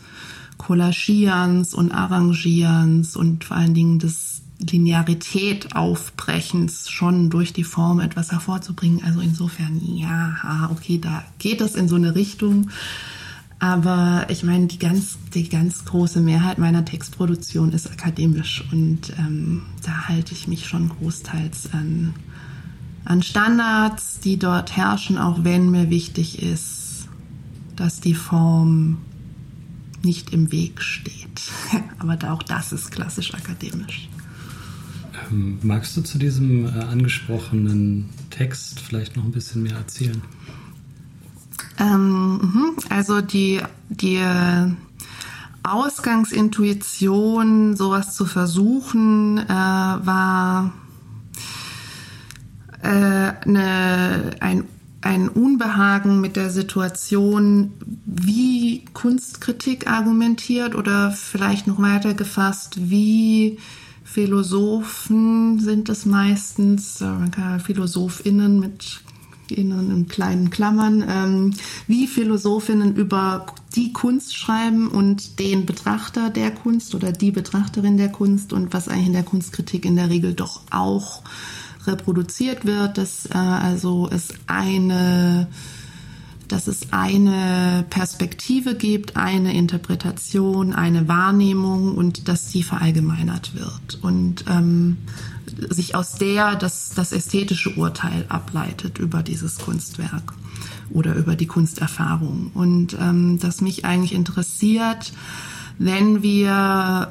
Collagierens 0.58 1.74
und 1.74 1.92
Arrangierens 1.92 3.16
und 3.16 3.44
vor 3.44 3.58
allen 3.58 3.74
Dingen 3.74 4.00
des 4.00 4.29
Linearität 4.60 5.76
aufbrechens 5.76 6.90
schon 6.90 7.30
durch 7.30 7.54
die 7.54 7.64
Form 7.64 8.00
etwas 8.00 8.32
hervorzubringen. 8.32 9.04
Also 9.04 9.22
insofern, 9.22 9.80
ja, 9.84 10.70
okay, 10.72 11.00
da 11.00 11.24
geht 11.40 11.62
es 11.62 11.76
in 11.76 11.88
so 11.88 11.96
eine 11.96 12.16
Richtung. 12.16 12.70
Aber 13.60 14.26
ich 14.30 14.44
meine, 14.44 14.68
die 14.68 14.80
ganz, 14.80 15.18
die 15.34 15.50
ganz 15.50 15.84
große 15.84 16.22
Mehrheit 16.22 16.60
meiner 16.60 16.86
Textproduktion 16.86 17.74
ist 17.74 17.92
akademisch 17.92 18.64
und 18.72 19.14
ähm, 19.18 19.64
da 19.84 20.08
halte 20.08 20.34
ich 20.34 20.48
mich 20.48 20.66
schon 20.66 20.88
großteils 20.88 21.74
an, 21.74 22.14
an 23.04 23.22
Standards, 23.22 24.22
die 24.22 24.40
dort 24.40 24.78
herrschen, 24.78 25.18
auch 25.18 25.44
wenn 25.44 25.72
mir 25.72 25.90
wichtig 25.90 26.42
ist, 26.42 27.10
dass 27.76 28.00
die 28.00 28.14
Form 28.14 29.00
nicht 30.04 30.32
im 30.32 30.54
Weg 30.54 30.82
steht. 30.82 31.42
Aber 32.00 32.18
auch 32.32 32.44
das 32.44 32.72
ist 32.72 32.92
klassisch 32.92 33.34
akademisch. 33.34 34.08
Magst 35.32 35.96
du 35.96 36.02
zu 36.02 36.18
diesem 36.18 36.66
äh, 36.66 36.70
angesprochenen 36.70 38.10
Text 38.30 38.80
vielleicht 38.80 39.16
noch 39.16 39.24
ein 39.24 39.32
bisschen 39.32 39.64
mehr 39.64 39.76
erzählen? 39.76 40.22
Ähm, 41.80 42.38
mhm. 42.38 42.76
also 42.90 43.22
die, 43.22 43.62
die 43.90 44.22
Ausgangsintuition, 45.64 47.76
sowas 47.76 48.16
zu 48.16 48.26
versuchen, 48.26 49.38
äh, 49.38 49.50
war 49.50 50.74
äh, 52.82 53.34
eine, 53.46 54.32
ein, 54.40 54.64
ein 55.02 55.30
Unbehagen 55.30 56.22
mit 56.22 56.36
der 56.36 56.50
Situation, 56.50 57.74
wie 58.06 58.86
Kunstkritik 58.94 59.88
argumentiert 59.88 60.76
oder 60.76 61.12
vielleicht 61.12 61.68
noch 61.68 61.82
weiter 61.82 62.14
gefasst, 62.14 62.90
wie 62.90 63.60
Philosophen 64.12 65.60
sind 65.60 65.88
es 65.88 66.08
meistens, 66.08 67.00
äh, 67.00 67.60
PhilosophInnen 67.60 68.60
mit 68.60 69.02
Innen 69.52 69.92
in 69.92 70.08
kleinen 70.08 70.50
Klammern, 70.50 71.04
ähm, 71.08 71.54
wie 71.86 72.08
Philosophinnen 72.08 72.96
über 72.96 73.46
die 73.76 73.94
Kunst 73.94 74.36
schreiben 74.36 74.88
und 74.88 75.40
den 75.40 75.66
Betrachter 75.68 76.32
der 76.32 76.52
Kunst 76.52 76.96
oder 76.96 77.12
die 77.12 77.32
Betrachterin 77.32 77.98
der 77.98 78.10
Kunst 78.10 78.52
und 78.52 78.74
was 78.74 78.88
eigentlich 78.88 79.08
in 79.08 79.14
der 79.14 79.24
Kunstkritik 79.24 79.86
in 79.86 79.96
der 79.96 80.10
Regel 80.10 80.34
doch 80.34 80.62
auch 80.72 81.22
reproduziert 81.86 82.66
wird, 82.66 82.98
dass 82.98 83.28
äh, 83.28 83.38
also 83.38 84.10
es 84.12 84.34
eine 84.48 85.48
dass 86.52 86.68
es 86.68 86.92
eine 86.92 87.86
Perspektive 87.90 88.76
gibt, 88.76 89.16
eine 89.16 89.54
Interpretation, 89.54 90.74
eine 90.74 91.08
Wahrnehmung 91.08 91.96
und 91.96 92.28
dass 92.28 92.52
sie 92.52 92.64
verallgemeinert 92.64 93.56
wird 93.56 94.00
und 94.02 94.46
ähm, 94.50 94.98
sich 95.70 95.96
aus 95.96 96.16
der 96.16 96.56
das, 96.56 96.92
das 96.96 97.12
ästhetische 97.12 97.76
Urteil 97.76 98.26
ableitet 98.30 98.98
über 98.98 99.24
dieses 99.24 99.58
Kunstwerk 99.60 100.34
oder 100.90 101.16
über 101.16 101.36
die 101.36 101.48
Kunsterfahrung. 101.48 102.52
Und 102.54 102.98
ähm, 103.00 103.40
das 103.40 103.62
mich 103.62 103.86
eigentlich 103.86 104.14
interessiert, 104.14 105.14
wenn 105.78 106.22
wir 106.24 106.50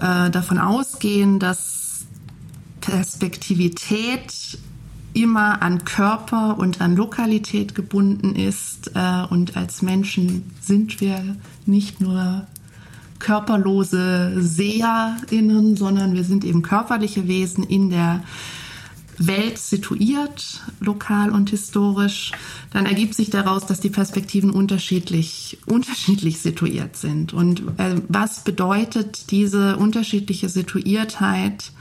äh, 0.01 0.31
davon 0.31 0.59
ausgehen, 0.59 1.39
dass 1.39 2.07
Perspektivität 2.81 4.59
immer 5.23 5.63
an 5.63 5.85
Körper 5.85 6.59
und 6.59 6.81
an 6.81 6.97
Lokalität 6.97 7.75
gebunden 7.75 8.35
ist. 8.35 8.93
Äh, 8.95 9.25
und 9.31 9.57
als 9.57 9.83
Menschen 9.83 10.51
sind 10.61 11.01
wir 11.01 11.37
nicht 11.67 12.01
nur 12.01 12.47
körperlose 13.19 14.41
SeherInnen, 14.41 15.77
sondern 15.77 16.15
wir 16.15 16.25
sind 16.25 16.45
eben 16.45 16.63
körperliche 16.63 17.27
Wesen 17.27 17.65
in 17.65 17.91
der 17.91 18.23
Welt 19.19 19.59
situiert, 19.59 20.63
lokal 20.79 21.31
und 21.31 21.51
historisch, 21.51 22.31
dann 22.71 22.87
ergibt 22.87 23.15
sich 23.15 23.31
daraus, 23.31 23.67
dass 23.67 23.81
die 23.81 23.91
Perspektiven 23.91 24.51
unterschiedlich, 24.51 25.59
unterschiedlich 25.67 26.39
situiert 26.39 26.97
sind. 26.97 27.33
Und 27.33 27.63
äh, 27.79 27.97
was 28.09 28.45
bedeutet 28.45 29.33
diese 29.33 29.77
unterschiedliche 29.77 30.49
Situiertheit 30.49 31.73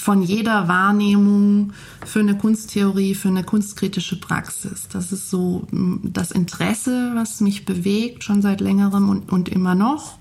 von 0.00 0.22
jeder 0.22 0.68
Wahrnehmung 0.68 1.72
für 2.04 2.20
eine 2.20 2.36
Kunsttheorie, 2.36 3.14
für 3.14 3.28
eine 3.28 3.44
kunstkritische 3.44 4.20
Praxis. 4.20 4.88
Das 4.92 5.12
ist 5.12 5.30
so 5.30 5.66
mm, 5.70 5.96
das 6.04 6.30
Interesse, 6.30 7.12
was 7.14 7.40
mich 7.40 7.64
bewegt, 7.64 8.24
schon 8.24 8.42
seit 8.42 8.60
längerem 8.60 9.08
und, 9.08 9.32
und 9.32 9.48
immer 9.48 9.74
noch. 9.74 10.18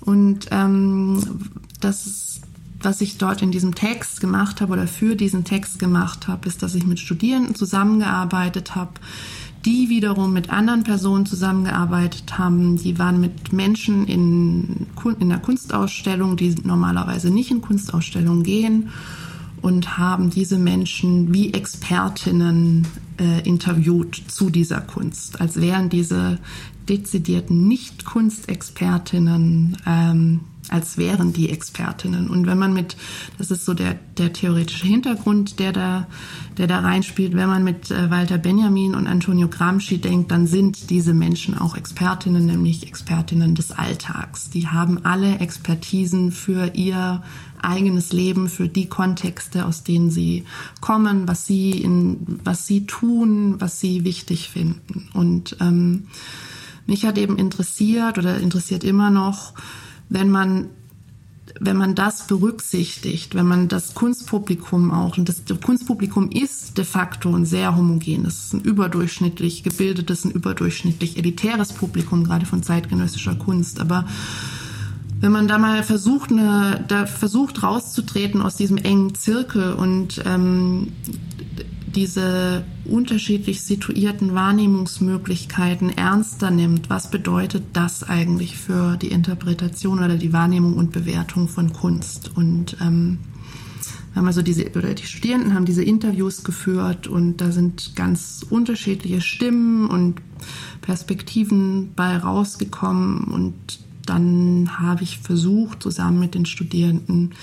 Und 0.00 0.48
ähm, 0.50 1.20
das 1.80 2.26
was 2.86 3.00
ich 3.00 3.18
dort 3.18 3.42
in 3.42 3.50
diesem 3.50 3.74
Text 3.74 4.20
gemacht 4.20 4.60
habe 4.60 4.72
oder 4.72 4.86
für 4.86 5.16
diesen 5.16 5.44
Text 5.44 5.78
gemacht 5.78 6.28
habe, 6.28 6.46
ist, 6.48 6.62
dass 6.62 6.74
ich 6.74 6.86
mit 6.86 7.00
Studierenden 7.00 7.54
zusammengearbeitet 7.54 8.74
habe, 8.74 8.92
die 9.66 9.88
wiederum 9.88 10.32
mit 10.32 10.50
anderen 10.50 10.84
Personen 10.84 11.26
zusammengearbeitet 11.26 12.38
haben. 12.38 12.76
Die 12.76 13.00
waren 13.00 13.20
mit 13.20 13.52
Menschen 13.52 14.06
in, 14.06 14.86
in 15.18 15.28
der 15.28 15.40
Kunstausstellung, 15.40 16.36
die 16.36 16.54
normalerweise 16.62 17.30
nicht 17.30 17.50
in 17.50 17.60
Kunstausstellungen 17.60 18.44
gehen 18.44 18.90
und 19.60 19.98
haben 19.98 20.30
diese 20.30 20.58
Menschen 20.58 21.34
wie 21.34 21.52
Expertinnen 21.52 22.86
äh, 23.18 23.40
interviewt 23.42 24.22
zu 24.28 24.50
dieser 24.50 24.80
Kunst, 24.80 25.40
als 25.40 25.60
wären 25.60 25.88
diese 25.88 26.38
dezidierten 26.88 27.66
Nicht-Kunstexpertinnen 27.66 29.78
ähm, 29.84 30.42
als 30.68 30.98
wären 30.98 31.32
die 31.32 31.50
Expertinnen. 31.50 32.28
Und 32.28 32.46
wenn 32.46 32.58
man 32.58 32.72
mit, 32.72 32.96
das 33.38 33.50
ist 33.50 33.64
so 33.64 33.74
der, 33.74 33.98
der 34.18 34.32
theoretische 34.32 34.86
Hintergrund, 34.86 35.58
der 35.58 35.72
da, 35.72 36.06
der 36.58 36.66
da 36.66 36.80
reinspielt, 36.80 37.34
wenn 37.34 37.48
man 37.48 37.64
mit 37.64 37.90
äh, 37.90 38.10
Walter 38.10 38.38
Benjamin 38.38 38.94
und 38.94 39.06
Antonio 39.06 39.48
Gramsci 39.48 39.98
denkt, 39.98 40.30
dann 40.30 40.46
sind 40.46 40.90
diese 40.90 41.14
Menschen 41.14 41.56
auch 41.56 41.76
Expertinnen, 41.76 42.46
nämlich 42.46 42.86
Expertinnen 42.86 43.54
des 43.54 43.72
Alltags. 43.72 44.50
Die 44.50 44.68
haben 44.68 45.04
alle 45.04 45.38
Expertisen 45.38 46.32
für 46.32 46.74
ihr 46.74 47.22
eigenes 47.62 48.12
Leben, 48.12 48.48
für 48.48 48.68
die 48.68 48.86
Kontexte, 48.88 49.66
aus 49.66 49.82
denen 49.82 50.10
sie 50.10 50.44
kommen, 50.80 51.26
was 51.28 51.46
sie 51.46 51.70
in, 51.72 52.40
was 52.44 52.66
sie 52.66 52.86
tun, 52.86 53.56
was 53.60 53.80
sie 53.80 54.04
wichtig 54.04 54.50
finden. 54.50 55.08
Und 55.12 55.56
ähm, 55.60 56.08
mich 56.86 57.04
hat 57.04 57.18
eben 57.18 57.36
interessiert 57.38 58.18
oder 58.18 58.38
interessiert 58.38 58.84
immer 58.84 59.10
noch, 59.10 59.54
wenn 60.08 60.30
man 60.30 60.70
wenn 61.60 61.76
man 61.76 61.94
das 61.94 62.26
berücksichtigt, 62.26 63.34
wenn 63.34 63.46
man 63.46 63.68
das 63.68 63.94
Kunstpublikum 63.94 64.90
auch, 64.90 65.16
und 65.16 65.28
das 65.28 65.42
Kunstpublikum 65.64 66.30
ist 66.30 66.76
de 66.76 66.84
facto 66.84 67.34
ein 67.34 67.46
sehr 67.46 67.76
homogenes, 67.76 68.52
ein 68.52 68.60
überdurchschnittlich 68.60 69.62
gebildetes, 69.62 70.24
ein 70.24 70.32
überdurchschnittlich 70.32 71.16
elitäres 71.16 71.72
Publikum, 71.72 72.24
gerade 72.24 72.46
von 72.46 72.62
zeitgenössischer 72.62 73.36
Kunst. 73.36 73.80
Aber 73.80 74.06
wenn 75.20 75.32
man 75.32 75.48
da 75.48 75.58
mal 75.58 75.82
versucht, 75.82 76.30
eine, 76.30 76.84
da 76.88 77.06
versucht 77.06 77.62
rauszutreten 77.62 78.42
aus 78.42 78.56
diesem 78.56 78.76
engen 78.76 79.14
Zirkel 79.14 79.72
und 79.72 80.22
ähm, 80.26 80.92
diese 81.86 82.64
unterschiedlich 82.86 83.62
situierten 83.62 84.34
Wahrnehmungsmöglichkeiten 84.34 85.96
ernster 85.96 86.50
nimmt, 86.50 86.88
was 86.88 87.10
bedeutet 87.10 87.64
das 87.72 88.02
eigentlich 88.02 88.56
für 88.56 88.96
die 88.96 89.08
Interpretation 89.08 89.98
oder 89.98 90.16
die 90.16 90.32
Wahrnehmung 90.32 90.76
und 90.76 90.92
Bewertung 90.92 91.48
von 91.48 91.72
Kunst? 91.72 92.36
Und 92.36 92.76
ähm, 92.80 93.18
wir 94.12 94.20
haben 94.20 94.28
also 94.28 94.40
diese, 94.40 94.70
oder 94.70 94.94
die 94.94 95.04
Studierenden 95.04 95.52
haben 95.52 95.66
diese 95.66 95.82
Interviews 95.82 96.42
geführt 96.42 97.06
und 97.06 97.36
da 97.42 97.52
sind 97.52 97.94
ganz 97.96 98.46
unterschiedliche 98.48 99.20
Stimmen 99.20 99.88
und 99.88 100.22
Perspektiven 100.80 101.92
bei 101.94 102.16
rausgekommen 102.16 103.24
und 103.24 103.54
dann 104.06 104.78
habe 104.78 105.02
ich 105.02 105.18
versucht, 105.18 105.82
zusammen 105.82 106.18
mit 106.18 106.34
den 106.34 106.46
Studierenden, 106.46 107.34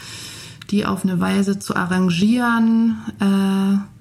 die 0.72 0.86
auf 0.86 1.04
eine 1.04 1.20
Weise 1.20 1.60
zu 1.60 1.76
arrangieren, 1.76 2.98
äh, 3.20 3.93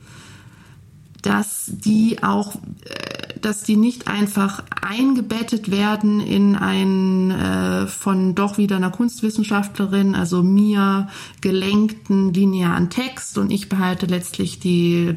dass 1.23 1.67
die 1.67 2.23
auch 2.23 2.57
äh, 2.57 3.23
dass 3.43 3.63
die 3.63 3.77
nicht 3.77 4.09
einfach 4.09 4.63
eingebettet 4.81 5.71
werden 5.71 6.21
in 6.21 6.57
ein 6.57 7.31
äh, 7.31 7.87
von 7.87 8.35
doch 8.35 8.57
wieder 8.57 8.77
einer 8.77 8.91
Kunstwissenschaftlerin, 8.91 10.15
also 10.15 10.43
mir 10.43 11.09
gelenkten 11.41 12.33
linearen 12.33 12.89
Text 12.89 13.39
und 13.39 13.51
ich 13.51 13.69
behalte 13.69 14.07
letztlich 14.07 14.61
die, 14.61 15.17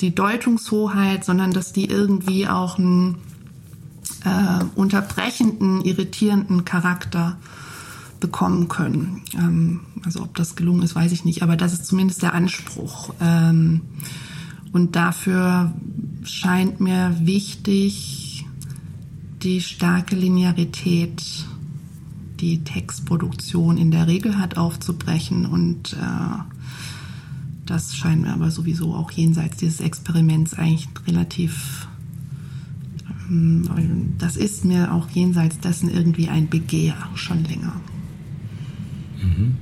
die 0.00 0.14
Deutungshoheit, 0.14 1.24
sondern 1.24 1.52
dass 1.52 1.72
die 1.72 1.86
irgendwie 1.86 2.48
auch 2.48 2.78
einen 2.78 3.18
äh, 4.24 4.64
unterbrechenden, 4.74 5.82
irritierenden 5.82 6.64
Charakter 6.64 7.38
bekommen 8.20 8.68
können. 8.68 9.22
Ähm, 9.34 9.80
also 10.04 10.22
ob 10.22 10.34
das 10.36 10.56
gelungen 10.56 10.82
ist, 10.82 10.94
weiß 10.94 11.12
ich 11.12 11.24
nicht, 11.24 11.42
aber 11.42 11.56
das 11.56 11.72
ist 11.72 11.86
zumindest 11.86 12.22
der 12.22 12.34
Anspruch. 12.34 13.14
Ähm, 13.20 13.82
und 14.72 14.96
dafür 14.96 15.72
scheint 16.24 16.80
mir 16.80 17.14
wichtig, 17.20 18.44
die 19.42 19.60
starke 19.60 20.16
Linearität, 20.16 21.22
die 22.40 22.64
Textproduktion 22.64 23.76
in 23.76 23.90
der 23.90 24.06
Regel 24.06 24.38
hat, 24.38 24.56
aufzubrechen. 24.56 25.46
Und 25.46 25.92
äh, 25.92 26.42
das 27.66 27.96
scheint 27.96 28.22
mir 28.22 28.32
aber 28.32 28.50
sowieso 28.50 28.94
auch 28.94 29.10
jenseits 29.10 29.58
dieses 29.58 29.80
Experiments 29.80 30.54
eigentlich 30.54 30.88
relativ, 31.06 31.86
ähm, 33.28 34.14
das 34.18 34.36
ist 34.36 34.64
mir 34.64 34.92
auch 34.92 35.08
jenseits 35.10 35.58
dessen 35.58 35.90
irgendwie 35.90 36.28
ein 36.28 36.48
Begehr 36.48 36.96
schon 37.14 37.44
länger. 37.44 37.80
Mhm. 39.22 39.56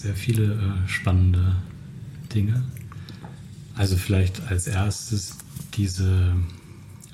Sehr 0.00 0.14
viele 0.14 0.54
äh, 0.54 0.88
spannende 0.88 1.56
Dinge. 2.34 2.64
Also 3.74 3.96
vielleicht 3.96 4.40
als 4.48 4.66
erstes 4.66 5.36
diese 5.74 6.36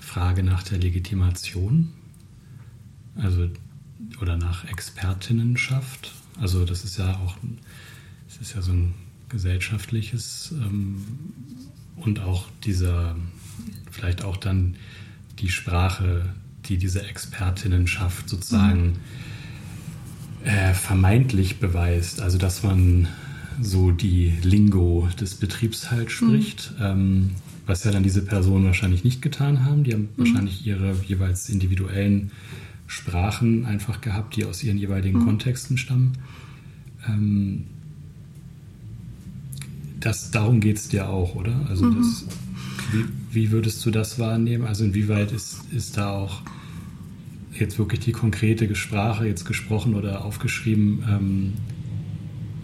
Frage 0.01 0.43
nach 0.43 0.63
der 0.63 0.79
Legitimation, 0.79 1.93
also 3.17 3.49
oder 4.21 4.37
nach 4.37 4.65
Expertinnenschaft. 4.65 6.13
Also 6.41 6.65
das 6.65 6.85
ist 6.85 6.99
ja 6.99 7.17
auch, 7.19 7.37
das 8.29 8.39
ist 8.39 8.55
ja 8.55 8.63
so 8.63 8.73
ein 8.73 8.95
gesellschaftliches 9.29 10.53
ähm, 10.53 11.05
und 11.97 12.21
auch 12.21 12.47
dieser, 12.65 13.17
vielleicht 13.91 14.25
auch 14.25 14.37
dann 14.37 14.77
die 15.39 15.49
Sprache, 15.49 16.35
die 16.67 16.79
diese 16.79 17.03
Expertinnenschaft 17.03 18.29
sozusagen 18.29 18.87
mhm 18.87 18.99
äh, 20.45 20.75
vermeintlich 20.75 21.59
beweist. 21.59 22.21
Also 22.21 22.39
dass 22.39 22.63
man 22.63 23.09
so 23.61 23.91
die 23.91 24.33
Lingo 24.43 25.09
des 25.21 25.37
Betriebs 25.37 25.91
halt 25.91 26.11
spricht, 26.11 26.73
mhm. 26.79 26.85
ähm, 26.85 27.31
was 27.67 27.85
ja 27.85 27.93
dann 27.93 28.03
diese 28.03 28.23
Personen 28.23 28.65
wahrscheinlich 28.65 29.05
nicht 29.05 29.23
getan 29.23 29.65
haben. 29.65 29.85
Die 29.85 29.93
haben 29.93 30.09
mhm. 30.17 30.25
wahrscheinlich 30.25 30.67
ihre 30.67 30.95
jeweils 31.07 31.49
individuellen 31.49 32.31
Sprachen 32.87 33.65
einfach 33.65 34.01
gehabt, 34.01 34.37
die 34.37 34.45
aus 34.45 34.63
ihren 34.63 34.79
jeweiligen 34.79 35.21
mhm. 35.21 35.25
Kontexten 35.25 35.79
stammen. 35.79 36.19
Ähm, 37.09 37.65
das, 40.01 40.31
darum 40.31 40.61
geht 40.61 40.77
es 40.77 40.89
dir 40.89 41.09
auch, 41.09 41.35
oder? 41.35 41.67
Also 41.69 41.87
mhm. 41.87 41.97
das, 41.97 42.27
wie, 42.93 43.05
wie, 43.33 43.51
würdest 43.51 43.85
du 43.87 43.91
das 43.91 44.19
wahrnehmen? 44.19 44.67
Also 44.67 44.85
inwieweit 44.85 45.33
ist, 45.33 45.61
ist 45.73 45.97
da 45.97 46.11
auch 46.11 46.43
jetzt 47.59 47.79
wirklich 47.79 48.01
die 48.01 48.13
konkrete 48.13 48.75
Sprache 48.75 49.27
jetzt 49.27 49.45
gesprochen 49.45 49.95
oder 49.95 50.25
aufgeschrieben, 50.25 51.05
ähm, 51.09 51.53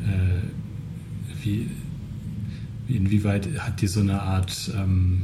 äh, 0.05 1.45
wie, 1.45 1.71
wie, 2.87 2.97
inwieweit 2.97 3.49
hat 3.61 3.81
die 3.81 3.87
so 3.87 4.01
eine 4.01 4.21
Art, 4.23 4.71
ähm, 4.75 5.23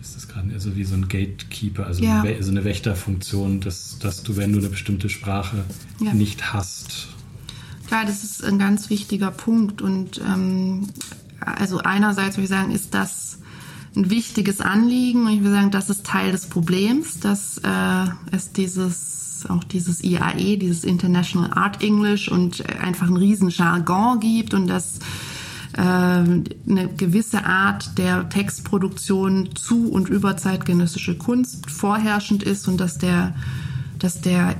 ist 0.00 0.16
das 0.16 0.28
gerade, 0.28 0.52
also 0.52 0.74
wie 0.74 0.82
so 0.82 0.94
ein 0.94 1.08
Gatekeeper, 1.08 1.86
also 1.86 2.02
ja. 2.02 2.24
so 2.40 2.50
eine 2.50 2.64
Wächterfunktion, 2.64 3.60
dass, 3.60 3.98
dass 4.00 4.24
du, 4.24 4.36
wenn 4.36 4.52
du 4.52 4.58
eine 4.58 4.68
bestimmte 4.68 5.08
Sprache 5.08 5.64
ja. 6.00 6.12
nicht 6.12 6.52
hast. 6.52 7.08
Klar, 7.86 8.04
das 8.04 8.24
ist 8.24 8.44
ein 8.44 8.58
ganz 8.58 8.90
wichtiger 8.90 9.30
Punkt 9.30 9.80
und 9.80 10.20
ähm, 10.26 10.88
also 11.38 11.78
einerseits 11.78 12.36
würde 12.36 12.44
ich 12.44 12.48
sagen, 12.50 12.72
ist 12.72 12.94
das 12.94 13.31
ein 13.96 14.10
wichtiges 14.10 14.60
Anliegen. 14.60 15.26
Und 15.26 15.32
ich 15.32 15.40
würde 15.40 15.54
sagen, 15.54 15.70
das 15.70 15.90
ist 15.90 16.04
Teil 16.04 16.32
des 16.32 16.46
Problems, 16.46 17.20
dass 17.20 17.58
äh, 17.58 18.04
es 18.30 18.52
dieses 18.52 19.12
auch 19.48 19.64
dieses 19.64 20.04
IAE, 20.04 20.56
dieses 20.56 20.84
International 20.84 21.52
Art 21.52 21.82
English 21.82 22.28
und 22.28 22.64
einfach 22.78 23.08
einen 23.08 23.16
riesen 23.16 23.48
Jargon 23.48 24.20
gibt 24.20 24.54
und 24.54 24.68
dass 24.68 25.00
äh, 25.72 25.80
eine 25.80 26.88
gewisse 26.96 27.44
Art 27.44 27.98
der 27.98 28.28
Textproduktion 28.28 29.50
zu 29.56 29.90
und 29.90 30.08
über 30.08 30.36
zeitgenössische 30.36 31.16
Kunst 31.16 31.70
vorherrschend 31.70 32.42
ist 32.42 32.68
und 32.68 32.78
dass 32.78 32.98
der, 32.98 33.34
dass 33.98 34.20
der 34.20 34.56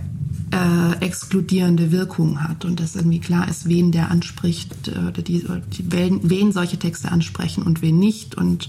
äh, 0.52 1.04
exkludierende 1.04 1.92
Wirkung 1.92 2.42
hat 2.42 2.64
und 2.64 2.80
dass 2.80 2.96
irgendwie 2.96 3.20
klar 3.20 3.48
ist, 3.48 3.68
wen 3.68 3.92
der 3.92 4.10
anspricht 4.10 4.88
äh, 4.88 4.98
oder 4.98 5.22
die, 5.22 5.46
die 5.76 5.92
wen, 5.92 6.20
wen 6.22 6.52
solche 6.52 6.78
Texte 6.78 7.10
ansprechen 7.10 7.62
und 7.62 7.82
wen 7.82 7.98
nicht. 7.98 8.34
Und 8.34 8.68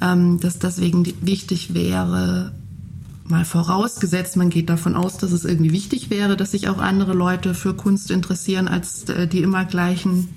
ähm, 0.00 0.40
dass 0.40 0.58
deswegen 0.58 1.06
wichtig 1.20 1.74
wäre, 1.74 2.52
mal 3.24 3.44
vorausgesetzt, 3.44 4.36
man 4.36 4.50
geht 4.50 4.68
davon 4.68 4.94
aus, 4.94 5.18
dass 5.18 5.32
es 5.32 5.44
irgendwie 5.44 5.72
wichtig 5.72 6.10
wäre, 6.10 6.36
dass 6.36 6.52
sich 6.52 6.68
auch 6.68 6.78
andere 6.78 7.12
Leute 7.12 7.54
für 7.54 7.74
Kunst 7.74 8.10
interessieren 8.10 8.68
als 8.68 9.04
äh, 9.04 9.26
die 9.26 9.40
immer 9.40 9.64
gleichen, 9.64 10.28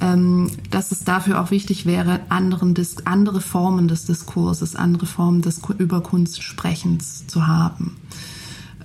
ähm, 0.00 0.50
dass 0.70 0.92
es 0.92 1.04
dafür 1.04 1.40
auch 1.40 1.50
wichtig 1.50 1.86
wäre, 1.86 2.20
anderen 2.28 2.74
Dis 2.74 2.96
andere 3.04 3.40
Formen 3.40 3.88
des 3.88 4.04
Diskurses, 4.06 4.76
andere 4.76 5.06
Formen 5.06 5.42
des 5.42 5.60
über 5.78 6.02
Kunstsprechens 6.02 7.26
zu 7.26 7.46
haben. 7.46 7.96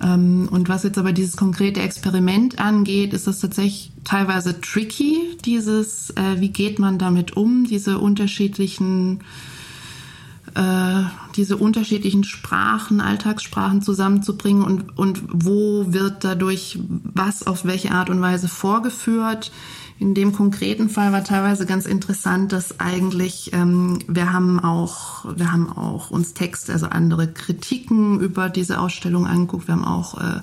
Ähm, 0.02 0.48
und 0.50 0.70
was 0.70 0.84
jetzt 0.84 0.98
aber 0.98 1.12
dieses 1.12 1.36
konkrete 1.36 1.82
Experiment 1.82 2.60
angeht, 2.60 3.14
ist 3.14 3.28
das 3.28 3.40
tatsächlich 3.40 3.92
teilweise 4.04 4.62
tricky, 4.62 5.38
dieses, 5.44 6.12
äh, 6.12 6.40
wie 6.40 6.50
geht 6.50 6.80
man 6.80 6.98
damit 6.98 7.36
um, 7.36 7.66
diese 7.66 8.00
unterschiedlichen 8.00 9.20
diese 11.36 11.58
unterschiedlichen 11.58 12.24
Sprachen, 12.24 13.02
Alltagssprachen 13.02 13.82
zusammenzubringen 13.82 14.64
und, 14.64 14.98
und 14.98 15.22
wo 15.32 15.94
wird 15.94 16.24
dadurch 16.24 16.80
was 16.88 17.46
auf 17.46 17.66
welche 17.66 17.92
Art 17.92 18.10
und 18.10 18.22
Weise 18.22 18.48
vorgeführt. 18.48 19.52
In 20.00 20.14
dem 20.14 20.32
konkreten 20.32 20.88
Fall 20.88 21.12
war 21.12 21.26
teilweise 21.26 21.66
ganz 21.66 21.86
interessant, 21.86 22.54
dass 22.54 22.80
eigentlich 22.80 23.52
ähm, 23.52 24.00
wir 24.08 24.32
haben 24.32 24.60
auch 24.60 25.26
wir 25.36 25.52
haben 25.52 25.70
auch 25.70 26.10
uns 26.10 26.34
Texte, 26.34 26.72
also 26.72 26.86
andere 26.86 27.28
Kritiken 27.28 28.22
über 28.22 28.50
diese 28.50 28.80
Ausstellung 28.80 29.28
angeguckt. 29.28 29.68
Wir 29.68 29.76
haben 29.76 29.84
auch 29.84 30.18
äh, 30.18 30.40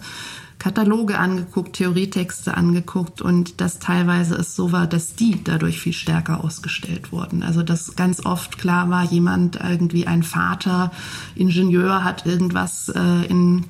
Kataloge 0.58 1.18
angeguckt, 1.18 1.74
Theorietexte 1.76 2.56
angeguckt 2.56 3.20
und 3.20 3.60
dass 3.60 3.78
teilweise 3.78 4.36
es 4.36 4.56
so 4.56 4.72
war, 4.72 4.86
dass 4.86 5.14
die 5.14 5.42
dadurch 5.42 5.80
viel 5.80 5.92
stärker 5.92 6.42
ausgestellt 6.42 7.12
wurden. 7.12 7.42
Also 7.42 7.62
dass 7.62 7.94
ganz 7.96 8.24
oft 8.24 8.58
klar 8.58 8.88
war, 8.88 9.04
jemand 9.04 9.56
irgendwie 9.62 10.06
ein 10.06 10.22
Vater, 10.22 10.92
Ingenieur 11.34 12.04
hat 12.04 12.26
irgendwas 12.26 12.88
äh, 12.88 13.26
in, 13.26 13.64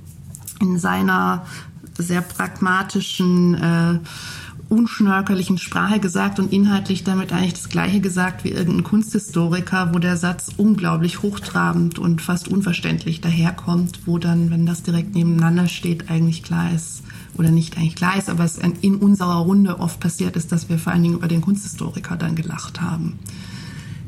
in 0.60 0.78
seiner 0.78 1.44
sehr 1.98 2.20
pragmatischen 2.20 3.54
äh, 3.54 3.98
unschnörkellichen 4.68 5.58
Sprache 5.58 6.00
gesagt 6.00 6.38
und 6.38 6.52
inhaltlich 6.52 7.04
damit 7.04 7.32
eigentlich 7.32 7.54
das 7.54 7.68
Gleiche 7.68 8.00
gesagt 8.00 8.44
wie 8.44 8.50
irgendein 8.50 8.84
Kunsthistoriker, 8.84 9.94
wo 9.94 9.98
der 9.98 10.16
Satz 10.16 10.50
unglaublich 10.56 11.22
hochtrabend 11.22 11.98
und 11.98 12.20
fast 12.20 12.48
unverständlich 12.48 13.20
daherkommt, 13.20 14.00
wo 14.06 14.18
dann, 14.18 14.50
wenn 14.50 14.66
das 14.66 14.82
direkt 14.82 15.14
nebeneinander 15.14 15.68
steht, 15.68 16.10
eigentlich 16.10 16.42
klar 16.42 16.72
ist, 16.74 17.02
oder 17.38 17.50
nicht 17.50 17.76
eigentlich 17.76 17.96
klar 17.96 18.16
ist, 18.16 18.28
aber 18.28 18.44
es 18.44 18.58
in 18.58 18.96
unserer 18.96 19.36
Runde 19.36 19.78
oft 19.78 20.00
passiert 20.00 20.36
ist, 20.36 20.52
dass 20.52 20.68
wir 20.68 20.78
vor 20.78 20.92
allen 20.92 21.02
Dingen 21.02 21.16
über 21.16 21.28
den 21.28 21.42
Kunsthistoriker 21.42 22.16
dann 22.16 22.34
gelacht 22.34 22.80
haben. 22.80 23.18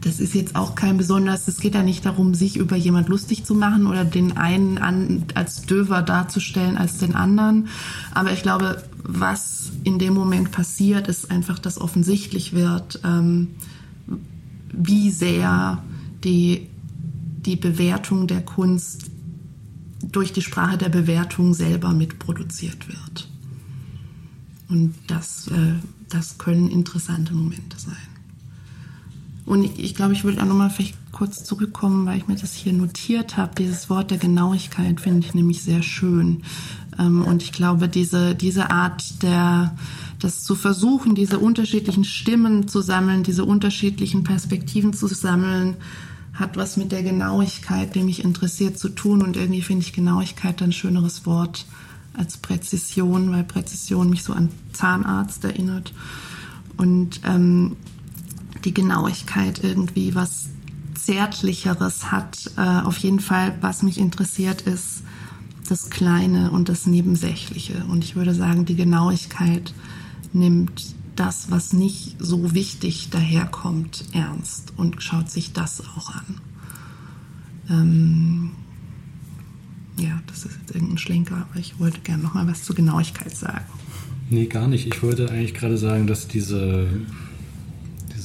Das 0.00 0.20
ist 0.20 0.34
jetzt 0.34 0.54
auch 0.54 0.74
kein 0.74 0.96
besonders, 0.96 1.48
es 1.48 1.58
geht 1.58 1.74
ja 1.74 1.82
nicht 1.82 2.06
darum, 2.06 2.34
sich 2.34 2.56
über 2.56 2.76
jemand 2.76 3.08
lustig 3.08 3.44
zu 3.44 3.54
machen 3.54 3.86
oder 3.86 4.04
den 4.04 4.36
einen 4.36 4.78
an, 4.78 5.24
als 5.34 5.62
döver 5.62 6.02
darzustellen 6.02 6.76
als 6.76 6.98
den 6.98 7.14
anderen. 7.14 7.68
Aber 8.14 8.32
ich 8.32 8.42
glaube, 8.42 8.82
was 9.02 9.72
in 9.82 9.98
dem 9.98 10.14
Moment 10.14 10.52
passiert, 10.52 11.08
ist 11.08 11.30
einfach, 11.30 11.58
dass 11.58 11.80
offensichtlich 11.80 12.52
wird, 12.52 13.00
ähm, 13.04 13.48
wie 14.72 15.10
sehr 15.10 15.82
die, 16.22 16.68
die 17.44 17.56
Bewertung 17.56 18.26
der 18.26 18.42
Kunst 18.42 19.10
durch 20.02 20.32
die 20.32 20.42
Sprache 20.42 20.78
der 20.78 20.90
Bewertung 20.90 21.54
selber 21.54 21.92
mitproduziert 21.92 22.88
wird. 22.88 23.28
Und 24.68 24.94
das, 25.06 25.48
äh, 25.48 25.74
das 26.08 26.38
können 26.38 26.70
interessante 26.70 27.34
Momente 27.34 27.78
sein. 27.78 27.96
Und 29.48 29.78
ich 29.78 29.94
glaube, 29.94 30.12
ich 30.12 30.24
würde 30.24 30.42
auch 30.42 30.46
nochmal 30.46 30.68
vielleicht 30.68 30.94
kurz 31.10 31.42
zurückkommen, 31.42 32.04
weil 32.04 32.18
ich 32.18 32.28
mir 32.28 32.36
das 32.36 32.52
hier 32.52 32.74
notiert 32.74 33.38
habe. 33.38 33.54
Dieses 33.56 33.88
Wort 33.88 34.10
der 34.10 34.18
Genauigkeit 34.18 35.00
finde 35.00 35.26
ich 35.26 35.32
nämlich 35.32 35.62
sehr 35.62 35.82
schön. 35.82 36.42
Ähm, 36.98 37.22
und 37.24 37.42
ich 37.42 37.52
glaube, 37.52 37.88
diese, 37.88 38.34
diese 38.34 38.70
Art 38.70 39.22
der, 39.22 39.74
das 40.18 40.42
zu 40.44 40.54
versuchen, 40.54 41.14
diese 41.14 41.38
unterschiedlichen 41.38 42.04
Stimmen 42.04 42.68
zu 42.68 42.82
sammeln, 42.82 43.22
diese 43.22 43.46
unterschiedlichen 43.46 44.22
Perspektiven 44.22 44.92
zu 44.92 45.06
sammeln, 45.06 45.76
hat 46.34 46.58
was 46.58 46.76
mit 46.76 46.92
der 46.92 47.02
Genauigkeit, 47.02 47.94
die 47.94 48.02
mich 48.02 48.22
interessiert, 48.22 48.78
zu 48.78 48.90
tun. 48.90 49.22
Und 49.22 49.38
irgendwie 49.38 49.62
finde 49.62 49.82
ich 49.82 49.94
Genauigkeit 49.94 50.60
ein 50.60 50.72
schöneres 50.72 51.24
Wort 51.24 51.64
als 52.12 52.36
Präzision, 52.36 53.32
weil 53.32 53.44
Präzision 53.44 54.10
mich 54.10 54.24
so 54.24 54.34
an 54.34 54.50
Zahnarzt 54.74 55.42
erinnert. 55.42 55.94
Und 56.76 57.22
ähm, 57.24 57.76
die 58.64 58.74
Genauigkeit 58.74 59.62
irgendwie 59.62 60.14
was 60.14 60.48
Zärtlicheres 60.94 62.10
hat. 62.10 62.50
Äh, 62.56 62.60
auf 62.60 62.98
jeden 62.98 63.20
Fall, 63.20 63.56
was 63.60 63.82
mich 63.82 63.98
interessiert, 63.98 64.62
ist 64.62 65.02
das 65.68 65.90
Kleine 65.90 66.50
und 66.50 66.68
das 66.68 66.86
Nebensächliche. 66.86 67.84
Und 67.88 68.04
ich 68.04 68.16
würde 68.16 68.34
sagen, 68.34 68.64
die 68.64 68.76
Genauigkeit 68.76 69.74
nimmt 70.32 70.94
das, 71.16 71.50
was 71.50 71.72
nicht 71.72 72.16
so 72.18 72.54
wichtig 72.54 73.10
daherkommt, 73.10 74.04
ernst 74.12 74.72
und 74.76 75.02
schaut 75.02 75.30
sich 75.30 75.52
das 75.52 75.82
auch 75.96 76.14
an. 76.14 76.40
Ähm, 77.70 78.50
ja, 79.98 80.20
das 80.26 80.44
ist 80.44 80.58
jetzt 80.60 80.74
irgendein 80.74 80.98
Schlenker, 80.98 81.46
aber 81.50 81.58
ich 81.58 81.78
wollte 81.80 82.00
gerne 82.00 82.22
noch 82.22 82.34
mal 82.34 82.46
was 82.46 82.62
zur 82.62 82.76
Genauigkeit 82.76 83.36
sagen. 83.36 83.64
Nee, 84.30 84.46
gar 84.46 84.68
nicht. 84.68 84.86
Ich 84.86 85.02
wollte 85.02 85.30
eigentlich 85.30 85.54
gerade 85.54 85.78
sagen, 85.78 86.06
dass 86.06 86.28
diese, 86.28 86.88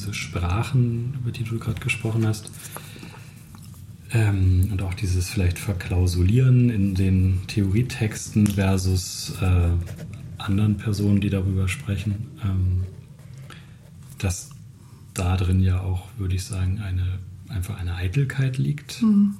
diese 0.03 0.13
Sprachen, 0.13 1.13
über 1.21 1.31
die 1.31 1.43
du 1.43 1.57
gerade 1.59 1.79
gesprochen 1.79 2.27
hast, 2.27 2.51
ähm, 4.11 4.69
und 4.71 4.81
auch 4.81 4.93
dieses 4.93 5.29
vielleicht 5.29 5.57
Verklausulieren 5.57 6.69
in 6.69 6.93
den 6.93 7.41
Theorietexten 7.47 8.47
versus 8.47 9.33
äh, 9.41 9.69
anderen 10.37 10.77
Personen, 10.77 11.19
die 11.19 11.29
darüber 11.29 11.67
sprechen, 11.67 12.27
ähm, 12.43 12.83
dass 14.19 14.51
da 15.13 15.37
drin 15.37 15.61
ja 15.61 15.79
auch, 15.79 16.09
würde 16.17 16.35
ich 16.35 16.43
sagen, 16.43 16.79
eine, 16.79 17.19
einfach 17.49 17.79
eine 17.79 17.95
Eitelkeit 17.95 18.57
liegt 18.57 19.01
mhm. 19.01 19.35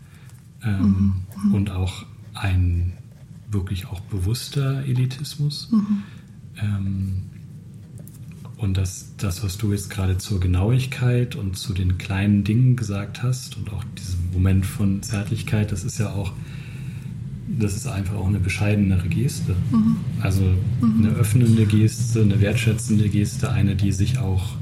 Ähm, 0.64 1.24
mhm. 1.44 1.54
und 1.54 1.72
auch 1.72 2.06
ein 2.34 2.94
wirklich 3.50 3.86
auch 3.88 4.00
bewusster 4.00 4.84
Elitismus. 4.86 5.70
Mhm. 5.72 6.04
Und 8.64 8.78
das, 8.78 9.08
das, 9.18 9.44
was 9.44 9.58
du 9.58 9.74
jetzt 9.74 9.90
gerade 9.90 10.18
zur 10.18 10.40
Genauigkeit 10.40 11.36
und 11.36 11.58
zu 11.58 11.74
den 11.74 11.98
kleinen 11.98 12.46
Dingen 12.46 12.78
gesagt 12.78 13.22
hast 13.22 13.58
und 13.58 13.74
auch 13.74 13.84
diesem 13.98 14.32
Moment 14.32 14.66
von 14.66 15.04
Zärtlichkeit, 15.04 15.74
das 15.74 15.84
ist 15.84 16.00
ja 16.00 16.14
auch 16.14 16.32
das 17.60 17.76
ist 17.76 17.88
einfach 17.88 18.16
auch 18.16 18.28
eine 18.28 18.40
bescheidenere 18.40 19.06
Geste. 19.10 19.54
Mhm. 19.70 19.98
Also 20.22 20.44
mhm. 20.80 21.06
eine 21.06 21.10
öffnende 21.10 21.66
Geste, 21.66 22.22
eine 22.22 22.40
wertschätzende 22.40 23.10
Geste, 23.10 23.52
eine, 23.52 23.76
die 23.76 23.92
sich 23.92 24.20
auch 24.20 24.56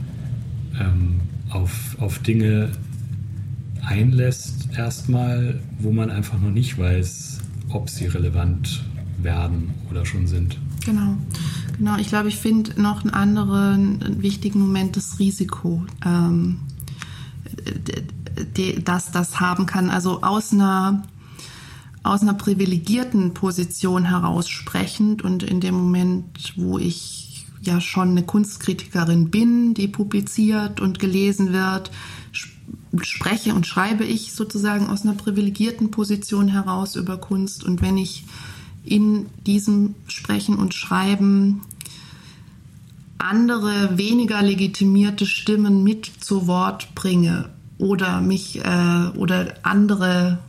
ähm, 0.80 1.20
auf, 1.52 1.96
auf 2.00 2.18
Dinge 2.20 2.70
einlässt, 3.86 4.70
erstmal, 4.76 5.60
wo 5.78 5.92
man 5.92 6.10
einfach 6.10 6.42
noch 6.42 6.50
nicht 6.50 6.80
weiß, 6.80 7.38
ob 7.70 7.88
sie 7.88 8.08
relevant 8.08 8.84
werden 9.22 9.70
oder 9.92 10.08
schon 10.08 10.26
sind. 10.26 10.58
Genau. 10.84 11.16
Genau, 11.78 11.98
ich 11.98 12.10
glaube, 12.10 12.30
ich 12.30 12.38
finde 12.38 12.80
noch 12.82 13.02
einen 13.02 13.12
anderen 13.12 14.22
wichtigen 14.22 14.60
Moment 14.60 14.98
das 14.98 15.20
Risiko, 15.20 15.84
ähm, 16.06 16.60
dass 18.84 19.12
das 19.12 19.40
haben 19.40 19.66
kann. 19.66 19.90
Also 19.90 20.22
aus 20.22 20.54
einer 20.54 21.04
aus 22.04 22.22
einer 22.22 22.34
privilegierten 22.34 23.34
Position 23.34 24.06
heraus 24.06 24.50
sprechend 24.50 25.22
und 25.22 25.44
in 25.44 25.60
dem 25.60 25.76
Moment, 25.76 26.54
wo 26.56 26.80
ich 26.80 27.46
ja 27.62 27.80
schon 27.80 28.10
eine 28.10 28.24
Kunstkritikerin 28.24 29.30
bin, 29.30 29.76
die 29.76 29.88
publiziert 29.88 30.80
und 30.80 30.98
gelesen 30.98 31.54
wird, 31.54 31.92
spreche 33.02 33.54
und 33.54 33.68
schreibe 33.68 34.04
ich 34.04 34.34
sozusagen 34.34 34.88
aus 34.88 35.04
einer 35.04 35.14
privilegierten 35.14 35.92
Position 35.92 36.48
heraus 36.48 36.96
über 36.96 37.18
Kunst. 37.18 37.64
Und 37.64 37.82
wenn 37.82 37.98
ich 37.98 38.26
in 38.84 39.28
diesem 39.46 39.96
Sprechen 40.08 40.56
und 40.56 40.74
Schreiben 40.74 41.62
andere, 43.18 43.98
weniger 43.98 44.42
legitimierte 44.42 45.26
Stimmen 45.26 45.84
mit 45.84 46.12
zu 46.20 46.48
Wort 46.48 46.96
bringe 46.96 47.50
oder 47.78 48.22
mich 48.22 48.64
äh, 48.64 49.08
oder 49.16 49.54
andere 49.64 50.40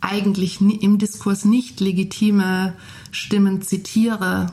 eigentlich 0.00 0.60
im 0.60 0.98
Diskurs 0.98 1.44
nicht 1.44 1.80
legitime 1.80 2.74
Stimmen 3.10 3.62
zitiere, 3.62 4.48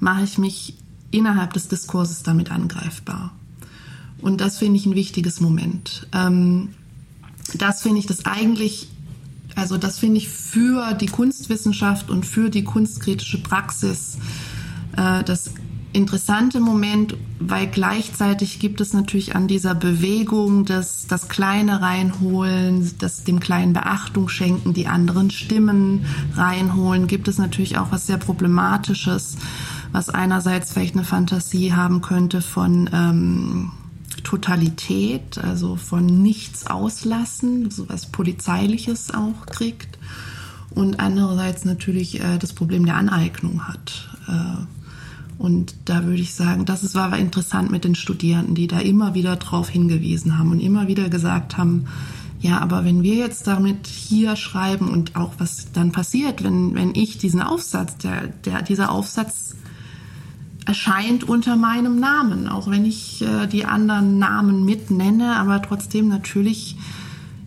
mache 0.00 0.24
ich 0.24 0.38
mich 0.38 0.74
innerhalb 1.10 1.52
des 1.52 1.68
Diskurses 1.68 2.22
damit 2.22 2.50
angreifbar. 2.50 3.32
Und 4.20 4.40
das 4.40 4.58
finde 4.58 4.76
ich 4.76 4.86
ein 4.86 4.94
wichtiges 4.94 5.40
Moment. 5.40 6.06
Ähm, 6.12 6.70
das 7.54 7.82
finde 7.82 7.98
ich 8.00 8.06
das 8.06 8.24
eigentlich, 8.24 8.88
also 9.58 9.76
das 9.76 9.98
finde 9.98 10.18
ich 10.18 10.28
für 10.28 10.94
die 10.94 11.06
Kunstwissenschaft 11.06 12.10
und 12.10 12.24
für 12.24 12.48
die 12.48 12.64
kunstkritische 12.64 13.42
Praxis 13.42 14.18
äh, 14.96 15.24
das 15.24 15.50
interessante 15.92 16.60
Moment, 16.60 17.16
weil 17.40 17.66
gleichzeitig 17.66 18.60
gibt 18.60 18.80
es 18.80 18.92
natürlich 18.92 19.34
an 19.34 19.48
dieser 19.48 19.74
Bewegung 19.74 20.64
das, 20.64 21.06
das 21.06 21.28
Kleine 21.28 21.80
reinholen, 21.80 22.92
das 22.98 23.24
dem 23.24 23.40
Kleinen 23.40 23.72
Beachtung 23.72 24.28
schenken, 24.28 24.74
die 24.74 24.86
anderen 24.86 25.30
Stimmen 25.30 26.04
reinholen, 26.36 27.06
gibt 27.06 27.26
es 27.26 27.38
natürlich 27.38 27.78
auch 27.78 27.90
was 27.90 28.06
sehr 28.06 28.18
Problematisches, 28.18 29.38
was 29.90 30.10
einerseits 30.10 30.72
vielleicht 30.72 30.94
eine 30.94 31.04
Fantasie 31.04 31.72
haben 31.72 32.02
könnte 32.02 32.42
von 32.42 32.88
ähm, 32.92 33.72
Totalität, 34.22 35.38
also 35.38 35.76
von 35.76 36.06
nichts 36.06 36.66
auslassen, 36.66 37.70
so 37.70 37.88
was 37.88 38.06
Polizeiliches 38.06 39.12
auch 39.12 39.46
kriegt 39.46 39.98
und 40.70 41.00
andererseits 41.00 41.64
natürlich 41.64 42.20
äh, 42.20 42.38
das 42.38 42.52
Problem 42.52 42.86
der 42.86 42.96
Aneignung 42.96 43.66
hat. 43.66 44.08
Äh, 44.28 44.64
und 45.38 45.74
da 45.84 46.04
würde 46.04 46.20
ich 46.20 46.34
sagen, 46.34 46.64
das 46.64 46.82
ist, 46.82 46.94
war 46.94 47.16
interessant 47.16 47.70
mit 47.70 47.84
den 47.84 47.94
Studierenden, 47.94 48.54
die 48.54 48.66
da 48.66 48.80
immer 48.80 49.14
wieder 49.14 49.36
drauf 49.36 49.68
hingewiesen 49.68 50.36
haben 50.36 50.50
und 50.50 50.60
immer 50.60 50.88
wieder 50.88 51.08
gesagt 51.08 51.56
haben, 51.56 51.86
ja, 52.40 52.60
aber 52.60 52.84
wenn 52.84 53.02
wir 53.02 53.14
jetzt 53.14 53.46
damit 53.46 53.86
hier 53.86 54.36
schreiben 54.36 54.88
und 54.88 55.16
auch 55.16 55.32
was 55.38 55.72
dann 55.72 55.90
passiert, 55.90 56.44
wenn, 56.44 56.74
wenn 56.74 56.94
ich 56.94 57.18
diesen 57.18 57.42
Aufsatz, 57.42 57.96
der, 57.98 58.28
der, 58.28 58.62
dieser 58.62 58.92
Aufsatz 58.92 59.56
erscheint 60.68 61.24
unter 61.24 61.56
meinem 61.56 61.98
Namen, 61.98 62.46
auch 62.46 62.68
wenn 62.70 62.84
ich 62.84 63.22
äh, 63.22 63.46
die 63.46 63.64
anderen 63.64 64.18
Namen 64.18 64.66
mit 64.66 64.90
nenne, 64.90 65.36
aber 65.36 65.62
trotzdem 65.62 66.08
natürlich 66.08 66.76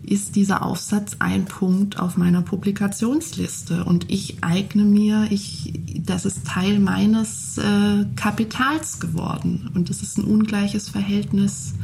ist 0.02 0.34
dieser 0.34 0.64
Aufsatz 0.66 1.16
ein 1.20 1.44
Punkt 1.44 2.00
auf 2.00 2.16
meiner 2.16 2.42
Publikationsliste 2.42 3.84
und 3.84 4.10
ich 4.10 4.42
eigne 4.42 4.82
mir, 4.82 5.28
ich, 5.30 5.72
das 6.04 6.24
ist 6.24 6.44
Teil 6.44 6.80
meines 6.80 7.58
äh, 7.58 8.06
Kapitals 8.16 8.98
geworden 8.98 9.70
und 9.74 9.88
das 9.88 10.02
ist 10.02 10.18
ein 10.18 10.24
ungleiches 10.24 10.88
Verhältnis. 10.88 11.74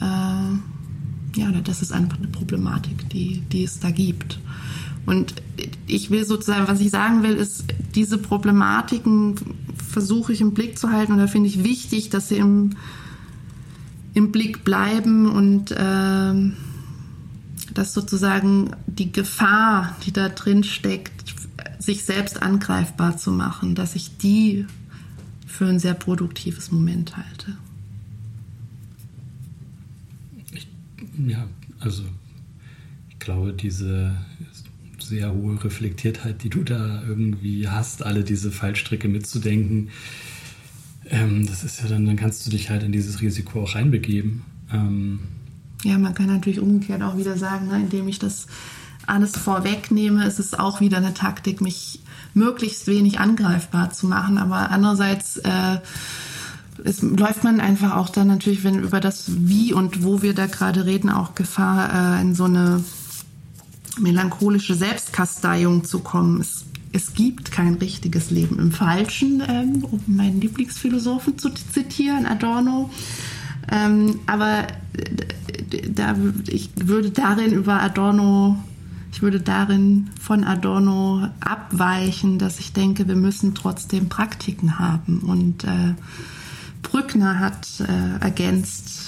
Äh, 0.00 1.38
ja, 1.40 1.52
das 1.62 1.80
ist 1.80 1.92
einfach 1.92 2.18
eine 2.18 2.26
Problematik, 2.26 3.08
die, 3.10 3.40
die 3.52 3.62
es 3.62 3.78
da 3.78 3.92
gibt. 3.92 4.40
Und 5.06 5.34
ich 5.86 6.10
will 6.10 6.24
sozusagen, 6.24 6.68
was 6.68 6.80
ich 6.80 6.90
sagen 6.90 7.22
will, 7.22 7.34
ist, 7.34 7.64
diese 7.94 8.18
Problematiken 8.18 9.34
versuche 9.90 10.32
ich 10.32 10.40
im 10.40 10.54
Blick 10.54 10.78
zu 10.78 10.90
halten 10.90 11.12
und 11.12 11.18
da 11.18 11.26
finde 11.26 11.48
ich 11.48 11.64
wichtig, 11.64 12.10
dass 12.10 12.28
sie 12.28 12.36
im, 12.36 12.70
im 14.14 14.30
Blick 14.30 14.64
bleiben 14.64 15.28
und 15.28 15.72
äh, 15.72 16.34
dass 17.74 17.94
sozusagen 17.94 18.70
die 18.86 19.12
Gefahr, 19.12 19.96
die 20.04 20.12
da 20.12 20.28
drin 20.28 20.64
steckt, 20.64 21.34
sich 21.78 22.04
selbst 22.04 22.42
angreifbar 22.42 23.16
zu 23.16 23.32
machen, 23.32 23.74
dass 23.74 23.94
ich 23.96 24.16
die 24.18 24.66
für 25.46 25.66
ein 25.66 25.78
sehr 25.78 25.94
produktives 25.94 26.70
Moment 26.70 27.16
halte. 27.16 27.56
Ich, 30.52 30.68
ja, 31.26 31.46
also 31.80 32.04
ich 33.08 33.18
glaube, 33.18 33.52
diese 33.52 34.16
sehr 35.10 35.32
hohe 35.32 35.62
Reflektiertheit, 35.62 36.42
die 36.42 36.50
du 36.50 36.62
da 36.62 37.02
irgendwie 37.06 37.68
hast, 37.68 38.04
alle 38.04 38.22
diese 38.24 38.52
Fallstricke 38.52 39.08
mitzudenken, 39.08 39.90
ähm, 41.10 41.46
das 41.46 41.64
ist 41.64 41.82
ja 41.82 41.88
dann, 41.88 42.06
dann 42.06 42.16
kannst 42.16 42.46
du 42.46 42.50
dich 42.50 42.70
halt 42.70 42.82
in 42.84 42.92
dieses 42.92 43.20
Risiko 43.20 43.62
auch 43.62 43.74
reinbegeben. 43.74 44.42
Ähm, 44.72 45.18
ja, 45.82 45.98
man 45.98 46.14
kann 46.14 46.26
natürlich 46.26 46.60
umgekehrt 46.60 47.02
auch 47.02 47.16
wieder 47.16 47.36
sagen, 47.36 47.68
ne, 47.68 47.76
indem 47.76 48.06
ich 48.06 48.18
das 48.18 48.46
alles 49.06 49.36
vorwegnehme, 49.36 50.24
ist 50.26 50.38
es 50.38 50.54
auch 50.54 50.80
wieder 50.80 50.98
eine 50.98 51.14
Taktik, 51.14 51.60
mich 51.60 52.00
möglichst 52.32 52.86
wenig 52.86 53.18
angreifbar 53.18 53.90
zu 53.90 54.06
machen. 54.06 54.38
Aber 54.38 54.70
andererseits 54.70 55.38
äh, 55.38 55.78
es 56.84 57.02
läuft 57.02 57.44
man 57.44 57.60
einfach 57.60 57.96
auch 57.96 58.08
dann 58.08 58.28
natürlich, 58.28 58.62
wenn 58.62 58.78
über 58.78 59.00
das 59.00 59.24
Wie 59.26 59.72
und 59.72 60.04
wo 60.04 60.22
wir 60.22 60.34
da 60.34 60.46
gerade 60.46 60.86
reden, 60.86 61.10
auch 61.10 61.34
Gefahr, 61.34 62.18
äh, 62.18 62.20
in 62.20 62.34
so 62.34 62.44
eine 62.44 62.84
melancholische 64.00 64.74
Selbstkasteiung 64.74 65.84
zu 65.84 66.00
kommen. 66.00 66.40
Es 66.40 66.64
es 66.92 67.14
gibt 67.14 67.52
kein 67.52 67.74
richtiges 67.74 68.30
Leben 68.30 68.58
im 68.58 68.72
Falschen, 68.72 69.42
ähm, 69.46 69.84
um 69.84 70.00
meinen 70.06 70.40
Lieblingsphilosophen 70.40 71.38
zu 71.38 71.50
zitieren, 71.50 72.26
Adorno. 72.26 72.90
Ähm, 73.70 74.18
aber 74.26 74.66
da, 75.94 76.16
ich 76.48 76.70
würde 76.76 77.10
darin 77.10 77.52
über 77.52 77.80
Adorno, 77.80 78.56
ich 79.12 79.22
würde 79.22 79.40
darin 79.40 80.10
von 80.20 80.44
Adorno 80.44 81.28
abweichen, 81.40 82.38
dass 82.38 82.58
ich 82.58 82.72
denke, 82.72 83.06
wir 83.06 83.16
müssen 83.16 83.54
trotzdem 83.54 84.08
Praktiken 84.08 84.78
haben. 84.78 85.20
Und 85.20 85.64
äh, 85.64 85.94
Brückner 86.82 87.38
hat 87.38 87.68
äh, 87.80 88.22
ergänzt, 88.24 88.99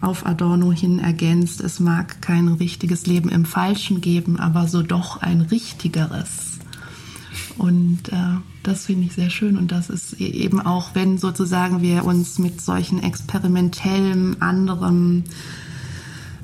auf 0.00 0.26
Adorno 0.26 0.72
hin 0.72 0.98
ergänzt, 0.98 1.60
es 1.60 1.78
mag 1.78 2.20
kein 2.22 2.48
richtiges 2.48 3.06
Leben 3.06 3.28
im 3.28 3.44
Falschen 3.44 4.00
geben, 4.00 4.38
aber 4.38 4.66
so 4.66 4.82
doch 4.82 5.18
ein 5.22 5.42
richtigeres. 5.42 6.58
Und 7.58 8.08
äh, 8.10 8.38
das 8.62 8.86
finde 8.86 9.06
ich 9.06 9.12
sehr 9.12 9.30
schön. 9.30 9.56
Und 9.56 9.70
das 9.70 9.90
ist 9.90 10.20
e-, 10.20 10.24
eben 10.24 10.60
auch, 10.60 10.94
wenn 10.94 11.18
sozusagen 11.18 11.82
wir 11.82 12.04
uns 12.04 12.38
mit 12.38 12.60
solchen 12.60 13.02
experimentellem, 13.02 14.36
anderem 14.40 15.24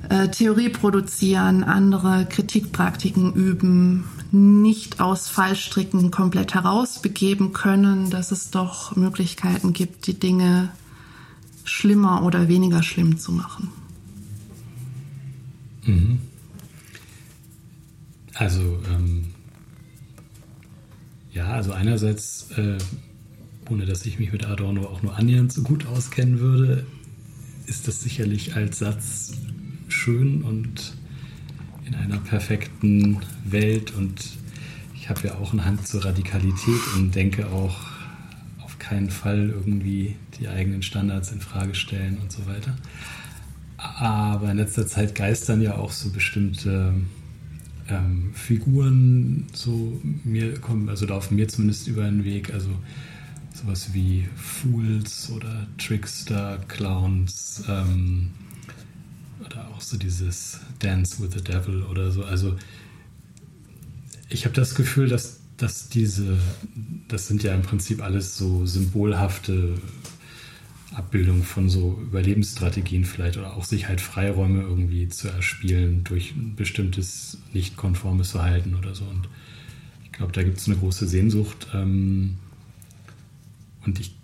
äh, 0.09 0.29
Theorie 0.29 0.69
produzieren, 0.69 1.65
andere 1.65 2.27
Kritikpraktiken 2.27 3.33
üben, 3.33 4.05
nicht 4.31 5.01
aus 5.01 5.29
Fallstricken 5.29 6.11
komplett 6.11 6.55
herausbegeben 6.55 7.53
können, 7.53 8.11
dass 8.11 8.33
es 8.33 8.51
doch 8.51 8.95
Möglichkeiten 8.97 9.73
gibt, 9.73 10.07
die 10.07 10.19
Dinge 10.19 10.71
schlimmer 11.67 12.23
oder 12.23 12.49
weniger 12.49 12.83
schlimm 12.83 13.19
zu 13.19 13.33
machen. 13.33 13.69
Mhm. 15.85 16.19
Also 18.35 18.81
ähm, 18.91 19.27
ja, 21.33 21.49
also 21.49 21.73
einerseits, 21.73 22.51
äh, 22.57 22.79
ohne 23.71 23.85
dass 23.85 24.07
ich 24.07 24.19
mich 24.19 24.33
mit 24.33 24.47
Adorno 24.47 24.87
auch 24.87 25.03
nur 25.03 25.17
annähernd 25.17 25.53
so 25.53 25.63
gut 25.63 25.87
auskennen 25.87 26.39
würde, 26.39 26.87
ist 27.67 27.89
das 27.89 28.01
sicherlich 28.01 28.55
als 28.55 28.79
Satz 28.79 29.33
schön 29.89 30.43
und 30.43 30.95
in 31.85 31.95
einer 31.95 32.19
perfekten 32.19 33.19
Welt 33.45 33.93
und 33.95 34.25
ich 34.95 35.09
habe 35.09 35.29
ja 35.29 35.35
auch 35.37 35.53
einen 35.53 35.65
Hang 35.65 35.85
zur 35.85 36.05
Radikalität 36.05 36.81
und 36.97 37.15
denke 37.15 37.49
auch 37.49 37.96
keinen 38.89 39.11
Fall 39.11 39.51
irgendwie 39.51 40.17
die 40.39 40.49
eigenen 40.49 40.83
Standards 40.83 41.33
in 41.33 41.41
Frage 41.41 41.75
stellen 41.75 42.19
und 42.23 42.31
so 42.31 42.47
weiter. 42.47 42.77
Aber 43.77 44.51
in 44.51 44.57
letzter 44.57 44.87
Zeit 44.87 45.15
geistern 45.15 45.61
ja 45.61 45.77
auch 45.77 45.91
so 45.91 46.11
bestimmte 46.11 46.95
ähm, 47.89 48.33
Figuren 48.35 49.47
so 49.53 50.01
mir 50.25 50.59
kommen, 50.61 50.89
also 50.89 51.07
laufen 51.07 51.37
mir 51.37 51.49
zumindest 51.49 51.89
über 51.89 52.05
den 52.05 52.25
Weg. 52.25 52.53
Also 52.55 52.71
sowas 53.53 53.93
wie 53.93 54.29
Fools 54.37 55.31
oder 55.31 55.67
Trickster, 55.79 56.59
Clowns 56.69 57.65
ähm, 57.69 58.31
oder 59.45 59.69
auch 59.69 59.81
so 59.81 59.97
dieses 59.97 60.61
Dance 60.79 61.21
with 61.23 61.33
the 61.35 61.43
Devil 61.43 61.83
oder 61.83 62.13
so. 62.13 62.25
Also 62.25 62.57
ich 64.29 64.45
habe 64.45 64.55
das 64.55 64.75
Gefühl, 64.75 65.09
dass, 65.09 65.41
dass 65.57 65.89
diese, 65.89 66.39
das 67.09 67.29
sind 67.29 67.43
ja 67.43 67.55
im 67.55 67.63
Prinzip 67.63 68.03
alles 68.03 68.37
so 68.37 68.67
symbolhafte 68.67 69.75
Abbildung 70.95 71.43
von 71.43 71.69
so 71.69 71.99
Überlebensstrategien 72.01 73.05
vielleicht 73.05 73.37
oder 73.37 73.57
auch 73.57 73.65
sich 73.65 73.89
halt 73.89 74.01
Freiräume 74.01 74.63
irgendwie 74.63 75.09
zu 75.09 75.29
erspielen 75.29 76.05
durch 76.05 76.35
ein 76.35 76.55
bestimmtes 76.57 77.39
nicht 77.53 77.77
konformes 77.77 78.31
Verhalten 78.31 78.75
oder 78.75 78.95
so. 78.95 79.05
Und 79.05 79.29
ich 80.05 80.13
glaube, 80.13 80.33
da 80.33 80.43
gibt 80.43 80.59
es 80.59 80.67
eine 80.67 80.77
große 80.77 81.07
Sehnsucht. 81.07 81.69
Ähm, 81.75 82.37
und 83.85 84.01
ich 84.01 84.17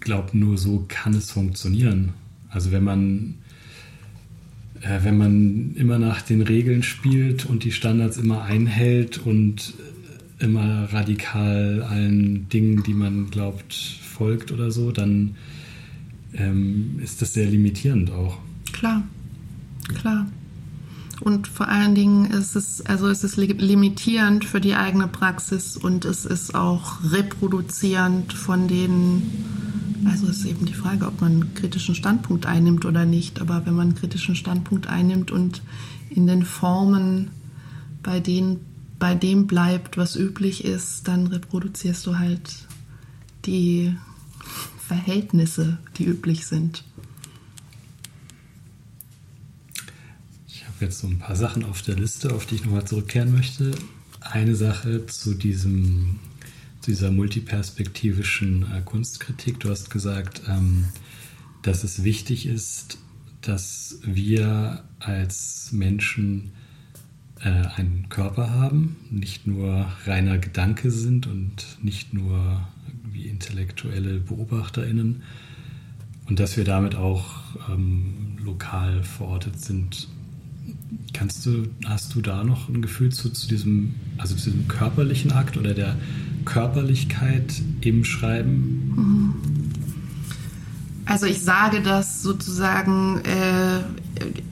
glaube, 0.00 0.36
nur 0.36 0.58
so 0.58 0.84
kann 0.88 1.14
es 1.14 1.30
funktionieren. 1.30 2.12
Also 2.50 2.70
wenn 2.70 2.84
man, 2.84 3.34
äh, 4.80 5.00
wenn 5.02 5.16
man 5.16 5.74
immer 5.74 5.98
nach 5.98 6.22
den 6.22 6.42
Regeln 6.42 6.82
spielt 6.82 7.46
und 7.46 7.64
die 7.64 7.72
Standards 7.72 8.16
immer 8.16 8.42
einhält 8.42 9.18
und 9.18 9.74
immer 10.42 10.92
radikal 10.92 11.86
allen 11.88 12.48
Dingen, 12.48 12.82
die 12.82 12.94
man 12.94 13.30
glaubt, 13.30 13.74
folgt 13.74 14.52
oder 14.52 14.70
so, 14.70 14.92
dann 14.92 15.36
ähm, 16.34 16.98
ist 17.02 17.22
das 17.22 17.34
sehr 17.34 17.46
limitierend 17.46 18.10
auch. 18.10 18.38
Klar, 18.72 19.04
klar. 19.94 20.26
Und 21.20 21.46
vor 21.46 21.68
allen 21.68 21.94
Dingen 21.94 22.26
ist 22.26 22.56
es, 22.56 22.84
also 22.84 23.06
ist 23.06 23.22
es 23.22 23.36
limitierend 23.36 24.44
für 24.44 24.60
die 24.60 24.74
eigene 24.74 25.06
Praxis 25.06 25.76
und 25.76 26.04
es 26.04 26.24
ist 26.24 26.54
auch 26.54 26.98
reproduzierend 27.12 28.32
von 28.32 28.66
den, 28.66 29.22
also 30.04 30.26
ist 30.26 30.44
eben 30.44 30.66
die 30.66 30.74
Frage, 30.74 31.06
ob 31.06 31.20
man 31.20 31.32
einen 31.32 31.54
kritischen 31.54 31.94
Standpunkt 31.94 32.46
einnimmt 32.46 32.84
oder 32.86 33.04
nicht. 33.04 33.40
Aber 33.40 33.64
wenn 33.66 33.74
man 33.74 33.88
einen 33.88 33.94
kritischen 33.94 34.34
Standpunkt 34.34 34.88
einnimmt 34.88 35.30
und 35.30 35.62
in 36.10 36.26
den 36.26 36.42
Formen, 36.42 37.30
bei 38.02 38.18
denen 38.18 38.71
bei 39.02 39.16
dem 39.16 39.48
bleibt, 39.48 39.96
was 39.96 40.14
üblich 40.14 40.64
ist, 40.64 41.08
dann 41.08 41.26
reproduzierst 41.26 42.06
du 42.06 42.20
halt 42.20 42.68
die 43.46 43.96
Verhältnisse, 44.78 45.78
die 45.96 46.04
üblich 46.04 46.46
sind. 46.46 46.84
Ich 50.46 50.64
habe 50.64 50.84
jetzt 50.84 51.00
so 51.00 51.08
ein 51.08 51.18
paar 51.18 51.34
Sachen 51.34 51.64
auf 51.64 51.82
der 51.82 51.96
Liste, 51.96 52.32
auf 52.32 52.46
die 52.46 52.54
ich 52.54 52.64
nochmal 52.64 52.86
zurückkehren 52.86 53.34
möchte. 53.34 53.72
Eine 54.20 54.54
Sache 54.54 55.04
zu 55.06 55.34
diesem 55.34 56.20
zu 56.80 56.92
dieser 56.92 57.10
multiperspektivischen 57.10 58.70
äh, 58.72 58.82
Kunstkritik. 58.82 59.58
Du 59.58 59.70
hast 59.70 59.90
gesagt, 59.90 60.42
ähm, 60.46 60.84
dass 61.62 61.82
es 61.82 62.04
wichtig 62.04 62.46
ist, 62.46 62.98
dass 63.40 63.98
wir 64.04 64.84
als 65.00 65.72
Menschen 65.72 66.52
einen 67.50 68.08
Körper 68.08 68.50
haben, 68.50 68.96
nicht 69.10 69.46
nur 69.46 69.86
reiner 70.06 70.38
Gedanke 70.38 70.90
sind 70.90 71.26
und 71.26 71.78
nicht 71.82 72.14
nur 72.14 72.66
wie 73.04 73.26
intellektuelle 73.26 74.18
BeobachterInnen 74.20 75.22
und 76.26 76.40
dass 76.40 76.56
wir 76.56 76.64
damit 76.64 76.94
auch 76.94 77.40
ähm, 77.70 78.36
lokal 78.44 79.02
verortet 79.02 79.60
sind. 79.60 80.08
Kannst 81.12 81.44
du, 81.44 81.68
hast 81.84 82.14
du 82.14 82.20
da 82.20 82.44
noch 82.44 82.68
ein 82.68 82.80
Gefühl 82.80 83.10
zu, 83.10 83.30
zu 83.30 83.48
diesem, 83.48 83.94
also 84.18 84.34
zu 84.36 84.50
diesem 84.50 84.68
körperlichen 84.68 85.32
Akt 85.32 85.56
oder 85.56 85.74
der 85.74 85.96
Körperlichkeit 86.44 87.60
im 87.80 88.04
Schreiben? 88.04 88.92
Mhm. 88.96 89.34
Also 91.04 91.26
ich 91.26 91.40
sage 91.40 91.82
das 91.82 92.22
sozusagen, 92.22 93.20
äh, 93.24 93.80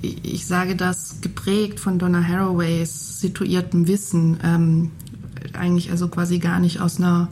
ich 0.02 0.46
sage 0.46 0.76
das 0.76 1.20
geprägt 1.20 1.80
von 1.80 1.98
Donna 1.98 2.22
Haraways 2.22 3.20
situiertem 3.20 3.86
Wissen, 3.86 4.38
ähm, 4.42 4.90
eigentlich 5.52 5.90
also 5.90 6.08
quasi 6.08 6.38
gar 6.38 6.60
nicht 6.60 6.80
aus 6.80 6.98
einer 6.98 7.28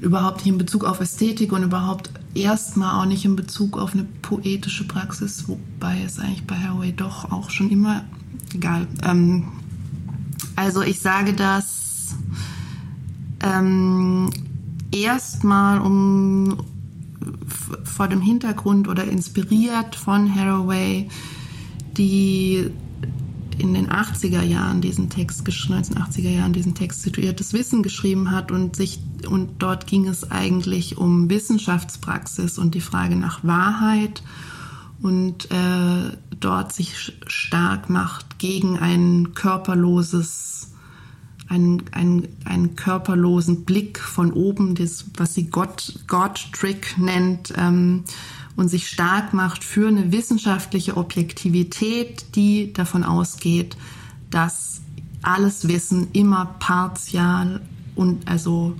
überhaupt 0.00 0.38
nicht 0.38 0.48
in 0.48 0.58
Bezug 0.58 0.84
auf 0.84 1.00
Ästhetik 1.00 1.52
und 1.52 1.62
überhaupt 1.62 2.10
erstmal 2.34 3.00
auch 3.00 3.06
nicht 3.06 3.24
in 3.24 3.36
Bezug 3.36 3.78
auf 3.78 3.94
eine 3.94 4.04
poetische 4.22 4.84
Praxis, 4.84 5.48
wobei 5.48 6.02
es 6.04 6.18
eigentlich 6.18 6.44
bei 6.46 6.56
Haraway 6.56 6.92
doch 6.92 7.30
auch 7.30 7.50
schon 7.50 7.70
immer 7.70 8.04
egal. 8.52 8.86
Ähm, 9.04 9.44
also 10.56 10.82
ich 10.82 11.00
sage 11.00 11.34
das 11.34 12.14
ähm, 13.42 14.30
erstmal 14.90 15.80
um 15.80 16.58
vor 17.84 18.08
dem 18.08 18.20
Hintergrund 18.20 18.88
oder 18.88 19.04
inspiriert 19.04 19.94
von 19.94 20.34
Haraway, 20.34 21.08
die 21.96 22.70
in 23.58 23.74
den 23.74 23.88
80er 23.90 24.42
Jahren 24.42 24.80
diesen 24.80 25.10
Text, 25.10 25.46
1980er 25.46 26.30
Jahren 26.30 26.52
diesen 26.52 26.74
Text 26.74 27.02
situiertes 27.02 27.52
Wissen 27.52 27.82
geschrieben 27.82 28.30
hat 28.30 28.50
und 28.50 28.76
sich 28.76 29.00
und 29.28 29.62
dort 29.62 29.86
ging 29.86 30.08
es 30.08 30.30
eigentlich 30.30 30.98
um 30.98 31.30
Wissenschaftspraxis 31.30 32.58
und 32.58 32.74
die 32.74 32.80
Frage 32.80 33.16
nach 33.16 33.44
Wahrheit 33.44 34.22
und 35.02 35.50
äh, 35.50 36.16
dort 36.38 36.72
sich 36.72 37.12
stark 37.26 37.90
macht 37.90 38.38
gegen 38.38 38.78
ein 38.78 39.34
körperloses, 39.34 40.71
einen, 41.52 42.28
einen, 42.44 42.76
körperlosen 42.76 43.64
Blick 43.64 43.98
von 43.98 44.32
oben, 44.32 44.74
das, 44.74 45.04
was 45.16 45.34
sie 45.34 45.50
God-Trick 45.50 46.96
nennt, 46.98 47.52
ähm, 47.56 48.04
und 48.56 48.68
sich 48.68 48.88
stark 48.88 49.32
macht 49.32 49.64
für 49.64 49.88
eine 49.88 50.12
wissenschaftliche 50.12 50.96
Objektivität, 50.96 52.34
die 52.34 52.72
davon 52.72 53.02
ausgeht, 53.02 53.76
dass 54.30 54.82
alles 55.22 55.68
Wissen 55.68 56.08
immer 56.12 56.56
partial 56.58 57.62
und 57.94 58.28
also 58.28 58.74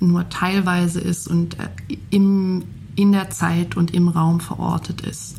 nur 0.00 0.28
teilweise 0.28 1.00
ist 1.00 1.26
und 1.28 1.58
äh, 1.58 1.68
im, 2.10 2.64
in 2.96 3.12
der 3.12 3.30
Zeit 3.30 3.76
und 3.76 3.94
im 3.94 4.08
Raum 4.08 4.40
verortet 4.40 5.02
ist. 5.02 5.36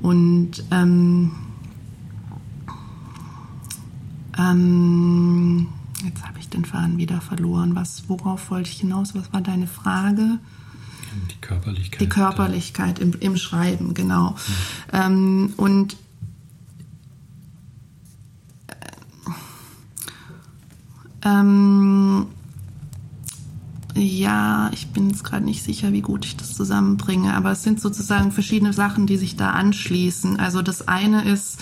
Und 0.00 0.64
ähm, 0.70 1.32
ähm, 4.38 5.68
Jetzt 6.04 6.26
habe 6.26 6.38
ich 6.38 6.48
den 6.48 6.64
Faden 6.64 6.98
wieder 6.98 7.20
verloren. 7.20 7.74
Was, 7.74 8.08
worauf 8.08 8.50
wollte 8.50 8.70
ich 8.70 8.80
hinaus? 8.80 9.14
Was 9.14 9.32
war 9.32 9.40
deine 9.40 9.66
Frage? 9.66 10.38
Die 11.30 11.40
Körperlichkeit. 11.40 12.00
Die 12.00 12.08
Körperlichkeit 12.08 12.98
im, 12.98 13.12
im 13.20 13.36
Schreiben, 13.36 13.94
genau. 13.94 14.30
Mhm. 14.30 14.36
Ähm, 14.92 15.52
und 15.56 15.96
äh, 18.66 18.74
ähm, 21.24 22.26
ja, 23.94 24.70
ich 24.72 24.88
bin 24.88 25.10
jetzt 25.10 25.22
gerade 25.22 25.44
nicht 25.44 25.62
sicher, 25.62 25.92
wie 25.92 26.00
gut 26.00 26.24
ich 26.24 26.36
das 26.36 26.54
zusammenbringe, 26.54 27.34
aber 27.34 27.52
es 27.52 27.62
sind 27.62 27.80
sozusagen 27.80 28.32
verschiedene 28.32 28.72
Sachen, 28.72 29.06
die 29.06 29.18
sich 29.18 29.36
da 29.36 29.50
anschließen. 29.50 30.40
Also 30.40 30.62
das 30.62 30.88
eine 30.88 31.24
ist, 31.24 31.60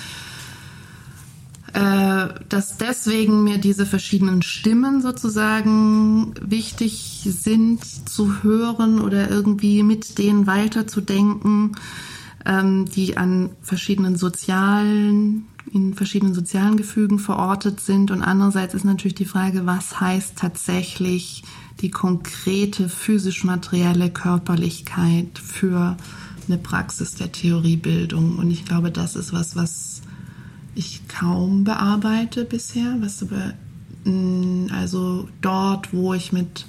dass 1.72 2.76
deswegen 2.78 3.44
mir 3.44 3.58
diese 3.58 3.86
verschiedenen 3.86 4.42
Stimmen 4.42 5.02
sozusagen 5.02 6.34
wichtig 6.40 7.22
sind 7.24 7.84
zu 8.08 8.42
hören 8.42 9.00
oder 9.00 9.30
irgendwie 9.30 9.82
mit 9.82 10.18
denen 10.18 10.46
weiterzudenken, 10.46 11.76
ähm, 12.44 12.86
die 12.86 13.16
an 13.16 13.50
verschiedenen 13.62 14.16
sozialen, 14.16 15.46
in 15.72 15.94
verschiedenen 15.94 16.34
sozialen 16.34 16.76
Gefügen 16.76 17.18
verortet 17.18 17.80
sind. 17.80 18.10
Und 18.10 18.22
andererseits 18.22 18.74
ist 18.74 18.84
natürlich 18.84 19.14
die 19.14 19.24
Frage, 19.24 19.66
was 19.66 20.00
heißt 20.00 20.36
tatsächlich 20.36 21.44
die 21.80 21.90
konkrete 21.90 22.88
physisch-materielle 22.88 24.10
Körperlichkeit 24.10 25.38
für 25.38 25.96
eine 26.46 26.58
Praxis 26.58 27.14
der 27.14 27.30
Theoriebildung. 27.30 28.38
Und 28.38 28.50
ich 28.50 28.64
glaube, 28.64 28.90
das 28.90 29.16
ist 29.16 29.32
was, 29.32 29.54
was 29.54 29.99
ich 30.74 31.06
kaum 31.08 31.64
bearbeite 31.64 32.44
bisher. 32.44 32.96
Was 33.00 33.22
über, 33.22 33.54
mm, 34.04 34.66
also 34.72 35.28
dort, 35.40 35.92
wo 35.92 36.14
ich 36.14 36.32
mit 36.32 36.66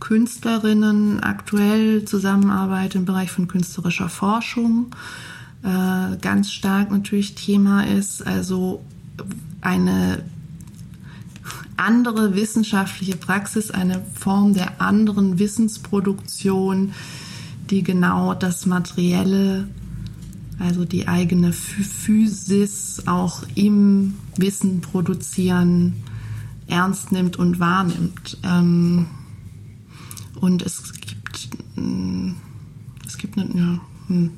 Künstlerinnen 0.00 1.20
aktuell 1.20 2.04
zusammenarbeite 2.04 2.98
im 2.98 3.04
Bereich 3.04 3.30
von 3.30 3.48
künstlerischer 3.48 4.08
Forschung, 4.08 4.94
äh, 5.62 6.16
ganz 6.20 6.52
stark 6.52 6.90
natürlich 6.90 7.34
Thema 7.34 7.86
ist, 7.86 8.24
also 8.26 8.84
eine 9.60 10.22
andere 11.76 12.34
wissenschaftliche 12.34 13.16
Praxis, 13.16 13.70
eine 13.70 14.02
Form 14.14 14.54
der 14.54 14.80
anderen 14.80 15.38
Wissensproduktion, 15.38 16.92
die 17.70 17.82
genau 17.82 18.34
das 18.34 18.66
Materielle, 18.66 19.68
also 20.58 20.84
die 20.84 21.06
eigene 21.08 21.52
Physis 21.52 23.02
auch 23.06 23.44
im 23.54 24.14
Wissen 24.36 24.80
produzieren, 24.80 25.94
ernst 26.66 27.12
nimmt 27.12 27.36
und 27.36 27.60
wahrnimmt. 27.60 28.38
Ähm, 28.42 29.06
und 30.40 30.62
es 30.62 30.92
gibt, 30.94 31.50
mm, 31.76 32.32
es 33.06 33.18
gibt 33.18 33.38
eine, 33.38 33.48
ja, 33.54 33.80
hm, 34.08 34.30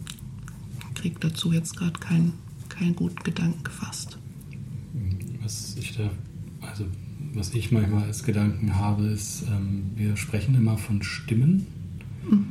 ich 0.79 0.95
krieg 0.95 1.21
dazu 1.21 1.53
jetzt 1.53 1.77
gerade 1.77 1.99
keinen 1.99 2.33
keinen 2.81 2.97
guten 2.97 3.23
Gedanken 3.23 3.63
gefasst. 3.63 4.19
Was 5.43 5.77
ich 5.77 5.97
da, 5.97 6.11
also 6.63 6.87
was 7.35 7.55
ich 7.55 7.71
manchmal 7.71 8.05
als 8.05 8.25
Gedanken 8.25 8.75
habe, 8.77 9.05
ist, 9.05 9.45
ähm, 9.49 9.91
wir 9.95 10.17
sprechen 10.17 10.55
immer 10.55 10.79
von 10.79 11.03
Stimmen. 11.03 11.67
Mhm. 12.29 12.47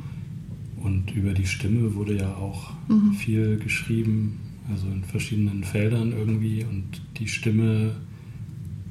Und 0.80 1.14
über 1.14 1.32
die 1.34 1.46
Stimme 1.46 1.94
wurde 1.94 2.16
ja 2.16 2.34
auch 2.34 2.72
mhm. 2.88 3.12
viel 3.12 3.58
geschrieben, 3.58 4.40
also 4.70 4.86
in 4.86 5.04
verschiedenen 5.04 5.64
Feldern 5.64 6.12
irgendwie. 6.12 6.64
Und 6.64 7.02
die 7.18 7.28
Stimme 7.28 7.96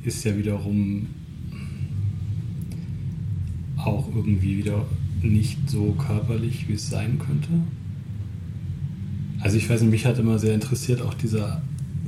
ist 0.04 0.24
ja 0.24 0.38
wiederum 0.38 1.08
auch 3.78 4.14
irgendwie 4.14 4.58
wieder 4.58 4.86
nicht 5.22 5.70
so 5.70 5.94
körperlich, 5.94 6.68
wie 6.68 6.74
es 6.74 6.90
sein 6.90 7.20
könnte. 7.20 7.50
Also 9.40 9.58
ich 9.58 9.70
weiß 9.70 9.82
nicht, 9.82 9.92
mich 9.92 10.06
hat 10.06 10.20
immer 10.20 10.38
sehr 10.38 10.54
interessiert 10.54 11.02
auch 11.02 11.14
dieser 11.14 11.62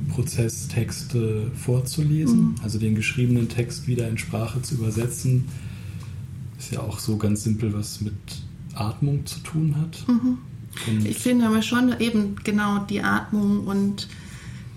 Prozess, 0.08 0.68
Texte 0.68 1.50
vorzulesen, 1.54 2.40
mhm. 2.40 2.54
also 2.62 2.78
den 2.78 2.94
geschriebenen 2.94 3.48
Text 3.48 3.86
wieder 3.88 4.08
in 4.08 4.18
Sprache 4.18 4.60
zu 4.60 4.74
übersetzen, 4.74 5.46
ist 6.58 6.72
ja 6.72 6.80
auch 6.80 6.98
so 6.98 7.16
ganz 7.16 7.42
simpel 7.42 7.72
was 7.72 8.00
mit 8.02 8.12
Atmung 8.74 9.26
zu 9.26 9.40
tun 9.40 9.76
hat. 9.80 10.08
Mhm. 10.08 10.38
Ich 11.04 11.18
finde 11.18 11.46
aber 11.46 11.62
schon 11.62 12.00
eben 12.00 12.36
genau 12.42 12.78
die 12.78 13.02
Atmung 13.02 13.66
und 13.66 14.08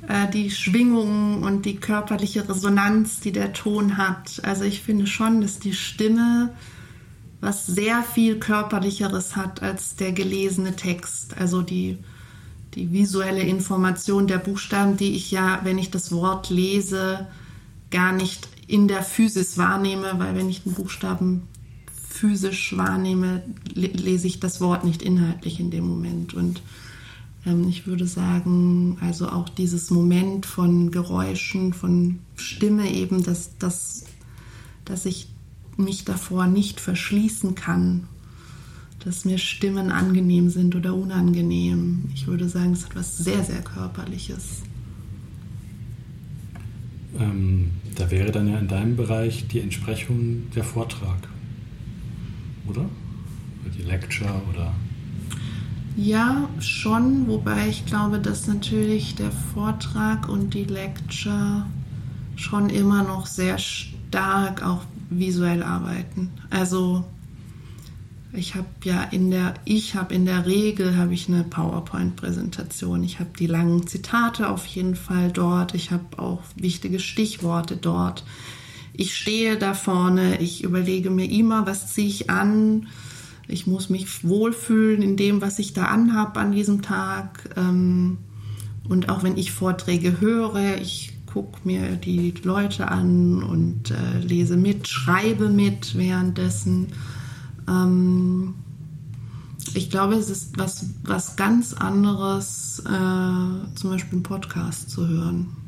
äh, 0.07 0.29
die 0.29 0.51
Schwingungen 0.51 1.43
und 1.43 1.65
die 1.65 1.77
körperliche 1.77 2.47
Resonanz, 2.47 3.21
die 3.21 3.31
der 3.31 3.53
Ton 3.53 3.97
hat. 3.97 4.41
Also 4.43 4.63
ich 4.65 4.81
finde 4.81 5.07
schon, 5.07 5.41
dass 5.41 5.59
die 5.59 5.73
Stimme 5.73 6.53
was 7.41 7.65
sehr 7.65 8.01
viel 8.01 8.39
körperlicheres 8.39 9.35
hat 9.35 9.61
als 9.61 9.95
der 9.95 10.11
gelesene 10.11 10.75
Text. 10.75 11.37
Also 11.37 11.61
die 11.61 11.97
die 12.75 12.91
visuelle 12.91 13.41
Information 13.41 14.27
der 14.27 14.37
Buchstaben, 14.37 14.97
die 14.97 15.15
ich 15.15 15.31
ja, 15.31 15.61
wenn 15.63 15.77
ich 15.77 15.91
das 15.91 16.11
Wort 16.11 16.49
lese, 16.49 17.27
gar 17.89 18.11
nicht 18.11 18.47
in 18.67 18.87
der 18.87 19.01
Physis 19.01 19.57
wahrnehme, 19.57 20.13
weil 20.17 20.35
wenn 20.35 20.49
ich 20.49 20.63
den 20.63 20.73
Buchstaben 20.73 21.43
physisch 22.16 22.76
wahrnehme, 22.78 23.43
lese 23.74 24.28
ich 24.28 24.39
das 24.39 24.61
Wort 24.61 24.84
nicht 24.84 25.01
inhaltlich 25.01 25.59
in 25.59 25.72
dem 25.72 25.88
Moment. 25.88 26.34
Und 26.34 26.61
ähm, 27.45 27.68
ich 27.68 27.88
würde 27.88 28.07
sagen, 28.07 28.97
also 29.01 29.30
auch 29.30 29.49
dieses 29.49 29.91
Moment 29.91 30.45
von 30.45 30.91
Geräuschen, 30.91 31.74
von 31.74 32.20
Stimme 32.36 32.91
eben, 32.91 33.24
dass, 33.24 33.57
dass, 33.57 34.05
dass 34.86 35.05
ich 35.05 35.30
mich 35.78 36.05
davor 36.05 36.47
nicht 36.47 36.80
verschließen 36.80 37.55
kann 37.55 38.07
dass 39.05 39.24
mir 39.24 39.38
Stimmen 39.38 39.91
angenehm 39.91 40.49
sind 40.49 40.76
oder 40.76 40.95
unangenehm. 40.95 42.05
Ich 42.13 42.26
würde 42.26 42.49
sagen, 42.49 42.74
es 42.74 42.80
ist 42.80 42.89
etwas 42.89 43.18
sehr, 43.18 43.43
sehr 43.43 43.61
Körperliches. 43.61 44.63
Ähm, 47.20 47.70
da 47.93 48.09
wäre 48.09 48.32
dann 48.32 48.47
ja 48.47 48.57
in 48.57 48.68
deinem 48.68 48.95
Bereich 48.95 49.47
die 49.47 49.59
Entsprechung 49.59 50.49
der 50.55 50.63
Vortrag, 50.63 51.30
oder? 52.68 52.86
Die 53.78 53.84
Lecture 53.84 54.41
oder. 54.49 54.74
Ja, 55.97 56.49
schon, 56.59 57.28
wobei 57.28 57.70
ich 57.70 57.86
glaube, 57.86 58.20
dass 58.20 58.47
natürlich 58.47 59.16
der 59.16 59.32
Vortrag 59.32 60.30
und 60.30 60.53
die 60.53 60.66
Lecture 60.66 61.66
schon 62.36 62.70
immer 62.70 63.03
noch 63.03 63.26
sehr 63.26 63.57
stark 63.57 64.63
auch 64.63 64.82
visuell 65.09 65.63
arbeiten. 65.63 66.32
Also 66.49 67.05
ich 68.34 68.55
habe 68.55 68.68
ja 68.84 69.03
in 69.03 69.32
der, 69.32 69.53
ich 69.63 69.95
habe 69.95 70.13
in 70.13 70.26
der 70.26 70.45
Regel 70.45 70.97
habe 70.97 71.13
ich 71.13 71.30
eine 71.30 71.43
PowerPoint-Präsentation. 71.43 73.03
Ich 73.03 73.20
habe 73.20 73.30
die 73.39 73.47
langen 73.47 73.88
Zitate 73.88 74.49
auf 74.49 74.66
jeden 74.66 74.95
Fall 74.95 75.32
dort. 75.32 75.74
Ich 75.74 75.91
habe 75.91 76.20
auch 76.20 76.41
wichtige 76.55 76.99
Stichworte 76.99 77.78
dort. 77.78 78.26
Ich 78.97 79.15
stehe 79.15 79.57
da 79.57 79.73
vorne. 79.73 80.41
Ich 80.41 80.63
überlege 80.63 81.09
mir 81.09 81.29
immer, 81.29 81.65
was 81.65 81.93
ziehe 81.93 82.07
ich 82.07 82.29
an. 82.29 82.87
Ich 83.47 83.67
muss 83.67 83.89
mich 83.89 84.23
wohlfühlen 84.23 85.01
in 85.01 85.17
dem, 85.17 85.41
was 85.41 85.59
ich 85.59 85.73
da 85.73 85.85
anhabe 85.85 86.39
an 86.39 86.51
diesem 86.51 86.81
Tag. 86.81 87.49
Ähm, 87.57 88.17
und 88.87 89.09
auch 89.09 89.23
wenn 89.23 89.37
ich 89.37 89.51
Vorträge 89.51 90.19
höre, 90.19 90.77
ich 90.79 91.13
gucke 91.25 91.59
mir 91.65 91.95
die 91.97 92.33
Leute 92.43 92.87
an 92.87 93.43
und 93.43 93.91
äh, 93.91 94.19
lese 94.19 94.55
mit, 94.55 94.87
schreibe 94.87 95.49
mit 95.49 95.97
währenddessen. 95.97 96.87
Ähm, 97.67 98.55
ich 99.73 99.89
glaube, 99.89 100.15
es 100.15 100.29
ist 100.29 100.57
was, 100.57 100.85
was 101.03 101.35
ganz 101.35 101.73
anderes, 101.73 102.81
äh, 102.85 103.75
zum 103.75 103.89
Beispiel 103.89 104.13
einen 104.13 104.23
Podcast 104.23 104.89
zu 104.89 105.07
hören. 105.07 105.64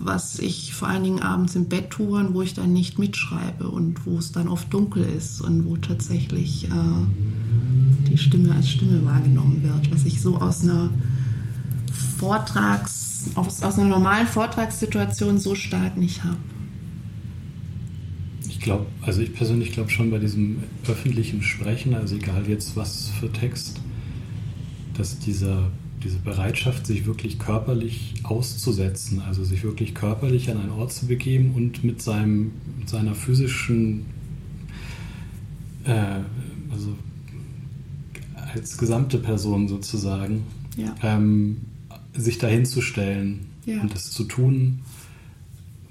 Was 0.00 0.38
ich 0.38 0.74
vor 0.74 0.88
allen 0.88 1.04
Dingen 1.04 1.20
abends 1.20 1.54
im 1.54 1.68
Bett 1.68 1.90
tue, 1.90 2.28
wo 2.32 2.42
ich 2.42 2.54
dann 2.54 2.72
nicht 2.72 2.98
mitschreibe 2.98 3.68
und 3.68 4.06
wo 4.06 4.18
es 4.18 4.32
dann 4.32 4.48
oft 4.48 4.72
dunkel 4.72 5.04
ist 5.04 5.40
und 5.40 5.64
wo 5.64 5.76
tatsächlich 5.76 6.68
äh, 6.68 8.08
die 8.10 8.18
Stimme 8.18 8.54
als 8.54 8.68
Stimme 8.68 9.04
wahrgenommen 9.04 9.62
wird, 9.62 9.90
was 9.92 10.04
ich 10.04 10.20
so 10.20 10.36
aus 10.36 10.62
einer 10.62 10.90
Vortrags, 12.18 13.30
aus, 13.34 13.62
aus 13.62 13.78
einer 13.78 13.88
normalen 13.88 14.26
Vortragssituation 14.26 15.38
so 15.38 15.54
stark 15.54 15.96
nicht 15.96 16.24
habe. 16.24 16.36
Glaube, 18.66 18.86
also 19.02 19.20
ich 19.20 19.32
persönlich 19.32 19.70
glaube 19.70 19.90
schon 19.90 20.10
bei 20.10 20.18
diesem 20.18 20.64
öffentlichen 20.88 21.40
Sprechen, 21.40 21.94
also 21.94 22.16
egal 22.16 22.48
jetzt 22.48 22.74
was 22.74 23.10
für 23.10 23.30
Text, 23.30 23.80
dass 24.94 25.20
dieser, 25.20 25.70
diese 26.02 26.18
Bereitschaft, 26.18 26.86
sich 26.86 27.06
wirklich 27.06 27.38
körperlich 27.38 28.14
auszusetzen, 28.22 29.20
also 29.20 29.44
sich 29.44 29.62
wirklich 29.64 29.94
körperlich 29.94 30.50
an 30.50 30.60
einen 30.60 30.70
Ort 30.70 30.92
zu 30.92 31.06
begeben 31.06 31.52
und 31.54 31.84
mit, 31.84 32.02
seinem, 32.02 32.52
mit 32.78 32.88
seiner 32.88 33.14
physischen, 33.14 34.06
äh, 35.84 36.20
also 36.70 36.96
als 38.54 38.78
gesamte 38.78 39.18
Person 39.18 39.68
sozusagen, 39.68 40.44
ja. 40.76 40.94
ähm, 41.02 41.58
sich 42.14 42.38
dahin 42.38 42.66
zu 42.66 42.80
stellen 42.80 43.46
ja. 43.64 43.80
und 43.80 43.94
das 43.94 44.10
zu 44.10 44.24
tun, 44.24 44.80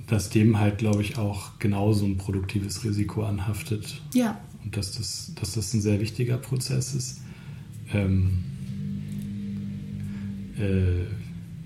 dass 0.07 0.29
dem 0.29 0.59
halt, 0.59 0.77
glaube 0.77 1.01
ich, 1.01 1.17
auch 1.17 1.57
genauso 1.59 2.05
ein 2.05 2.17
produktives 2.17 2.83
Risiko 2.83 3.23
anhaftet. 3.23 4.01
Ja. 4.13 4.39
Und 4.63 4.77
dass 4.77 4.91
das, 4.91 5.31
dass 5.39 5.53
das 5.53 5.73
ein 5.73 5.81
sehr 5.81 5.99
wichtiger 5.99 6.37
Prozess 6.37 6.93
ist. 6.93 7.21
Ähm, 7.91 8.43
äh, 8.43 8.54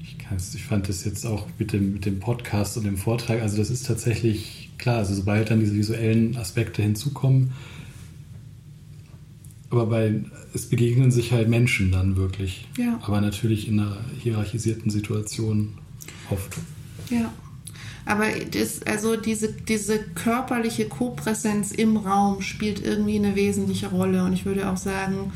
ich, 0.01 0.17
ich, 0.55 0.63
fand 0.63 0.89
das 0.89 1.05
jetzt 1.05 1.25
auch 1.25 1.47
mit 1.57 1.73
dem, 1.73 1.93
mit 1.93 2.05
dem 2.05 2.19
Podcast 2.19 2.77
und 2.77 2.85
dem 2.85 2.97
Vortrag, 2.97 3.41
also 3.41 3.57
das 3.57 3.69
ist 3.69 3.85
tatsächlich 3.85 4.69
klar, 4.77 4.97
also 4.97 5.13
sobald 5.13 5.51
dann 5.51 5.59
diese 5.59 5.75
visuellen 5.75 6.37
Aspekte 6.37 6.81
hinzukommen, 6.81 7.51
aber 9.69 9.85
bei, 9.85 10.21
es 10.53 10.67
begegnen 10.67 11.11
sich 11.11 11.31
halt 11.31 11.47
Menschen 11.47 11.91
dann 11.91 12.15
wirklich. 12.15 12.67
Ja. 12.77 12.99
Aber 13.03 13.21
natürlich 13.21 13.67
in 13.67 13.79
einer 13.79 13.97
hierarchisierten 14.19 14.89
Situation 14.89 15.77
oft. 16.29 16.57
Ja. 17.09 17.31
Aber 18.05 18.25
das, 18.51 18.81
also 18.83 19.15
diese, 19.15 19.53
diese 19.53 19.99
körperliche 19.99 20.85
Kopräsenz 20.85 21.71
im 21.71 21.97
Raum 21.97 22.41
spielt 22.41 22.83
irgendwie 22.83 23.17
eine 23.17 23.35
wesentliche 23.35 23.89
Rolle. 23.89 24.23
Und 24.23 24.33
ich 24.33 24.45
würde 24.45 24.67
auch 24.69 24.77
sagen, 24.77 25.31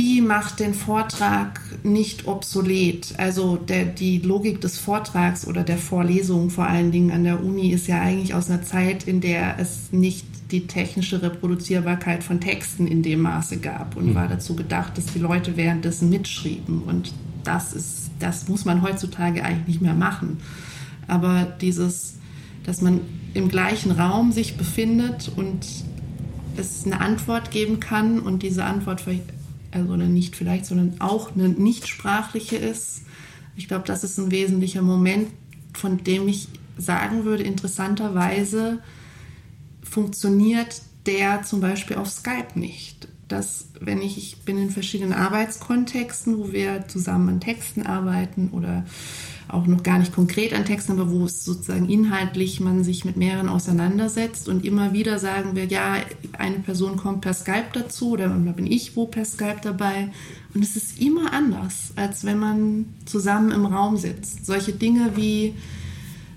die 0.00 0.22
macht 0.22 0.60
den 0.60 0.72
Vortrag 0.72 1.60
nicht 1.82 2.26
obsolet. 2.26 3.12
Also 3.18 3.56
der, 3.56 3.84
die 3.84 4.18
Logik 4.18 4.62
des 4.62 4.78
Vortrags 4.78 5.46
oder 5.46 5.62
der 5.62 5.76
Vorlesung 5.76 6.48
vor 6.48 6.64
allen 6.64 6.90
Dingen 6.90 7.10
an 7.10 7.24
der 7.24 7.44
Uni 7.44 7.68
ist 7.68 7.86
ja 7.86 8.00
eigentlich 8.00 8.32
aus 8.32 8.48
einer 8.48 8.62
Zeit, 8.62 9.06
in 9.06 9.20
der 9.20 9.58
es 9.58 9.92
nicht 9.92 10.24
die 10.52 10.66
technische 10.66 11.20
Reproduzierbarkeit 11.20 12.24
von 12.24 12.40
Texten 12.40 12.86
in 12.86 13.02
dem 13.02 13.20
Maße 13.20 13.58
gab 13.58 13.94
und 13.94 14.06
mhm. 14.06 14.14
war 14.14 14.26
dazu 14.26 14.56
gedacht, 14.56 14.96
dass 14.96 15.04
die 15.04 15.18
Leute 15.18 15.58
währenddessen 15.58 16.08
mitschrieben. 16.08 16.82
Und 16.84 17.12
das 17.44 17.74
ist, 17.74 18.10
das 18.20 18.48
muss 18.48 18.64
man 18.64 18.80
heutzutage 18.80 19.44
eigentlich 19.44 19.68
nicht 19.68 19.82
mehr 19.82 19.92
machen. 19.92 20.38
Aber 21.08 21.46
dieses, 21.60 22.14
dass 22.64 22.80
man 22.80 23.02
im 23.34 23.50
gleichen 23.50 23.90
Raum 23.90 24.32
sich 24.32 24.56
befindet 24.56 25.30
und 25.36 25.66
es 26.56 26.86
eine 26.86 27.02
Antwort 27.02 27.50
geben 27.50 27.80
kann 27.80 28.18
und 28.18 28.42
diese 28.42 28.64
Antwort 28.64 29.06
also 29.70 29.96
nicht 29.96 30.36
vielleicht, 30.36 30.66
sondern 30.66 31.00
auch 31.00 31.34
eine 31.34 31.48
nicht 31.48 31.88
sprachliche 31.88 32.56
ist. 32.56 33.02
Ich 33.56 33.68
glaube, 33.68 33.86
das 33.86 34.04
ist 34.04 34.18
ein 34.18 34.30
wesentlicher 34.30 34.82
Moment, 34.82 35.28
von 35.74 36.02
dem 36.02 36.28
ich 36.28 36.48
sagen 36.76 37.24
würde, 37.24 37.42
interessanterweise, 37.42 38.80
funktioniert 39.82 40.82
der 41.06 41.42
zum 41.42 41.60
Beispiel 41.60 41.96
auf 41.96 42.10
Skype 42.10 42.58
nicht. 42.58 43.08
Dass, 43.28 43.68
wenn 43.80 44.02
ich, 44.02 44.18
ich 44.18 44.42
bin 44.42 44.58
in 44.58 44.70
verschiedenen 44.70 45.12
Arbeitskontexten, 45.12 46.38
wo 46.38 46.52
wir 46.52 46.88
zusammen 46.88 47.28
an 47.28 47.40
Texten 47.40 47.82
arbeiten 47.82 48.50
oder 48.52 48.84
auch 49.52 49.66
noch 49.66 49.82
gar 49.82 49.98
nicht 49.98 50.14
konkret 50.14 50.52
an 50.52 50.64
Texten, 50.64 50.92
aber 50.92 51.10
wo 51.10 51.24
es 51.24 51.44
sozusagen 51.44 51.88
inhaltlich 51.88 52.60
man 52.60 52.84
sich 52.84 53.04
mit 53.04 53.16
mehreren 53.16 53.48
auseinandersetzt 53.48 54.48
und 54.48 54.64
immer 54.64 54.92
wieder 54.92 55.18
sagen 55.18 55.56
wir, 55.56 55.64
ja, 55.64 55.96
eine 56.38 56.60
Person 56.60 56.96
kommt 56.96 57.20
per 57.22 57.34
Skype 57.34 57.66
dazu 57.72 58.10
oder 58.10 58.28
dann 58.28 58.54
bin 58.54 58.66
ich 58.66 58.96
wo 58.96 59.06
per 59.06 59.24
Skype 59.24 59.60
dabei 59.62 60.10
und 60.54 60.62
es 60.62 60.76
ist 60.76 61.00
immer 61.00 61.32
anders, 61.32 61.92
als 61.96 62.24
wenn 62.24 62.38
man 62.38 62.86
zusammen 63.04 63.52
im 63.52 63.66
Raum 63.66 63.96
sitzt. 63.96 64.46
Solche 64.46 64.72
Dinge 64.72 65.12
wie, 65.16 65.54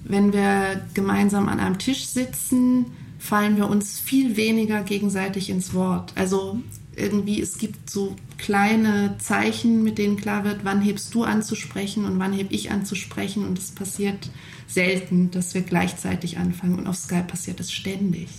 wenn 0.03 0.33
wir 0.33 0.81
gemeinsam 0.93 1.49
an 1.49 1.59
einem 1.59 1.79
Tisch 1.79 2.05
sitzen, 2.05 2.85
fallen 3.19 3.57
wir 3.57 3.69
uns 3.69 3.99
viel 3.99 4.35
weniger 4.35 4.83
gegenseitig 4.83 5.49
ins 5.49 5.73
Wort. 5.73 6.11
Also 6.15 6.59
irgendwie, 6.95 7.41
es 7.41 7.57
gibt 7.57 7.89
so 7.89 8.15
kleine 8.37 9.15
Zeichen, 9.19 9.83
mit 9.83 9.97
denen 9.97 10.17
klar 10.17 10.43
wird, 10.43 10.63
wann 10.63 10.81
hebst 10.81 11.13
du 11.13 11.23
anzusprechen 11.23 12.05
und 12.05 12.19
wann 12.19 12.33
heb 12.33 12.51
ich 12.51 12.71
anzusprechen. 12.71 13.45
Und 13.45 13.57
es 13.57 13.71
passiert 13.71 14.29
selten, 14.67 15.31
dass 15.31 15.53
wir 15.53 15.61
gleichzeitig 15.61 16.37
anfangen. 16.37 16.79
Und 16.79 16.87
auf 16.87 16.95
Skype 16.95 17.23
passiert 17.27 17.59
es 17.59 17.71
ständig. 17.71 18.29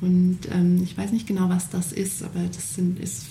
Und 0.00 0.38
ähm, 0.50 0.80
ich 0.82 0.96
weiß 0.96 1.12
nicht 1.12 1.26
genau, 1.26 1.50
was 1.50 1.68
das 1.68 1.92
ist, 1.92 2.22
aber 2.22 2.40
das 2.50 2.78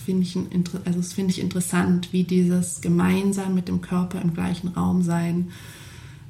finde 0.06 0.24
ich, 0.24 0.38
also 0.86 1.02
find 1.02 1.32
ich 1.32 1.42
interessant, 1.42 2.14
wie 2.14 2.24
dieses 2.24 2.82
gemeinsam 2.82 3.56
mit 3.56 3.68
dem 3.68 3.82
Körper 3.82 4.22
im 4.22 4.36
gleichen 4.36 4.68
Raum 4.70 5.02
sein, 5.02 5.50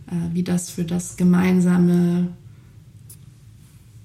äh, 0.08 0.34
wie 0.34 0.44
das 0.44 0.70
für 0.70 0.86
das 0.86 1.18
gemeinsame 1.18 2.30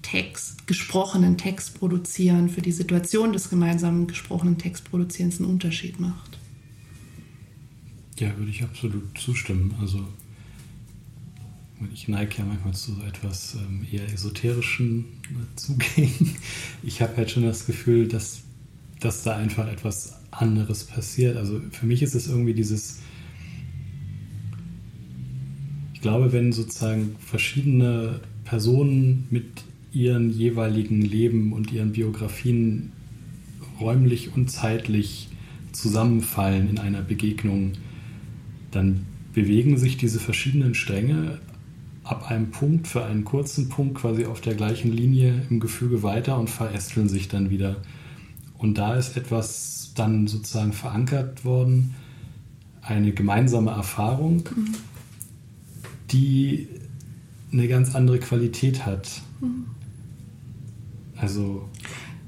Text, 0.04 0.66
gesprochenen 0.66 1.38
Text 1.38 1.78
produzieren, 1.78 2.48
für 2.50 2.62
die 2.62 2.72
Situation 2.72 3.32
des 3.32 3.48
gemeinsamen 3.50 4.06
gesprochenen 4.06 4.58
Textproduzierens 4.58 5.40
einen 5.40 5.48
Unterschied 5.48 5.98
macht. 5.98 6.38
Ja, 8.18 8.36
würde 8.36 8.50
ich 8.50 8.62
absolut 8.62 9.18
zustimmen. 9.18 9.74
Also 9.80 10.06
ich 11.92 12.06
neige 12.06 12.36
ja 12.38 12.44
manchmal 12.44 12.74
zu 12.74 12.96
etwas 13.08 13.56
ähm, 13.56 13.86
eher 13.90 14.06
esoterischen 14.12 15.06
äh, 15.30 15.56
Zugängen. 15.56 16.36
Ich 16.82 17.00
habe 17.00 17.16
halt 17.16 17.30
schon 17.30 17.42
das 17.42 17.66
Gefühl, 17.66 18.06
dass, 18.06 18.42
dass 19.00 19.22
da 19.22 19.36
einfach 19.36 19.66
etwas 19.66 20.18
anderes 20.30 20.84
passiert. 20.84 21.36
Also 21.38 21.60
für 21.70 21.86
mich 21.86 22.02
ist 22.02 22.14
es 22.14 22.28
irgendwie 22.28 22.54
dieses, 22.54 23.00
ich 25.94 26.02
glaube, 26.02 26.32
wenn 26.32 26.52
sozusagen 26.52 27.16
verschiedene 27.18 28.20
Personen 28.44 29.26
mit 29.30 29.64
ihren 29.94 30.30
jeweiligen 30.30 31.00
Leben 31.00 31.52
und 31.52 31.72
ihren 31.72 31.92
Biografien 31.92 32.92
räumlich 33.80 34.34
und 34.34 34.50
zeitlich 34.50 35.28
zusammenfallen 35.72 36.68
in 36.68 36.78
einer 36.78 37.02
Begegnung, 37.02 37.72
dann 38.70 39.06
bewegen 39.32 39.76
sich 39.76 39.96
diese 39.96 40.20
verschiedenen 40.20 40.74
Stränge 40.74 41.40
ab 42.04 42.30
einem 42.30 42.50
Punkt 42.50 42.86
für 42.86 43.04
einen 43.04 43.24
kurzen 43.24 43.68
Punkt 43.68 43.96
quasi 43.96 44.26
auf 44.26 44.40
der 44.40 44.54
gleichen 44.54 44.92
Linie 44.92 45.42
im 45.48 45.58
Gefüge 45.58 46.02
weiter 46.02 46.38
und 46.38 46.50
verästeln 46.50 47.08
sich 47.08 47.28
dann 47.28 47.50
wieder. 47.50 47.76
Und 48.58 48.78
da 48.78 48.94
ist 48.94 49.16
etwas 49.16 49.92
dann 49.94 50.26
sozusagen 50.26 50.72
verankert 50.72 51.44
worden, 51.44 51.94
eine 52.82 53.12
gemeinsame 53.12 53.70
Erfahrung, 53.70 54.48
mhm. 54.54 54.74
die 56.10 56.68
eine 57.52 57.68
ganz 57.68 57.94
andere 57.94 58.18
Qualität 58.18 58.84
hat. 58.84 59.22
Mhm. 59.40 59.66
Also. 61.24 61.66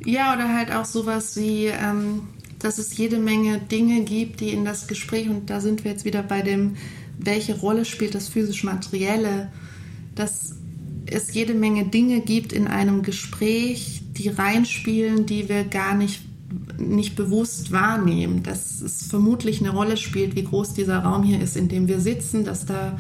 Ja, 0.04 0.34
oder 0.34 0.54
halt 0.54 0.72
auch 0.72 0.86
sowas 0.86 1.36
wie, 1.36 1.66
ähm, 1.66 2.22
dass 2.58 2.78
es 2.78 2.96
jede 2.96 3.18
Menge 3.18 3.58
Dinge 3.58 4.04
gibt, 4.04 4.40
die 4.40 4.50
in 4.50 4.64
das 4.64 4.86
Gespräch, 4.86 5.28
und 5.28 5.50
da 5.50 5.60
sind 5.60 5.84
wir 5.84 5.90
jetzt 5.90 6.06
wieder 6.06 6.22
bei 6.22 6.40
dem, 6.40 6.76
welche 7.18 7.58
Rolle 7.58 7.84
spielt 7.84 8.14
das 8.14 8.28
physisch-materielle, 8.28 9.50
dass 10.14 10.54
es 11.06 11.34
jede 11.34 11.52
Menge 11.52 11.84
Dinge 11.84 12.20
gibt 12.20 12.54
in 12.54 12.66
einem 12.66 13.02
Gespräch, 13.02 14.02
die 14.16 14.30
reinspielen, 14.30 15.26
die 15.26 15.48
wir 15.50 15.64
gar 15.64 15.94
nicht, 15.94 16.22
nicht 16.78 17.16
bewusst 17.16 17.70
wahrnehmen. 17.70 18.42
Dass 18.42 18.80
es 18.80 19.08
vermutlich 19.08 19.60
eine 19.60 19.70
Rolle 19.70 19.98
spielt, 19.98 20.36
wie 20.36 20.44
groß 20.44 20.72
dieser 20.72 21.00
Raum 21.00 21.22
hier 21.22 21.40
ist, 21.40 21.56
in 21.56 21.68
dem 21.68 21.86
wir 21.86 22.00
sitzen, 22.00 22.44
dass 22.44 22.64
da 22.64 22.98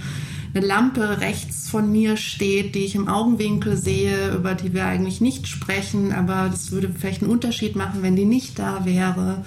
eine 0.56 0.66
Lampe 0.66 1.20
rechts 1.20 1.68
von 1.68 1.90
mir 1.92 2.16
steht, 2.16 2.74
die 2.74 2.84
ich 2.84 2.94
im 2.94 3.08
Augenwinkel 3.08 3.76
sehe, 3.76 4.34
über 4.34 4.54
die 4.54 4.72
wir 4.72 4.86
eigentlich 4.86 5.20
nicht 5.20 5.46
sprechen, 5.46 6.12
aber 6.12 6.48
das 6.50 6.70
würde 6.70 6.90
vielleicht 6.96 7.22
einen 7.22 7.30
Unterschied 7.30 7.76
machen, 7.76 8.02
wenn 8.02 8.16
die 8.16 8.24
nicht 8.24 8.58
da 8.58 8.84
wäre. 8.84 9.44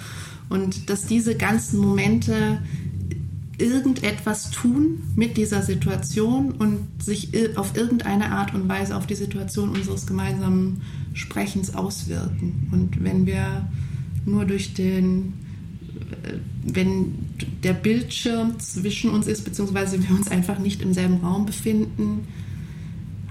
Und 0.48 0.88
dass 0.88 1.06
diese 1.06 1.36
ganzen 1.36 1.80
Momente 1.80 2.62
irgendetwas 3.58 4.50
tun 4.50 5.02
mit 5.16 5.36
dieser 5.36 5.62
Situation 5.62 6.52
und 6.52 6.86
sich 7.02 7.30
auf 7.56 7.76
irgendeine 7.76 8.32
Art 8.32 8.54
und 8.54 8.68
Weise 8.68 8.96
auf 8.96 9.06
die 9.06 9.14
Situation 9.14 9.70
unseres 9.70 10.06
gemeinsamen 10.06 10.80
Sprechens 11.12 11.74
auswirken. 11.74 12.68
Und 12.72 13.02
wenn 13.02 13.26
wir 13.26 13.68
nur 14.24 14.44
durch 14.44 14.74
den 14.74 15.34
wenn 16.64 17.14
der 17.62 17.72
Bildschirm 17.72 18.58
zwischen 18.58 19.10
uns 19.10 19.26
ist, 19.26 19.44
beziehungsweise 19.44 20.02
wir 20.02 20.10
uns 20.14 20.28
einfach 20.28 20.58
nicht 20.58 20.82
im 20.82 20.92
selben 20.92 21.16
Raum 21.16 21.46
befinden, 21.46 22.26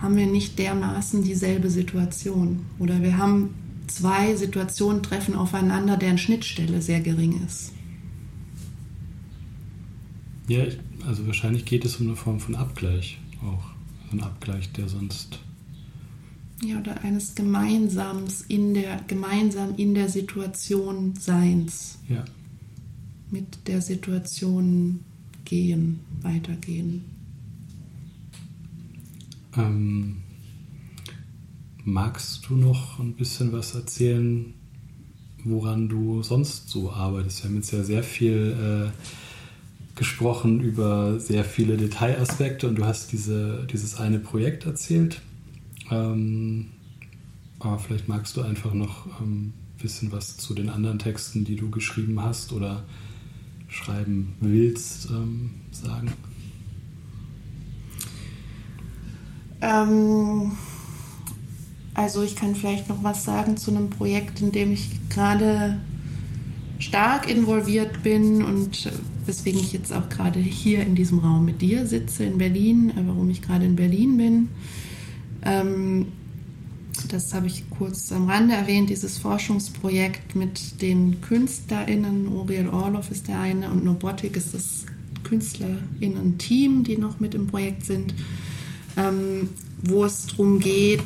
haben 0.01 0.15
wir 0.15 0.27
nicht 0.27 0.57
dermaßen 0.59 1.23
dieselbe 1.23 1.69
Situation. 1.69 2.65
Oder 2.79 3.01
wir 3.01 3.17
haben 3.17 3.53
zwei 3.87 4.35
Situationen 4.35 5.03
treffen 5.03 5.35
aufeinander, 5.35 5.97
deren 5.97 6.17
Schnittstelle 6.17 6.81
sehr 6.81 7.01
gering 7.01 7.43
ist. 7.45 7.73
Ja, 10.47 10.63
also 11.05 11.27
wahrscheinlich 11.27 11.65
geht 11.65 11.85
es 11.85 11.97
um 11.97 12.07
eine 12.07 12.15
Form 12.15 12.39
von 12.39 12.55
Abgleich 12.55 13.19
auch. 13.43 13.71
ein 14.11 14.21
Abgleich, 14.21 14.71
der 14.71 14.89
sonst. 14.89 15.39
Ja, 16.63 16.79
oder 16.79 17.03
eines 17.03 17.35
Gemeinsams 17.35 18.41
in 18.47 18.73
der, 18.73 19.01
gemeinsam 19.07 19.75
in 19.77 19.93
der 19.93 20.09
Situation 20.09 21.13
Seins. 21.15 21.99
Ja 22.09 22.25
mit 23.31 23.67
der 23.67 23.81
Situation 23.81 25.01
gehen, 25.45 25.99
weitergehen. 26.21 27.05
Ähm, 29.57 30.17
magst 31.83 32.47
du 32.49 32.55
noch 32.55 32.99
ein 32.99 33.13
bisschen 33.13 33.51
was 33.51 33.75
erzählen, 33.75 34.53
woran 35.43 35.89
du 35.89 36.21
sonst 36.23 36.69
so 36.69 36.91
arbeitest? 36.91 37.43
Wir 37.43 37.49
haben 37.49 37.55
jetzt 37.55 37.71
ja 37.71 37.83
sehr 37.83 38.03
viel 38.03 38.91
äh, 38.93 39.97
gesprochen 39.97 40.61
über 40.61 41.19
sehr 41.19 41.43
viele 41.43 41.77
Detailaspekte 41.77 42.67
und 42.67 42.75
du 42.75 42.85
hast 42.85 43.11
diese, 43.11 43.67
dieses 43.71 43.95
eine 43.95 44.19
Projekt 44.19 44.65
erzählt. 44.65 45.21
Ähm, 45.91 46.67
aber 47.59 47.79
vielleicht 47.79 48.07
magst 48.07 48.37
du 48.37 48.41
einfach 48.41 48.73
noch 48.73 49.05
ein 49.19 49.23
ähm, 49.23 49.53
bisschen 49.81 50.11
was 50.11 50.37
zu 50.37 50.53
den 50.53 50.69
anderen 50.69 50.99
Texten, 50.99 51.43
die 51.43 51.55
du 51.55 51.69
geschrieben 51.69 52.21
hast 52.21 52.53
oder 52.53 52.83
schreiben 53.69 54.33
willst, 54.41 55.09
ähm, 55.11 55.51
sagen. 55.71 56.11
Ähm, 59.61 60.51
also 61.93 62.23
ich 62.23 62.35
kann 62.35 62.55
vielleicht 62.55 62.89
noch 62.89 63.03
was 63.03 63.23
sagen 63.23 63.57
zu 63.57 63.71
einem 63.71 63.89
Projekt, 63.89 64.41
in 64.41 64.51
dem 64.51 64.71
ich 64.71 64.89
gerade 65.09 65.79
stark 66.79 67.29
involviert 67.29 68.03
bin 68.03 68.43
und 68.43 68.85
äh, 68.85 68.91
weswegen 69.25 69.59
ich 69.59 69.73
jetzt 69.73 69.93
auch 69.93 70.09
gerade 70.09 70.39
hier 70.39 70.81
in 70.81 70.95
diesem 70.95 71.19
Raum 71.19 71.45
mit 71.45 71.61
dir 71.61 71.85
sitze 71.85 72.23
in 72.23 72.37
Berlin, 72.37 72.91
äh, 72.91 73.01
warum 73.05 73.29
ich 73.29 73.41
gerade 73.41 73.65
in 73.65 73.75
Berlin 73.75 74.17
bin. 74.17 74.49
Ähm, 75.43 76.07
das 77.09 77.33
habe 77.33 77.47
ich 77.47 77.63
kurz 77.69 78.11
am 78.11 78.29
Rande 78.29 78.53
erwähnt, 78.53 78.89
dieses 78.89 79.17
Forschungsprojekt 79.17 80.35
mit 80.35 80.81
den 80.81 81.21
KünstlerInnen, 81.21 82.27
Uriel 82.27 82.69
Orloff 82.69 83.11
ist 83.11 83.27
der 83.27 83.39
eine 83.39 83.69
und 83.69 83.83
Nobotik 83.83 84.35
ist 84.37 84.53
das 84.53 84.85
KünstlerInnen-Team, 85.23 86.83
die 86.83 86.97
noch 86.97 87.19
mit 87.19 87.35
im 87.35 87.47
Projekt 87.47 87.85
sind, 87.85 88.13
ähm, 88.97 89.49
wo 89.81 90.05
es 90.05 90.27
darum 90.27 90.59
geht, 90.59 91.03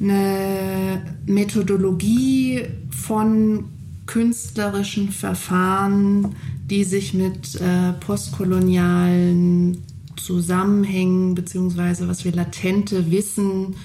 eine 0.00 1.02
Methodologie 1.26 2.62
von 2.90 3.66
künstlerischen 4.06 5.10
Verfahren, 5.10 6.34
die 6.68 6.84
sich 6.84 7.14
mit 7.14 7.60
äh, 7.60 7.92
postkolonialen 8.00 9.82
Zusammenhängen 10.16 11.34
beziehungsweise 11.34 12.08
was 12.08 12.24
wir 12.24 12.32
latente 12.32 13.10
Wissen 13.10 13.76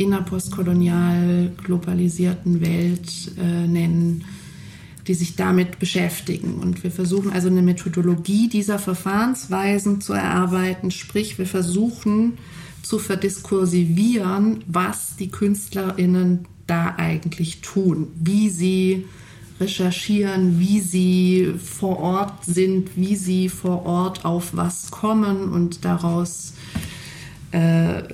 in 0.00 0.14
einer 0.14 0.22
postkolonial 0.22 1.52
globalisierten 1.62 2.62
Welt 2.62 3.32
äh, 3.38 3.66
nennen, 3.66 4.24
die 5.06 5.12
sich 5.12 5.36
damit 5.36 5.78
beschäftigen. 5.78 6.54
Und 6.54 6.82
wir 6.82 6.90
versuchen 6.90 7.30
also 7.30 7.48
eine 7.48 7.60
Methodologie 7.60 8.48
dieser 8.48 8.78
Verfahrensweisen 8.78 10.00
zu 10.00 10.14
erarbeiten, 10.14 10.90
sprich 10.90 11.36
wir 11.36 11.44
versuchen 11.44 12.38
zu 12.82 12.98
verdiskursivieren, 12.98 14.64
was 14.66 15.16
die 15.16 15.30
Künstlerinnen 15.30 16.46
da 16.66 16.94
eigentlich 16.96 17.60
tun, 17.60 18.08
wie 18.14 18.48
sie 18.48 19.04
recherchieren, 19.60 20.58
wie 20.58 20.80
sie 20.80 21.52
vor 21.62 21.98
Ort 21.98 22.46
sind, 22.46 22.96
wie 22.96 23.16
sie 23.16 23.50
vor 23.50 23.84
Ort 23.84 24.24
auf 24.24 24.56
was 24.56 24.90
kommen 24.90 25.50
und 25.50 25.84
daraus 25.84 26.54
äh, 26.74 26.89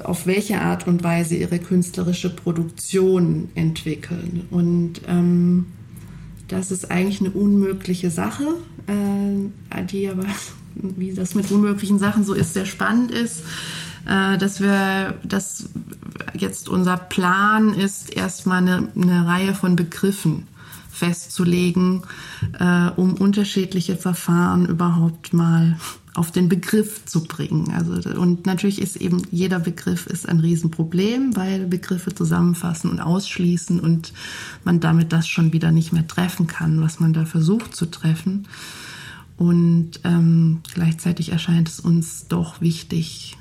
auf 0.02 0.26
welche 0.26 0.60
Art 0.60 0.86
und 0.86 1.04
Weise 1.04 1.36
ihre 1.36 1.58
künstlerische 1.58 2.30
Produktion 2.30 3.50
entwickeln. 3.54 4.46
Und 4.50 5.02
ähm, 5.06 5.66
das 6.48 6.70
ist 6.70 6.90
eigentlich 6.90 7.20
eine 7.20 7.30
unmögliche 7.30 8.10
Sache, 8.10 8.44
äh, 8.86 9.84
die 9.84 10.08
aber, 10.08 10.24
wie 10.74 11.12
das 11.12 11.34
mit 11.34 11.50
unmöglichen 11.50 11.98
Sachen 11.98 12.24
so 12.24 12.32
ist, 12.32 12.54
sehr 12.54 12.66
spannend 12.66 13.10
ist 13.10 13.42
äh, 14.06 14.38
dass 14.38 14.60
wir, 14.60 15.14
dass 15.24 15.68
jetzt 16.34 16.68
unser 16.68 16.96
Plan 16.96 17.74
ist, 17.74 18.14
erstmal 18.14 18.58
eine, 18.58 18.88
eine 18.94 19.26
Reihe 19.26 19.54
von 19.54 19.76
Begriffen 19.76 20.46
festzulegen, 20.90 22.02
äh, 22.58 22.88
um 22.96 23.14
unterschiedliche 23.14 23.96
Verfahren 23.96 24.66
überhaupt 24.66 25.32
mal 25.32 25.76
auf 26.16 26.32
den 26.32 26.48
Begriff 26.48 27.04
zu 27.04 27.24
bringen. 27.24 27.72
Also, 27.72 28.18
und 28.18 28.46
natürlich 28.46 28.80
ist 28.80 28.96
eben 28.96 29.22
jeder 29.30 29.58
Begriff 29.58 30.06
ist 30.06 30.26
ein 30.26 30.40
Riesenproblem, 30.40 31.36
weil 31.36 31.66
Begriffe 31.66 32.14
zusammenfassen 32.14 32.90
und 32.90 33.00
ausschließen 33.00 33.80
und 33.80 34.14
man 34.64 34.80
damit 34.80 35.12
das 35.12 35.28
schon 35.28 35.52
wieder 35.52 35.72
nicht 35.72 35.92
mehr 35.92 36.06
treffen 36.06 36.46
kann, 36.46 36.80
was 36.80 37.00
man 37.00 37.12
da 37.12 37.26
versucht 37.26 37.76
zu 37.76 37.86
treffen. 37.86 38.48
Und 39.36 40.00
ähm, 40.04 40.60
gleichzeitig 40.72 41.32
erscheint 41.32 41.68
es 41.68 41.80
uns 41.80 42.26
doch 42.28 42.62
wichtig, 42.62 43.36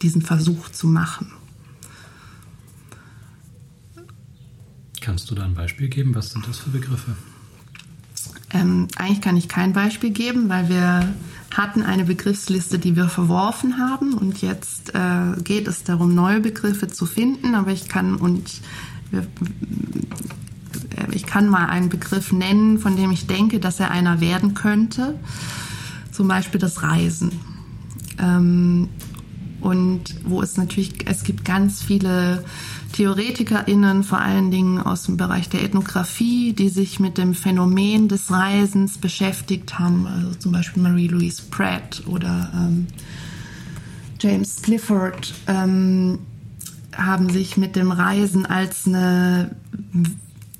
diesen 0.00 0.22
Versuch 0.22 0.68
zu 0.68 0.86
machen. 0.86 1.32
Kannst 5.00 5.28
du 5.28 5.34
da 5.34 5.44
ein 5.44 5.54
Beispiel 5.54 5.88
geben? 5.88 6.14
Was 6.14 6.30
sind 6.30 6.46
das 6.46 6.60
für 6.60 6.70
Begriffe? 6.70 7.16
Ähm, 8.54 8.88
eigentlich 8.96 9.20
kann 9.20 9.36
ich 9.36 9.48
kein 9.48 9.72
Beispiel 9.72 10.10
geben, 10.10 10.48
weil 10.48 10.68
wir 10.68 11.12
hatten 11.50 11.82
eine 11.82 12.04
Begriffsliste, 12.04 12.78
die 12.78 12.96
wir 12.96 13.08
verworfen 13.08 13.78
haben 13.78 14.14
und 14.14 14.40
jetzt 14.42 14.94
äh, 14.94 15.40
geht 15.42 15.68
es 15.68 15.84
darum, 15.84 16.14
neue 16.14 16.40
Begriffe 16.40 16.88
zu 16.88 17.04
finden. 17.04 17.54
Aber 17.54 17.72
ich 17.72 17.88
kann 17.88 18.16
und 18.16 18.60
äh, 19.12 19.22
ich 21.12 21.26
kann 21.26 21.48
mal 21.48 21.66
einen 21.66 21.88
Begriff 21.88 22.32
nennen, 22.32 22.78
von 22.78 22.96
dem 22.96 23.10
ich 23.10 23.26
denke, 23.26 23.60
dass 23.60 23.80
er 23.80 23.90
einer 23.90 24.20
werden 24.20 24.54
könnte. 24.54 25.18
Zum 26.12 26.28
Beispiel 26.28 26.60
das 26.60 26.82
Reisen. 26.82 27.32
Ähm, 28.18 28.88
und 29.60 30.02
wo 30.24 30.42
es 30.42 30.56
natürlich, 30.56 31.08
es 31.08 31.24
gibt 31.24 31.44
ganz 31.44 31.82
viele 31.82 32.44
TheoretikerInnen, 32.94 34.04
vor 34.04 34.20
allen 34.20 34.52
Dingen 34.52 34.80
aus 34.80 35.02
dem 35.02 35.16
Bereich 35.16 35.48
der 35.48 35.64
Ethnographie, 35.64 36.52
die 36.52 36.68
sich 36.68 37.00
mit 37.00 37.18
dem 37.18 37.34
Phänomen 37.34 38.06
des 38.06 38.30
Reisens 38.30 38.98
beschäftigt 38.98 39.80
haben, 39.80 40.06
also 40.06 40.34
zum 40.34 40.52
Beispiel 40.52 40.80
Marie-Louise 40.82 41.42
Pratt 41.50 42.04
oder 42.06 42.52
ähm, 42.54 42.86
James 44.20 44.62
Clifford, 44.62 45.34
ähm, 45.48 46.20
haben 46.96 47.30
sich 47.30 47.56
mit 47.56 47.74
dem 47.74 47.90
Reisen 47.90 48.46
als 48.46 48.86
eine 48.86 49.56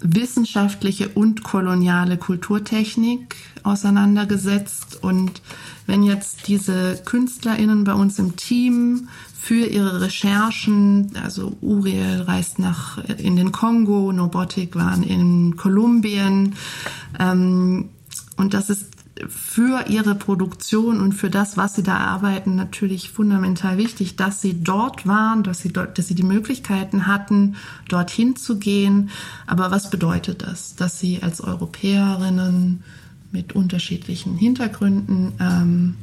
wissenschaftliche 0.00 1.10
und 1.10 1.44
koloniale 1.44 2.18
Kulturtechnik 2.18 3.36
auseinandergesetzt. 3.62 5.04
Und 5.04 5.40
wenn 5.86 6.02
jetzt 6.02 6.48
diese 6.48 7.00
KünstlerInnen 7.04 7.84
bei 7.84 7.94
uns 7.94 8.18
im 8.18 8.34
Team 8.34 9.08
für 9.44 9.66
ihre 9.66 10.00
Recherchen, 10.00 11.10
also 11.22 11.54
Uriel 11.60 12.22
reist 12.22 12.58
nach 12.58 12.96
in 13.18 13.36
den 13.36 13.52
Kongo, 13.52 14.10
Nobotik 14.10 14.74
waren 14.74 15.02
in 15.02 15.56
Kolumbien, 15.56 16.54
ähm, 17.18 17.90
und 18.38 18.54
das 18.54 18.70
ist 18.70 18.86
für 19.28 19.84
ihre 19.86 20.14
Produktion 20.14 20.98
und 20.98 21.12
für 21.12 21.28
das, 21.28 21.58
was 21.58 21.74
sie 21.74 21.82
da 21.82 21.98
arbeiten, 21.98 22.56
natürlich 22.56 23.10
fundamental 23.10 23.76
wichtig, 23.76 24.16
dass 24.16 24.40
sie 24.40 24.62
dort 24.64 25.06
waren, 25.06 25.42
dass 25.42 25.58
sie 25.58 25.72
dort, 25.74 25.98
dass 25.98 26.08
sie 26.08 26.14
die 26.14 26.22
Möglichkeiten 26.22 27.06
hatten, 27.06 27.56
dorthin 27.90 28.36
zu 28.36 28.58
gehen. 28.58 29.10
Aber 29.46 29.70
was 29.70 29.90
bedeutet 29.90 30.42
das? 30.42 30.74
Dass 30.74 30.98
sie 30.98 31.22
als 31.22 31.42
Europäerinnen 31.42 32.82
mit 33.30 33.52
unterschiedlichen 33.54 34.36
Hintergründen, 34.36 35.32
ähm, 35.38 35.96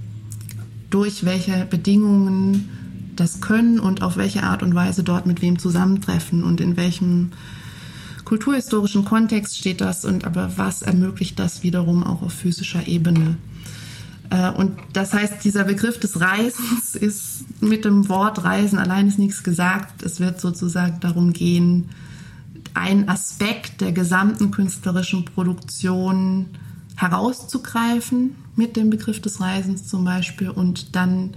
durch 0.91 1.25
welche 1.25 1.65
Bedingungen 1.65 2.69
das 3.21 3.39
können 3.39 3.79
und 3.79 4.01
auf 4.01 4.17
welche 4.17 4.43
Art 4.43 4.63
und 4.63 4.73
Weise 4.73 5.03
dort 5.03 5.27
mit 5.27 5.41
wem 5.41 5.59
zusammentreffen 5.59 6.43
und 6.43 6.59
in 6.59 6.75
welchem 6.75 7.31
kulturhistorischen 8.25 9.05
Kontext 9.05 9.57
steht 9.57 9.79
das 9.79 10.05
und 10.05 10.25
aber 10.25 10.57
was 10.57 10.81
ermöglicht 10.81 11.37
das 11.37 11.63
wiederum 11.63 12.03
auch 12.03 12.23
auf 12.23 12.33
physischer 12.33 12.87
Ebene. 12.87 13.37
Äh, 14.31 14.49
und 14.49 14.73
das 14.93 15.13
heißt, 15.13 15.43
dieser 15.43 15.65
Begriff 15.65 15.99
des 15.99 16.19
Reisens 16.19 16.95
ist 16.95 17.45
mit 17.61 17.85
dem 17.85 18.09
Wort 18.09 18.43
Reisen 18.43 18.79
allein 18.79 19.07
ist 19.07 19.19
nichts 19.19 19.43
gesagt. 19.43 20.01
Es 20.01 20.19
wird 20.19 20.41
sozusagen 20.41 20.99
darum 20.99 21.31
gehen, 21.31 21.89
ein 22.73 23.07
Aspekt 23.07 23.81
der 23.81 23.91
gesamten 23.91 24.49
künstlerischen 24.49 25.25
Produktion 25.25 26.47
herauszugreifen 26.95 28.35
mit 28.55 28.75
dem 28.77 28.89
Begriff 28.89 29.21
des 29.21 29.41
Reisens 29.41 29.87
zum 29.87 30.05
Beispiel 30.05 30.49
und 30.49 30.95
dann 30.95 31.31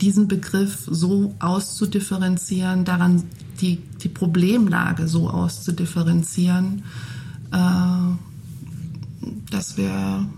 diesen 0.00 0.28
Begriff 0.28 0.86
so 0.90 1.34
auszudifferenzieren, 1.38 2.84
daran 2.84 3.24
die, 3.60 3.78
die 4.02 4.08
Problemlage 4.08 5.08
so 5.08 5.30
auszudifferenzieren, 5.30 6.82
äh, 7.52 8.16
dass 9.50 9.76
wir 9.76 10.28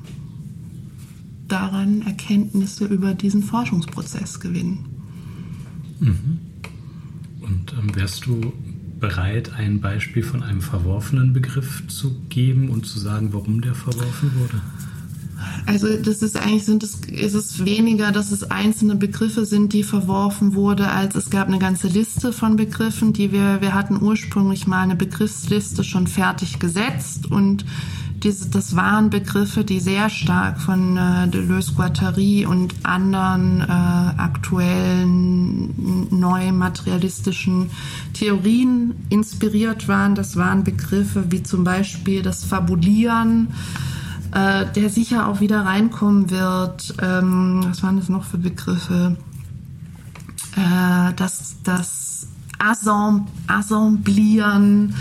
daran 1.49 2.03
Erkenntnisse 2.03 2.85
über 2.85 3.15
diesen 3.15 3.43
Forschungsprozess 3.43 4.39
gewinnen. 4.41 4.85
Mhm. 6.01 6.39
Und 7.41 7.73
ähm, 7.73 7.95
wärst 7.97 8.27
du 8.27 8.53
bereit, 9.01 9.53
ein 9.55 9.81
Beispiel 9.81 10.23
von 10.23 10.43
einem 10.43 10.61
verworfenen 10.61 11.33
Begriff 11.33 11.87
zu 11.89 12.21
geben 12.29 12.69
und 12.69 12.87
zu 12.87 12.99
sagen, 12.99 13.33
warum 13.33 13.61
der 13.61 13.75
verworfen 13.75 14.33
wurde? 14.35 14.61
Also 15.67 15.97
das 15.97 16.23
ist 16.23 16.37
eigentlich 16.37 16.65
sind 16.65 16.83
es 16.83 17.01
ist 17.07 17.35
es 17.35 17.65
weniger, 17.65 18.13
dass 18.13 18.31
es 18.31 18.51
einzelne 18.51 18.97
Begriffe 18.97 19.45
sind, 19.45 19.73
die 19.73 19.83
verworfen 19.83 20.55
wurde, 20.55 20.91
als 20.91 21.15
es 21.15 21.31
gab 21.31 21.49
eine 21.49 21.59
ganze 21.59 21.89
Liste 21.89 22.33
von 22.33 22.57
Begriffen, 22.57 23.13
die 23.13 23.33
wir 23.33 23.61
wir 23.61 23.75
hatten 23.75 24.03
ursprünglich 24.03 24.67
mal 24.67 24.83
eine 24.83 24.97
Begriffsliste 24.97 25.85
schon 25.85 26.07
fertig 26.07 26.59
gesetzt 26.59 27.31
und 27.31 27.65
diese, 28.23 28.51
das 28.51 28.75
waren 28.75 29.11
Begriffe, 29.11 29.65
die 29.65 29.81
sehr 29.81 30.11
stark 30.11 30.61
von 30.61 30.97
äh, 30.97 31.29
Deleuze-Guattari 31.29 32.47
und 32.47 32.75
anderen 32.83 33.61
äh, 33.61 33.65
aktuellen 33.65 36.09
neumaterialistischen 36.11 37.71
Theorien 38.15 38.95
inspiriert 39.09 39.87
waren. 39.87 40.15
Das 40.15 40.37
waren 40.37 40.65
Begriffe 40.65 41.31
wie 41.31 41.43
zum 41.43 41.65
Beispiel 41.65 42.23
das 42.23 42.45
Fabulieren, 42.45 43.49
äh, 44.35 44.67
der 44.75 44.91
sicher 44.91 45.29
auch 45.29 45.41
wieder 45.41 45.61
reinkommen 45.63 46.31
wird. 46.31 46.95
Ähm, 47.01 47.65
was 47.65 47.83
waren 47.83 47.97
das 47.97 48.09
noch 48.09 48.25
für 48.25 48.39
Begriffe? 48.39 49.17
Äh, 50.57 51.13
das, 51.15 51.57
das 51.65 52.29
Assemblieren 53.47 54.95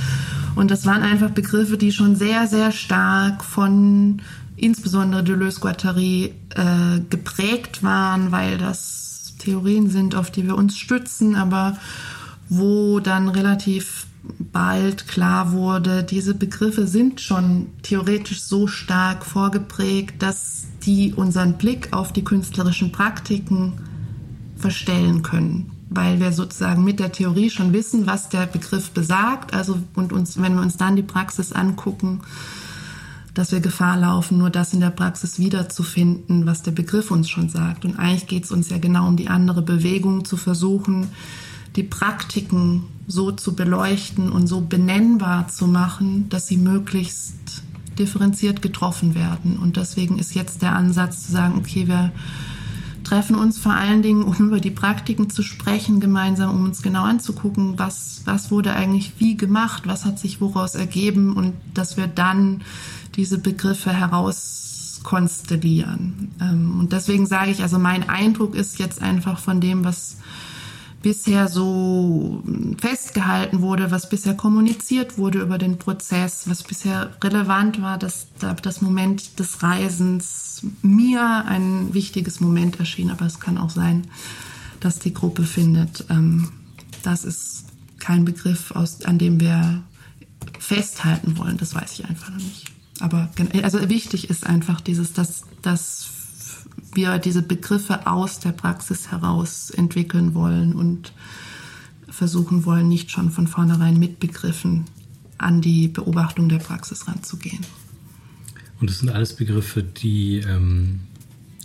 und 0.55 0.71
das 0.71 0.85
waren 0.85 1.03
einfach 1.03 1.29
Begriffe, 1.31 1.77
die 1.77 1.91
schon 1.91 2.15
sehr, 2.15 2.47
sehr 2.47 2.71
stark 2.71 3.43
von 3.43 4.21
insbesondere 4.55 5.23
Deleuze-Guattari 5.23 6.33
äh, 6.55 6.99
geprägt 7.09 7.83
waren, 7.83 8.31
weil 8.31 8.57
das 8.57 9.33
Theorien 9.37 9.89
sind, 9.89 10.15
auf 10.15 10.31
die 10.31 10.45
wir 10.45 10.55
uns 10.55 10.77
stützen, 10.77 11.35
aber 11.35 11.77
wo 12.49 12.99
dann 12.99 13.29
relativ 13.29 14.06
bald 14.39 15.07
klar 15.07 15.51
wurde, 15.51 16.03
diese 16.03 16.33
Begriffe 16.33 16.87
sind 16.87 17.21
schon 17.21 17.67
theoretisch 17.83 18.41
so 18.41 18.67
stark 18.67 19.25
vorgeprägt, 19.25 20.21
dass 20.21 20.65
die 20.83 21.13
unseren 21.13 21.57
Blick 21.57 21.93
auf 21.93 22.13
die 22.13 22.23
künstlerischen 22.23 22.91
Praktiken 22.91 23.73
verstellen 24.57 25.23
können 25.23 25.71
weil 25.89 26.19
wir 26.19 26.31
sozusagen 26.31 26.83
mit 26.83 26.99
der 26.99 27.11
Theorie 27.11 27.49
schon 27.49 27.73
wissen, 27.73 28.07
was 28.07 28.29
der 28.29 28.45
Begriff 28.45 28.91
besagt. 28.91 29.53
Also 29.53 29.79
und 29.95 30.11
uns, 30.11 30.41
wenn 30.41 30.55
wir 30.55 30.61
uns 30.61 30.77
dann 30.77 30.95
die 30.95 31.03
Praxis 31.03 31.53
angucken, 31.53 32.21
dass 33.33 33.51
wir 33.51 33.59
Gefahr 33.59 33.97
laufen, 33.97 34.37
nur 34.37 34.49
das 34.49 34.73
in 34.73 34.79
der 34.79 34.89
Praxis 34.89 35.39
wiederzufinden, 35.39 36.45
was 36.45 36.63
der 36.63 36.71
Begriff 36.71 37.11
uns 37.11 37.29
schon 37.29 37.49
sagt. 37.49 37.85
Und 37.85 37.99
eigentlich 37.99 38.27
geht 38.27 38.45
es 38.45 38.51
uns 38.51 38.69
ja 38.69 38.79
genau 38.79 39.07
um 39.07 39.15
die 39.15 39.29
andere 39.29 39.61
Bewegung, 39.61 40.25
zu 40.25 40.37
versuchen, 40.37 41.07
die 41.75 41.83
Praktiken 41.83 42.83
so 43.07 43.31
zu 43.31 43.55
beleuchten 43.55 44.31
und 44.31 44.47
so 44.47 44.61
benennbar 44.61 45.47
zu 45.47 45.65
machen, 45.65 46.29
dass 46.29 46.47
sie 46.47 46.57
möglichst 46.57 47.63
differenziert 47.97 48.61
getroffen 48.61 49.15
werden. 49.15 49.57
Und 49.57 49.77
deswegen 49.77 50.19
ist 50.19 50.35
jetzt 50.35 50.61
der 50.61 50.75
Ansatz 50.75 51.25
zu 51.25 51.31
sagen, 51.31 51.55
okay, 51.57 51.87
wir 51.87 52.11
treffen 53.07 53.37
uns 53.37 53.57
vor 53.57 53.73
allen 53.73 54.01
Dingen, 54.01 54.23
um 54.23 54.35
über 54.35 54.59
die 54.59 54.71
Praktiken 54.71 55.29
zu 55.29 55.41
sprechen, 55.41 56.01
gemeinsam, 56.01 56.53
um 56.53 56.65
uns 56.65 56.81
genau 56.81 57.03
anzugucken, 57.03 57.79
was, 57.79 58.23
was 58.25 58.51
wurde 58.51 58.73
eigentlich 58.73 59.13
wie 59.19 59.37
gemacht, 59.37 59.83
was 59.85 60.03
hat 60.03 60.19
sich 60.19 60.41
woraus 60.41 60.75
ergeben 60.75 61.31
und 61.33 61.53
dass 61.73 61.95
wir 61.95 62.07
dann 62.07 62.63
diese 63.15 63.37
Begriffe 63.37 63.93
herauskonstellieren. 63.93 66.33
Ähm, 66.41 66.81
und 66.81 66.91
deswegen 66.91 67.25
sage 67.25 67.51
ich, 67.51 67.61
also 67.61 67.79
mein 67.79 68.09
Eindruck 68.09 68.55
ist 68.55 68.77
jetzt 68.77 69.01
einfach 69.01 69.39
von 69.39 69.61
dem, 69.61 69.85
was 69.85 70.17
bisher 71.01 71.47
so 71.47 72.43
festgehalten 72.79 73.61
wurde, 73.61 73.91
was 73.91 74.09
bisher 74.09 74.33
kommuniziert 74.33 75.17
wurde 75.17 75.39
über 75.39 75.57
den 75.57 75.77
Prozess, 75.77 76.49
was 76.49 76.63
bisher 76.63 77.11
relevant 77.23 77.81
war, 77.81 77.97
dass 77.97 78.27
das 78.61 78.81
Moment 78.81 79.39
des 79.39 79.61
Reisens 79.63 80.63
mir 80.81 81.45
ein 81.45 81.93
wichtiges 81.93 82.39
Moment 82.39 82.79
erschien. 82.79 83.11
Aber 83.11 83.25
es 83.25 83.39
kann 83.39 83.57
auch 83.57 83.69
sein, 83.69 84.07
dass 84.79 84.99
die 84.99 85.13
Gruppe 85.13 85.43
findet, 85.43 86.05
ähm, 86.09 86.49
das 87.03 87.23
ist 87.23 87.65
kein 87.99 88.25
Begriff, 88.25 88.71
aus, 88.71 89.03
an 89.03 89.17
dem 89.17 89.39
wir 89.39 89.83
festhalten 90.59 91.37
wollen. 91.37 91.57
Das 91.57 91.73
weiß 91.75 91.99
ich 91.99 92.05
einfach 92.05 92.29
noch 92.29 92.37
nicht. 92.37 92.71
Aber 92.99 93.29
also 93.61 93.89
wichtig 93.89 94.29
ist 94.29 94.45
einfach 94.45 94.81
dieses, 94.81 95.13
dass, 95.13 95.43
dass 95.61 96.09
wir 96.97 97.17
diese 97.19 97.41
Begriffe 97.41 98.05
aus 98.07 98.39
der 98.39 98.51
Praxis 98.51 99.09
heraus 99.09 99.69
entwickeln 99.69 100.33
wollen 100.33 100.73
und 100.73 101.13
versuchen 102.09 102.65
wollen, 102.65 102.89
nicht 102.89 103.11
schon 103.11 103.31
von 103.31 103.47
vornherein 103.47 103.97
mit 103.97 104.19
Begriffen 104.19 104.83
an 105.37 105.61
die 105.61 105.87
Beobachtung 105.87 106.49
der 106.49 106.57
Praxis 106.57 107.07
ranzugehen. 107.07 107.65
Und 108.81 108.89
es 108.89 108.99
sind 108.99 109.09
alles 109.09 109.33
Begriffe, 109.33 109.83
die 109.83 110.39
ähm, 110.39 110.99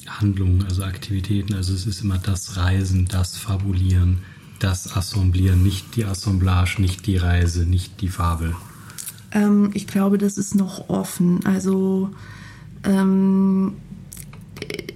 Handlungen, 0.07 0.64
also 0.64 0.85
Aktivitäten, 0.85 1.55
also 1.55 1.74
es 1.74 1.87
ist 1.87 2.03
immer 2.03 2.18
das 2.18 2.57
Reisen, 2.57 3.07
das 3.07 3.37
Fabulieren, 3.37 4.18
das 4.59 4.95
Assemblieren, 4.95 5.62
nicht 5.62 5.97
die 5.97 6.05
Assemblage, 6.05 6.80
nicht 6.80 7.07
die 7.07 7.16
Reise, 7.16 7.64
nicht 7.64 8.01
die 8.01 8.09
Fabel. 8.09 8.55
Ähm, 9.33 9.70
ich 9.74 9.87
glaube, 9.87 10.18
das 10.18 10.39
ist 10.39 10.55
noch 10.55 10.89
offen. 10.89 11.45
Also 11.45 12.11
ähm, 12.85 13.74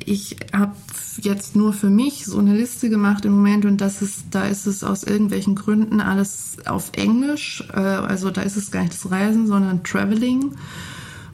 ich 0.07 0.37
habe 0.53 0.73
jetzt 1.21 1.57
nur 1.57 1.73
für 1.73 1.91
mich 1.91 2.27
so 2.27 2.39
eine 2.39 2.57
Liste 2.57 2.89
gemacht 2.89 3.25
im 3.25 3.33
Moment 3.33 3.65
und 3.65 3.81
das 3.81 4.03
ist, 4.03 4.27
da 4.31 4.45
ist 4.45 4.67
es 4.67 4.85
aus 4.85 5.03
irgendwelchen 5.03 5.57
Gründen 5.57 6.01
alles 6.01 6.59
auf 6.65 6.93
Englisch. 6.95 7.65
Äh, 7.73 7.81
also 7.81 8.31
da 8.31 8.43
ist 8.43 8.57
es 8.57 8.71
gar 8.71 8.83
nicht 8.83 8.95
das 8.95 9.11
Reisen, 9.11 9.49
sondern 9.49 9.83
Traveling. 9.83 10.53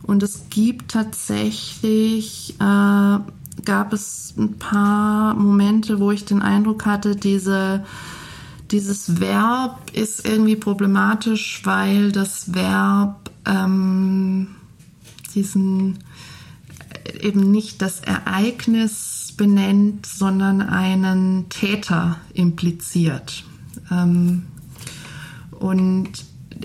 Und 0.02 0.22
es 0.22 0.44
gibt 0.48 0.92
tatsächlich, 0.92 2.54
äh, 2.58 3.18
gab 3.64 3.92
es 3.92 4.34
ein 4.38 4.58
paar 4.58 5.34
Momente, 5.34 6.00
wo 6.00 6.10
ich 6.10 6.24
den 6.24 6.40
Eindruck 6.40 6.86
hatte, 6.86 7.14
diese, 7.14 7.84
dieses 8.70 9.20
Verb 9.20 9.90
ist 9.92 10.26
irgendwie 10.26 10.56
problematisch, 10.56 11.60
weil 11.64 12.10
das 12.10 12.54
Verb 12.54 13.30
ähm, 13.44 14.48
diesen 15.34 15.98
eben 17.20 17.50
nicht 17.50 17.82
das 17.82 18.00
Ereignis 18.00 19.34
benennt, 19.36 20.06
sondern 20.06 20.60
einen 20.60 21.48
Täter 21.48 22.18
impliziert. 22.34 23.44
Ähm, 23.90 24.44
und 25.58 26.10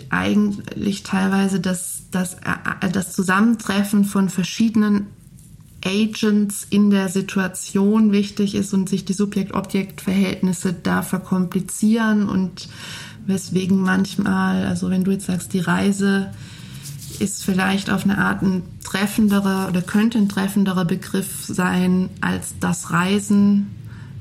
eigentlich 0.09 1.03
teilweise 1.03 1.59
das, 1.59 2.03
das, 2.11 2.35
äh, 2.35 2.89
das 2.91 3.13
Zusammentreffen 3.13 4.05
von 4.05 4.29
verschiedenen 4.29 5.07
Agents 5.85 6.65
in 6.69 6.89
der 6.89 7.07
Situation 7.09 8.11
wichtig 8.11 8.55
ist 8.55 8.73
und 8.73 8.89
sich 8.89 9.05
die 9.05 9.13
Subjekt-Objekt-Verhältnisse 9.13 10.73
da 10.73 11.01
verkomplizieren 11.01 12.27
und 12.27 12.67
weswegen 13.25 13.81
manchmal, 13.81 14.65
also 14.65 14.89
wenn 14.89 15.03
du 15.03 15.11
jetzt 15.11 15.27
sagst, 15.27 15.53
die 15.53 15.59
Reise 15.59 16.31
ist 17.21 17.43
vielleicht 17.43 17.89
auf 17.89 18.03
eine 18.03 18.17
Art 18.17 18.41
ein 18.41 18.63
treffenderer 18.83 19.67
oder 19.69 19.81
könnte 19.81 20.17
ein 20.17 20.29
treffenderer 20.29 20.85
Begriff 20.85 21.45
sein 21.45 22.09
als 22.21 22.55
das 22.59 22.91
Reisen, 22.91 23.67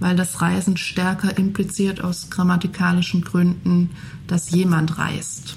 weil 0.01 0.17
das 0.17 0.41
Reisen 0.41 0.77
stärker 0.77 1.37
impliziert 1.39 2.03
aus 2.03 2.31
grammatikalischen 2.31 3.23
Gründen, 3.23 3.91
dass 4.27 4.51
jemand 4.51 4.99
reist. 4.99 5.57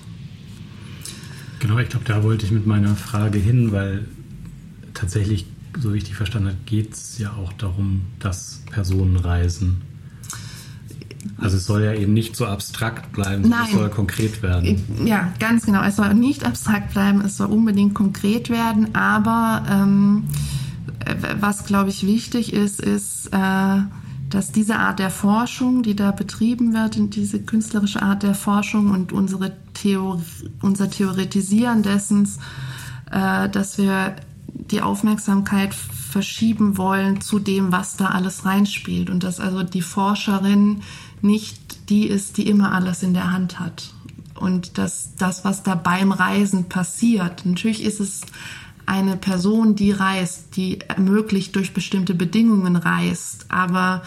Genau, 1.59 1.77
ich 1.79 1.89
glaube, 1.89 2.05
da 2.05 2.23
wollte 2.23 2.45
ich 2.45 2.51
mit 2.51 2.65
meiner 2.65 2.95
Frage 2.95 3.37
hin, 3.37 3.71
weil 3.71 4.05
tatsächlich, 4.93 5.45
so 5.77 5.93
wie 5.93 5.97
ich 5.97 6.05
die 6.05 6.13
verstanden 6.13 6.49
habe, 6.49 6.57
geht 6.65 6.93
es 6.93 7.17
ja 7.17 7.33
auch 7.33 7.51
darum, 7.53 8.01
dass 8.19 8.63
Personen 8.71 9.17
reisen. 9.17 9.81
Also 11.37 11.57
es 11.57 11.65
soll 11.65 11.83
ja 11.83 11.93
eben 11.93 12.13
nicht 12.13 12.35
so 12.35 12.45
abstrakt 12.45 13.11
bleiben, 13.11 13.43
sondern 13.43 13.65
es 13.65 13.71
soll 13.71 13.89
konkret 13.89 14.41
werden. 14.41 15.05
Ja, 15.05 15.33
ganz 15.39 15.65
genau. 15.65 15.83
Es 15.83 15.97
soll 15.97 16.13
nicht 16.13 16.45
abstrakt 16.45 16.93
bleiben, 16.93 17.21
es 17.21 17.37
soll 17.37 17.47
unbedingt 17.47 17.93
konkret 17.93 18.49
werden. 18.49 18.95
Aber 18.95 19.63
ähm, 19.69 20.23
was, 21.39 21.65
glaube 21.65 21.89
ich, 21.89 22.05
wichtig 22.05 22.53
ist, 22.53 22.79
ist, 22.79 23.27
äh, 23.33 23.81
dass 24.29 24.51
diese 24.51 24.77
Art 24.77 24.99
der 24.99 25.09
Forschung, 25.09 25.83
die 25.83 25.95
da 25.95 26.11
betrieben 26.11 26.73
wird, 26.73 27.15
diese 27.15 27.41
künstlerische 27.41 28.01
Art 28.01 28.23
der 28.23 28.35
Forschung 28.35 28.91
und 28.91 29.11
unsere 29.11 29.53
Theor 29.73 30.21
unser 30.61 30.89
Theoretisieren 30.89 31.83
dessen, 31.83 32.27
äh, 33.11 33.49
dass 33.49 33.77
wir 33.77 34.15
die 34.71 34.81
Aufmerksamkeit 34.81 35.73
verschieben 35.73 36.77
wollen 36.77 37.21
zu 37.21 37.39
dem, 37.39 37.71
was 37.71 37.97
da 37.97 38.07
alles 38.07 38.45
reinspielt 38.45 39.09
und 39.09 39.23
dass 39.23 39.39
also 39.39 39.63
die 39.63 39.81
Forscherin 39.81 40.81
nicht 41.21 41.89
die 41.89 42.07
ist, 42.07 42.37
die 42.37 42.47
immer 42.47 42.73
alles 42.73 43.03
in 43.03 43.13
der 43.13 43.31
Hand 43.31 43.59
hat. 43.59 43.93
Und 44.35 44.77
dass 44.77 45.15
das, 45.17 45.43
was 45.43 45.63
da 45.63 45.75
beim 45.75 46.11
Reisen 46.11 46.69
passiert, 46.69 47.45
natürlich 47.45 47.83
ist 47.83 47.99
es 47.99 48.21
eine 48.85 49.17
Person, 49.17 49.75
die 49.75 49.91
reist, 49.91 50.55
die 50.55 50.79
ermöglicht 50.81 51.55
durch 51.55 51.73
bestimmte 51.73 52.15
Bedingungen 52.15 52.75
reist, 52.75 53.45
aber 53.49 54.01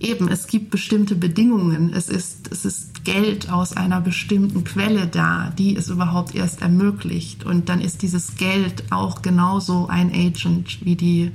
eben, 0.00 0.28
es 0.28 0.46
gibt 0.46 0.70
bestimmte 0.70 1.14
Bedingungen. 1.14 1.92
Es 1.92 2.08
ist, 2.08 2.50
es 2.50 2.64
ist 2.64 3.04
Geld 3.04 3.50
aus 3.50 3.76
einer 3.76 4.00
bestimmten 4.00 4.64
Quelle 4.64 5.06
da, 5.06 5.52
die 5.58 5.76
es 5.76 5.88
überhaupt 5.88 6.34
erst 6.34 6.62
ermöglicht. 6.62 7.44
Und 7.44 7.68
dann 7.68 7.80
ist 7.80 8.02
dieses 8.02 8.36
Geld 8.36 8.84
auch 8.90 9.22
genauso 9.22 9.88
ein 9.88 10.10
Agent 10.12 10.84
wie 10.84 10.96
die 10.96 11.32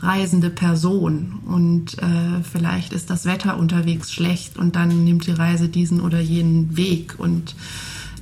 reisende 0.00 0.50
Person 0.50 1.40
und 1.46 1.98
äh, 1.98 2.42
vielleicht 2.42 2.92
ist 2.92 3.10
das 3.10 3.24
Wetter 3.24 3.56
unterwegs 3.56 4.12
schlecht 4.12 4.56
und 4.56 4.76
dann 4.76 5.04
nimmt 5.04 5.26
die 5.26 5.32
Reise 5.32 5.68
diesen 5.68 6.00
oder 6.00 6.20
jenen 6.20 6.76
Weg 6.76 7.16
und 7.18 7.56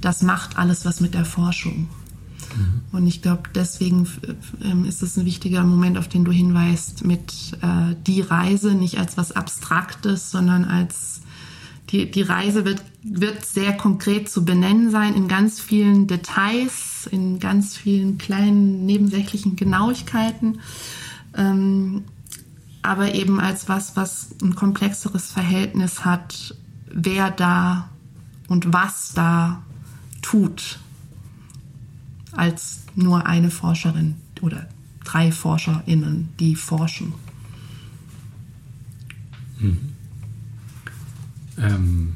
das 0.00 0.22
macht 0.22 0.58
alles 0.58 0.84
was 0.84 1.00
mit 1.00 1.14
der 1.14 1.24
Forschung. 1.24 1.88
Mhm. 2.56 2.80
Und 2.92 3.06
ich 3.06 3.22
glaube, 3.22 3.42
deswegen 3.54 4.08
ähm, 4.62 4.84
ist 4.84 5.02
es 5.02 5.16
ein 5.16 5.26
wichtiger 5.26 5.64
Moment, 5.64 5.98
auf 5.98 6.08
den 6.08 6.24
du 6.24 6.32
hinweist, 6.32 7.04
mit 7.04 7.32
äh, 7.60 7.94
die 8.06 8.22
Reise 8.22 8.74
nicht 8.74 8.98
als 8.98 9.16
was 9.16 9.32
Abstraktes, 9.32 10.30
sondern 10.30 10.64
als 10.64 11.20
die, 11.90 12.10
die 12.10 12.22
Reise 12.22 12.64
wird, 12.64 12.82
wird 13.02 13.44
sehr 13.44 13.72
konkret 13.72 14.28
zu 14.28 14.44
benennen 14.44 14.90
sein 14.90 15.14
in 15.14 15.28
ganz 15.28 15.60
vielen 15.60 16.06
Details, 16.06 17.08
in 17.10 17.38
ganz 17.38 17.76
vielen 17.76 18.18
kleinen 18.18 18.86
nebensächlichen 18.86 19.56
Genauigkeiten, 19.56 20.60
ähm, 21.36 22.04
aber 22.82 23.14
eben 23.14 23.40
als 23.40 23.68
was, 23.68 23.96
was 23.96 24.34
ein 24.42 24.54
komplexeres 24.54 25.30
Verhältnis 25.30 26.04
hat, 26.04 26.54
wer 26.92 27.30
da 27.30 27.90
und 28.48 28.72
was 28.72 29.12
da 29.12 29.62
tut, 30.22 30.78
als 32.32 32.84
nur 32.94 33.26
eine 33.26 33.50
Forscherin 33.50 34.14
oder 34.40 34.68
drei 35.04 35.32
ForscherInnen, 35.32 36.28
die 36.38 36.54
forschen. 36.54 37.12
Mhm. 39.58 39.78
Ähm, 41.58 42.14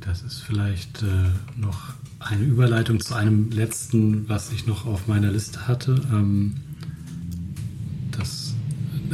das 0.00 0.22
ist 0.22 0.40
vielleicht 0.40 1.02
äh, 1.02 1.30
noch 1.56 1.94
eine 2.18 2.44
Überleitung 2.44 3.00
zu 3.00 3.14
einem 3.14 3.50
letzten, 3.50 4.28
was 4.28 4.52
ich 4.52 4.66
noch 4.66 4.86
auf 4.86 5.08
meiner 5.08 5.30
Liste 5.30 5.66
hatte. 5.66 6.00
Ähm, 6.12 6.54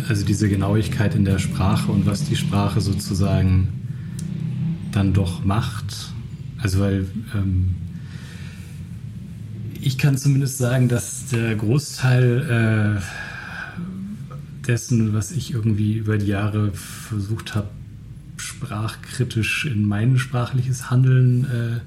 also 0.09 0.25
diese 0.25 0.49
Genauigkeit 0.49 1.15
in 1.15 1.25
der 1.25 1.39
Sprache 1.39 1.91
und 1.93 2.07
was 2.07 2.25
die 2.25 2.37
Sprache 2.37 2.81
sozusagen 2.81 3.69
dann 4.93 5.13
doch 5.13 5.45
macht. 5.45 6.13
Also 6.59 6.81
weil 6.81 7.07
ähm, 7.35 7.77
ich 9.81 9.99
kann 9.99 10.17
zumindest 10.17 10.59
sagen, 10.59 10.89
dass 10.89 11.27
der 11.27 11.57
Großteil 11.57 13.01
äh, 13.01 14.67
dessen, 14.67 15.13
was 15.13 15.33
ich 15.33 15.53
irgendwie 15.53 15.95
über 15.95 16.19
die 16.19 16.27
Jahre 16.27 16.73
versucht 16.73 17.55
habe, 17.55 17.69
sprachkritisch 18.37 19.67
in 19.67 19.85
mein 19.85 20.19
sprachliches 20.19 20.91
Handeln 20.91 21.45
äh, 21.45 21.81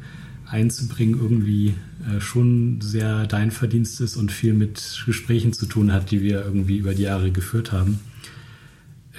einzubringen, 0.49 1.19
irgendwie 1.19 1.73
äh, 2.07 2.19
schon 2.21 2.79
sehr 2.81 3.25
dein 3.27 3.51
Verdienst 3.51 4.01
ist 4.01 4.15
und 4.15 4.31
viel 4.31 4.53
mit 4.53 5.03
Gesprächen 5.05 5.53
zu 5.53 5.65
tun 5.65 5.91
hat, 5.91 6.11
die 6.11 6.21
wir 6.21 6.43
irgendwie 6.43 6.77
über 6.77 6.93
die 6.93 7.03
Jahre 7.03 7.31
geführt 7.31 7.71
haben. 7.71 7.99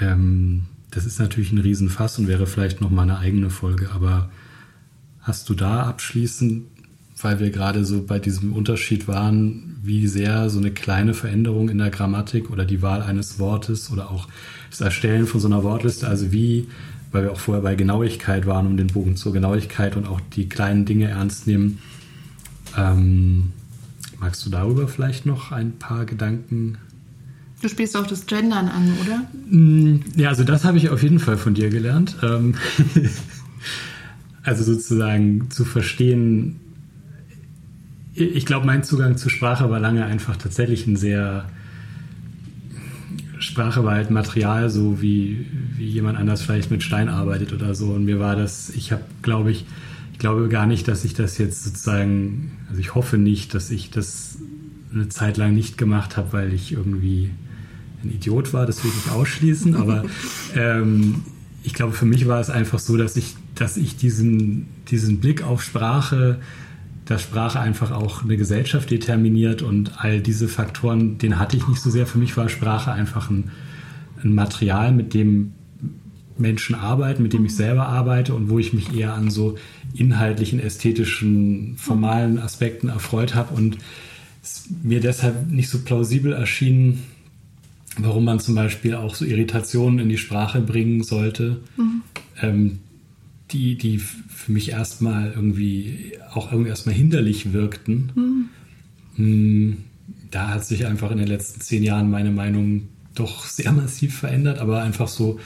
Ähm, 0.01 0.65
das 0.91 1.05
ist 1.05 1.19
natürlich 1.19 1.53
ein 1.53 1.59
Riesenfass 1.59 2.19
und 2.19 2.29
wäre 2.29 2.47
vielleicht 2.47 2.81
noch 2.81 2.91
mal 2.91 3.03
eine 3.03 3.19
eigene 3.19 3.51
Folge, 3.51 3.91
aber 3.91 4.31
hast 5.21 5.49
du 5.49 5.55
da 5.55 5.83
abschließend, 5.83 6.65
weil 7.21 7.41
wir 7.41 7.51
gerade 7.51 7.85
so 7.85 8.03
bei 8.03 8.19
diesem 8.19 8.53
Unterschied 8.53 9.09
waren, 9.09 9.77
wie 9.83 10.07
sehr 10.07 10.49
so 10.51 10.59
eine 10.59 10.71
kleine 10.71 11.15
Veränderung 11.15 11.69
in 11.69 11.79
der 11.79 11.91
Grammatik 11.91 12.51
oder 12.51 12.65
die 12.65 12.83
Wahl 12.83 13.03
eines 13.03 13.39
Wortes 13.39 13.91
oder 13.91 14.11
auch 14.11 14.29
das 14.71 14.81
Erstellen 14.81 15.27
von 15.27 15.41
so 15.41 15.49
einer 15.49 15.63
Wortliste, 15.63 16.07
also 16.07 16.31
wie 16.33 16.69
weil 17.17 17.25
wir 17.25 17.33
auch 17.33 17.41
vorher 17.41 17.63
bei 17.63 17.75
Genauigkeit 17.75 18.45
waren, 18.45 18.67
um 18.67 18.77
den 18.77 18.89
Bogen 18.89 19.17
zur 19.17 19.33
Genauigkeit 19.33 19.97
und 19.97 20.07
auch 20.07 20.21
die 20.21 20.51
kleinen 20.51 20.85
Dinge 20.85 21.09
ernst 21.09 21.47
nehmen. 21.47 21.79
Ähm, 22.77 23.53
magst 24.21 24.45
du 24.45 24.51
darüber 24.51 24.87
vielleicht 24.87 25.25
noch 25.25 25.51
ein 25.51 25.79
paar 25.79 26.05
Gedanken? 26.05 26.77
Du 27.63 27.71
spielst 27.71 27.97
auch 27.97 28.07
das 28.07 28.27
Gendern 28.27 28.69
an, 28.69 28.93
oder? 29.01 29.23
Mm, 29.49 30.01
ja, 30.15 30.29
also 30.29 30.45
das 30.45 30.67
habe 30.67 30.77
ich 30.77 30.91
auf 30.91 31.03
jeden 31.03 31.19
Fall 31.19 31.39
von 31.39 31.55
dir 31.55 31.71
gelernt. 31.71 32.19
Ähm, 32.23 32.55
also 34.43 34.63
sozusagen 34.63 35.51
zu 35.51 35.65
verstehen, 35.65 36.61
ich 38.13 38.45
glaube, 38.45 38.67
mein 38.67 38.85
Zugang 38.85 39.17
zur 39.17 39.31
Sprache 39.31 39.71
war 39.71 39.81
lange 39.81 40.05
einfach 40.05 40.37
tatsächlich 40.37 40.87
ein 40.87 40.97
sehr 40.97 41.47
Sprache 43.39 43.85
war 43.85 43.95
halt 43.95 44.11
Material, 44.11 44.71
so 44.71 45.01
wie, 45.03 45.47
wie 45.77 45.87
jemand 45.87 46.19
anders 46.19 46.43
vielleicht 46.43 46.71
mit 46.71 46.83
Stein 46.83 47.09
arbeitet 47.09 47.53
oder 47.53 47.75
so. 47.75 47.89
Und 47.89 48.05
mir 48.05 48.19
war 48.19 48.37
das, 48.37 48.71
ich 48.71 48.93
habe, 48.93 49.03
glaube 49.23 49.51
ich, 49.51 49.67
ich 50.13 50.19
glaube 50.19 50.49
gar 50.49 50.67
nicht, 50.67 50.89
dass 50.89 51.05
ich 51.05 51.15
das 51.15 51.37
jetzt 51.39 51.65
sozusagen, 51.65 52.53
also 52.69 52.81
ich 52.81 52.95
hoffe 52.95 53.19
nicht, 53.19 53.55
dass 53.55 53.71
ich 53.71 53.91
das 53.91 54.39
eine 54.93 55.09
Zeit 55.09 55.37
lang 55.37 55.55
nicht 55.55 55.77
gemacht 55.77 56.17
habe, 56.17 56.33
weil 56.33 56.53
ich 56.55 56.73
irgendwie 56.73 57.31
ein 58.03 58.11
Idiot 58.11 58.53
war, 58.53 58.67
das 58.67 58.83
will 58.83 58.91
ich 58.91 59.05
nicht 59.05 59.15
ausschließen, 59.15 59.75
aber 59.77 60.05
ähm, 60.55 61.23
ich 61.63 61.75
glaube, 61.75 61.93
für 61.93 62.07
mich 62.07 62.27
war 62.29 62.41
es 62.41 62.49
einfach 62.49 62.79
so, 62.79 62.97
dass 62.97 63.17
ich, 63.17 63.35
dass 63.55 63.77
ich 63.77 63.97
diesen, 63.97 64.69
diesen 64.89 65.21
Blick 65.21 65.43
auf 65.43 65.63
Sprache 65.63 66.39
dass 67.07 67.23
Sprache 67.23 67.61
einfach 67.61 67.93
auch 67.93 68.25
eine 68.25 68.37
Gesellschaft 68.37 68.91
determiniert 68.91 69.63
und 69.63 69.93
all 70.05 70.21
diese 70.21 70.49
Faktoren, 70.49 71.19
den 71.19 71.39
hatte 71.39 71.57
ich 71.57 71.67
nicht 71.69 71.81
so 71.81 71.89
sehr. 71.89 72.07
Für 72.07 72.19
mich 72.19 72.37
war 72.37 72.49
Sprache 72.49 72.93
einfach 72.93 73.31
ein, 73.31 73.53
ein 74.23 74.35
Material, 74.35 74.93
mit 74.93 75.15
dem 75.15 75.53
Menschen 76.37 76.75
arbeiten, 76.75 77.23
mit 77.23 77.33
dem 77.33 77.47
ich 77.47 77.55
selber 77.55 77.87
arbeite 77.87 78.35
und 78.35 78.51
wo 78.51 78.59
ich 78.59 78.73
mich 78.73 78.95
eher 78.95 79.15
an 79.15 79.31
so 79.31 79.57
inhaltlichen, 79.95 80.61
ästhetischen, 80.61 81.77
formalen 81.77 82.39
Aspekten 82.39 82.89
erfreut 82.89 83.35
habe 83.35 83.55
und 83.55 83.79
es 84.43 84.69
mir 84.83 85.01
deshalb 85.01 85.51
nicht 85.51 85.71
so 85.71 85.79
plausibel 85.79 86.33
erschien, 86.33 87.05
warum 87.99 88.25
man 88.25 88.41
zum 88.41 88.55
Beispiel 88.55 88.95
auch 88.95 89.15
so 89.15 89.25
Irritationen 89.25 90.01
in 90.01 90.09
die 90.09 90.19
Sprache 90.19 90.61
bringen 90.61 91.03
sollte, 91.03 91.61
mhm. 91.77 92.03
ähm, 92.43 92.79
die, 93.53 93.77
die 93.77 93.99
für 93.99 94.53
mich 94.53 94.71
erstmal 94.71 95.33
irgendwie 95.33 96.13
auch 96.33 96.51
irgendwie 96.51 96.71
erstmal 96.71 96.95
hinderlich 96.95 97.53
wirkten. 97.53 98.51
Mhm. 99.17 99.77
Da 100.31 100.49
hat 100.49 100.65
sich 100.65 100.87
einfach 100.87 101.11
in 101.11 101.19
den 101.19 101.29
letzten 101.29 101.61
zehn 101.61 101.83
Jahren 101.83 102.11
meine 102.11 102.31
Meinung 102.31 102.89
doch 103.15 103.47
sehr 103.47 103.73
massiv 103.73 104.17
verändert, 104.17 104.59
aber 104.59 104.83
einfach 104.83 105.09
so, 105.09 105.37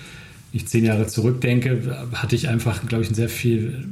wenn 0.53 0.61
ich 0.61 0.67
zehn 0.67 0.85
Jahre 0.85 1.07
zurückdenke, 1.07 2.09
hatte 2.13 2.37
ich 2.37 2.49
einfach, 2.49 2.87
glaube 2.87 3.03
ich, 3.03 3.09
einen 3.09 3.17
sehr 3.17 3.29
viel 3.29 3.87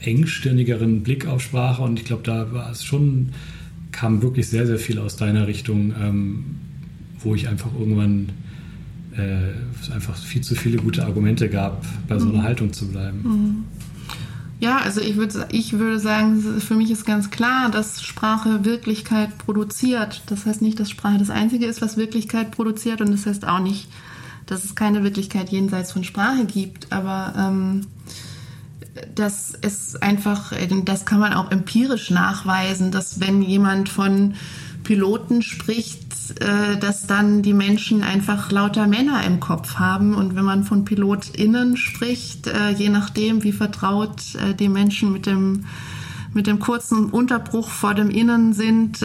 engstirnigeren 0.00 1.02
Blick 1.02 1.26
auf 1.26 1.42
Sprache 1.42 1.82
und 1.82 1.98
ich 1.98 2.04
glaube, 2.04 2.22
da 2.24 2.52
war 2.52 2.70
es 2.70 2.84
schon, 2.84 3.30
kam 3.92 4.22
wirklich 4.22 4.48
sehr, 4.48 4.66
sehr 4.66 4.78
viel 4.78 4.98
aus 4.98 5.16
deiner 5.16 5.46
Richtung, 5.46 5.94
ähm, 6.00 6.44
wo 7.20 7.34
ich 7.34 7.48
einfach 7.48 7.72
irgendwann 7.78 8.28
äh, 8.28 8.51
es 9.80 9.90
einfach 9.90 10.16
viel 10.16 10.42
zu 10.42 10.54
viele 10.54 10.78
gute 10.78 11.04
Argumente 11.04 11.48
gab, 11.48 11.84
bei 12.08 12.18
so 12.18 12.28
einer 12.28 12.38
mhm. 12.38 12.42
Haltung 12.42 12.72
zu 12.72 12.88
bleiben. 12.88 13.22
Mhm. 13.22 13.64
Ja, 14.60 14.78
also 14.78 15.00
ich 15.00 15.16
würde, 15.16 15.48
ich 15.50 15.72
würde 15.72 15.98
sagen, 15.98 16.60
für 16.60 16.74
mich 16.74 16.90
ist 16.92 17.04
ganz 17.04 17.30
klar, 17.30 17.68
dass 17.68 18.00
Sprache 18.00 18.64
Wirklichkeit 18.64 19.36
produziert. 19.38 20.22
Das 20.26 20.46
heißt 20.46 20.62
nicht, 20.62 20.78
dass 20.78 20.88
Sprache 20.88 21.18
das 21.18 21.30
Einzige 21.30 21.66
ist, 21.66 21.82
was 21.82 21.96
Wirklichkeit 21.96 22.52
produziert 22.52 23.00
und 23.00 23.10
das 23.10 23.26
heißt 23.26 23.46
auch 23.46 23.58
nicht, 23.58 23.88
dass 24.46 24.64
es 24.64 24.76
keine 24.76 25.02
Wirklichkeit 25.02 25.50
jenseits 25.50 25.90
von 25.90 26.04
Sprache 26.04 26.44
gibt. 26.44 26.92
Aber 26.92 27.34
ähm, 27.36 27.86
das 29.16 29.50
ist 29.50 30.00
einfach, 30.00 30.52
das 30.84 31.06
kann 31.06 31.18
man 31.18 31.32
auch 31.32 31.50
empirisch 31.50 32.10
nachweisen, 32.10 32.92
dass 32.92 33.18
wenn 33.18 33.42
jemand 33.42 33.88
von 33.88 34.34
Piloten 34.84 35.42
spricht, 35.42 36.11
äh, 36.30 36.78
dass 36.78 37.06
dann 37.06 37.42
die 37.42 37.52
Menschen 37.52 38.02
einfach 38.02 38.50
lauter 38.50 38.86
Männer 38.86 39.24
im 39.24 39.40
Kopf 39.40 39.74
haben. 39.74 40.14
Und 40.14 40.36
wenn 40.36 40.44
man 40.44 40.64
von 40.64 40.84
PilotInnen 40.84 41.76
spricht, 41.76 42.46
äh, 42.46 42.70
je 42.70 42.88
nachdem, 42.88 43.42
wie 43.42 43.52
vertraut 43.52 44.34
äh, 44.36 44.54
die 44.54 44.68
Menschen 44.68 45.12
mit 45.12 45.26
dem 45.26 45.64
mit 46.34 46.46
dem 46.46 46.60
kurzen 46.60 47.10
Unterbruch 47.10 47.68
vor 47.68 47.92
dem 47.92 48.08
Innen 48.08 48.54
sind, 48.54 49.04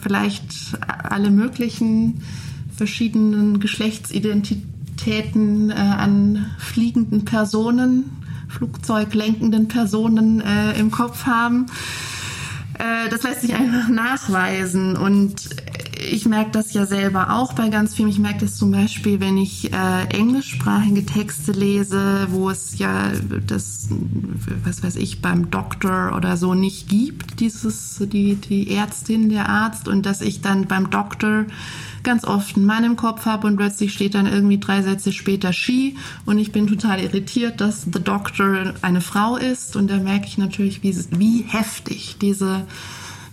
vielleicht 0.00 0.78
alle 1.02 1.30
möglichen 1.30 2.22
verschiedenen 2.74 3.60
Geschlechtsidentitäten 3.60 5.70
an 5.70 6.46
fliegenden 6.56 7.26
Personen, 7.26 8.04
flugzeuglenkenden 8.48 9.68
Personen 9.68 10.42
im 10.78 10.90
Kopf 10.90 11.26
haben. 11.26 11.66
das 13.10 13.22
lässt 13.22 13.42
sich 13.42 13.54
einfach 13.54 13.90
nachweisen 13.90 14.96
und 14.96 15.50
ich 16.10 16.26
merke 16.26 16.50
das 16.50 16.72
ja 16.72 16.86
selber 16.86 17.34
auch 17.34 17.52
bei 17.52 17.68
ganz 17.68 17.94
vielen. 17.94 18.08
Ich 18.08 18.18
merke 18.18 18.40
das 18.40 18.56
zum 18.56 18.70
Beispiel, 18.70 19.20
wenn 19.20 19.38
ich 19.38 19.72
äh, 19.72 20.04
englischsprachige 20.10 21.04
Texte 21.06 21.52
lese, 21.52 22.26
wo 22.30 22.50
es 22.50 22.78
ja 22.78 23.12
das, 23.46 23.88
was 24.64 24.82
weiß 24.82 24.96
ich, 24.96 25.22
beim 25.22 25.50
Doktor 25.50 26.14
oder 26.16 26.36
so 26.36 26.54
nicht 26.54 26.88
gibt, 26.88 27.40
dieses, 27.40 27.98
die, 28.00 28.36
die 28.36 28.74
Ärztin, 28.74 29.28
der 29.28 29.48
Arzt, 29.48 29.88
und 29.88 30.06
dass 30.06 30.20
ich 30.20 30.40
dann 30.40 30.66
beim 30.66 30.90
Doktor 30.90 31.46
ganz 32.02 32.24
oft 32.24 32.56
Mann 32.56 32.84
im 32.84 32.96
Kopf 32.96 33.26
habe 33.26 33.46
und 33.46 33.56
plötzlich 33.56 33.92
steht 33.92 34.14
dann 34.14 34.26
irgendwie 34.26 34.58
drei 34.58 34.82
Sätze 34.82 35.12
später 35.12 35.52
She 35.52 35.96
und 36.24 36.38
ich 36.38 36.52
bin 36.52 36.66
total 36.66 37.00
irritiert, 37.00 37.60
dass 37.60 37.82
The 37.82 38.02
Doctor 38.02 38.74
eine 38.82 39.00
Frau 39.00 39.36
ist 39.36 39.76
und 39.76 39.88
da 39.88 39.98
merke 39.98 40.26
ich 40.26 40.38
natürlich, 40.38 40.82
wie, 40.82 40.96
wie 41.16 41.44
heftig 41.46 42.16
diese 42.20 42.66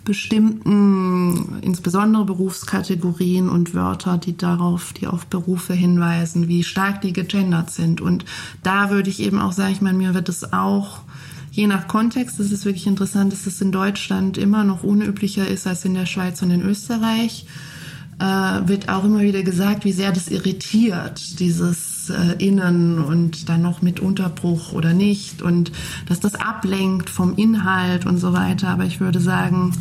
bestimmten, 0.09 1.59
insbesondere 1.61 2.25
Berufskategorien 2.25 3.47
und 3.47 3.75
Wörter, 3.75 4.17
die 4.17 4.35
darauf, 4.35 4.91
die 4.91 5.05
auf 5.05 5.27
Berufe 5.27 5.75
hinweisen, 5.75 6.47
wie 6.47 6.63
stark 6.63 7.01
die 7.01 7.13
gegendert 7.13 7.69
sind. 7.69 8.01
Und 8.01 8.25
da 8.63 8.89
würde 8.89 9.11
ich 9.11 9.19
eben 9.19 9.39
auch 9.39 9.51
sagen, 9.51 9.71
ich 9.71 9.81
meine, 9.81 9.99
mir 9.99 10.15
wird 10.15 10.27
es 10.27 10.51
auch 10.51 11.01
je 11.51 11.67
nach 11.67 11.87
Kontext 11.87 12.39
ist 12.39 12.51
es 12.51 12.65
wirklich 12.65 12.87
interessant, 12.87 13.33
dass 13.33 13.45
es 13.45 13.59
in 13.59 13.71
Deutschland 13.71 14.37
immer 14.37 14.63
noch 14.63 14.83
unüblicher 14.83 15.47
ist 15.47 15.67
als 15.67 15.83
in 15.83 15.93
der 15.93 16.05
Schweiz 16.05 16.41
und 16.41 16.51
in 16.51 16.61
Österreich. 16.61 17.45
Äh, 18.19 18.67
wird 18.67 18.89
auch 18.89 19.03
immer 19.03 19.21
wieder 19.21 19.43
gesagt, 19.43 19.85
wie 19.85 19.91
sehr 19.91 20.11
das 20.11 20.27
irritiert, 20.27 21.39
dieses 21.39 22.09
äh, 22.09 22.45
Innen 22.45 22.99
und 22.99 23.47
dann 23.47 23.61
noch 23.61 23.81
mit 23.81 23.99
Unterbruch 23.99 24.73
oder 24.73 24.93
nicht 24.93 25.41
und 25.41 25.71
dass 26.07 26.19
das 26.19 26.35
ablenkt 26.35 27.09
vom 27.09 27.35
Inhalt 27.35 28.05
und 28.05 28.17
so 28.17 28.33
weiter. 28.33 28.67
Aber 28.69 28.85
ich 28.85 28.99
würde 28.99 29.19
sagen, 29.19 29.71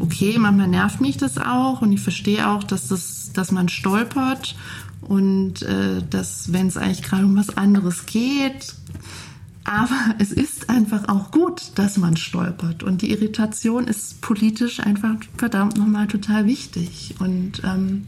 okay, 0.00 0.36
manchmal 0.38 0.68
nervt 0.68 1.00
mich 1.00 1.16
das 1.16 1.38
auch 1.38 1.82
und 1.82 1.92
ich 1.92 2.00
verstehe 2.00 2.48
auch, 2.48 2.64
dass, 2.64 2.88
das, 2.88 3.32
dass 3.32 3.52
man 3.52 3.68
stolpert 3.68 4.56
und 5.02 5.62
äh, 5.62 6.02
dass, 6.08 6.52
wenn 6.52 6.66
es 6.66 6.76
eigentlich 6.76 7.02
gerade 7.02 7.24
um 7.24 7.36
was 7.36 7.56
anderes 7.56 8.06
geht, 8.06 8.74
aber 9.66 9.96
es 10.18 10.32
ist 10.32 10.70
einfach 10.70 11.08
auch 11.08 11.30
gut, 11.30 11.72
dass 11.74 11.98
man 11.98 12.16
stolpert. 12.16 12.82
Und 12.82 13.02
die 13.02 13.10
Irritation 13.10 13.86
ist 13.88 14.20
politisch 14.20 14.80
einfach 14.80 15.16
verdammt 15.36 15.76
nochmal 15.76 16.06
total 16.06 16.46
wichtig. 16.46 17.14
Und 17.18 17.62
ähm, 17.64 18.06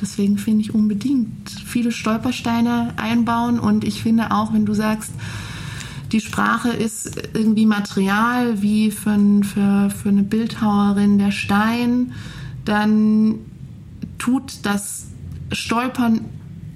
deswegen 0.00 0.38
finde 0.38 0.62
ich 0.62 0.74
unbedingt 0.74 1.50
viele 1.50 1.92
Stolpersteine 1.92 2.94
einbauen. 2.96 3.60
Und 3.60 3.84
ich 3.84 4.02
finde 4.02 4.30
auch, 4.32 4.52
wenn 4.52 4.66
du 4.66 4.74
sagst, 4.74 5.12
die 6.12 6.20
Sprache 6.20 6.70
ist 6.70 7.20
irgendwie 7.34 7.66
Material 7.66 8.62
wie 8.62 8.90
für, 8.90 9.16
für, 9.42 9.90
für 9.90 10.08
eine 10.08 10.22
Bildhauerin 10.22 11.18
der 11.18 11.30
Stein, 11.30 12.12
dann 12.64 13.36
tut 14.18 14.60
das 14.62 15.06
Stolpern, 15.52 16.22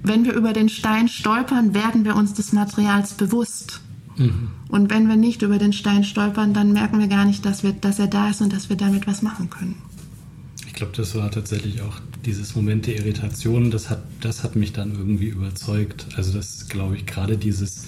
wenn 0.03 0.25
wir 0.25 0.33
über 0.33 0.53
den 0.53 0.69
Stein 0.69 1.07
stolpern, 1.07 1.73
werden 1.73 2.05
wir 2.05 2.15
uns 2.15 2.33
des 2.33 2.53
Materials 2.53 3.13
bewusst. 3.13 3.81
Mhm. 4.17 4.49
Und 4.69 4.89
wenn 4.89 5.07
wir 5.07 5.15
nicht 5.15 5.41
über 5.41 5.57
den 5.57 5.73
Stein 5.73 6.03
stolpern, 6.03 6.53
dann 6.53 6.73
merken 6.73 6.99
wir 6.99 7.07
gar 7.07 7.25
nicht, 7.25 7.45
dass, 7.45 7.63
wir, 7.63 7.73
dass 7.73 7.99
er 7.99 8.07
da 8.07 8.29
ist 8.29 8.41
und 8.41 8.53
dass 8.53 8.69
wir 8.69 8.77
damit 8.77 9.07
was 9.07 9.21
machen 9.21 9.49
können. 9.49 9.75
Ich 10.67 10.73
glaube, 10.73 10.93
das 10.95 11.15
war 11.15 11.31
tatsächlich 11.31 11.81
auch 11.81 11.99
dieses 12.25 12.55
Moment 12.55 12.85
der 12.85 12.97
Irritation, 12.97 13.71
das 13.71 13.89
hat, 13.89 14.03
das 14.19 14.43
hat 14.43 14.55
mich 14.55 14.73
dann 14.73 14.91
irgendwie 14.91 15.27
überzeugt. 15.27 16.07
Also 16.15 16.33
das, 16.33 16.67
glaube 16.67 16.97
ich, 16.97 17.05
gerade 17.05 17.37
dieses 17.37 17.87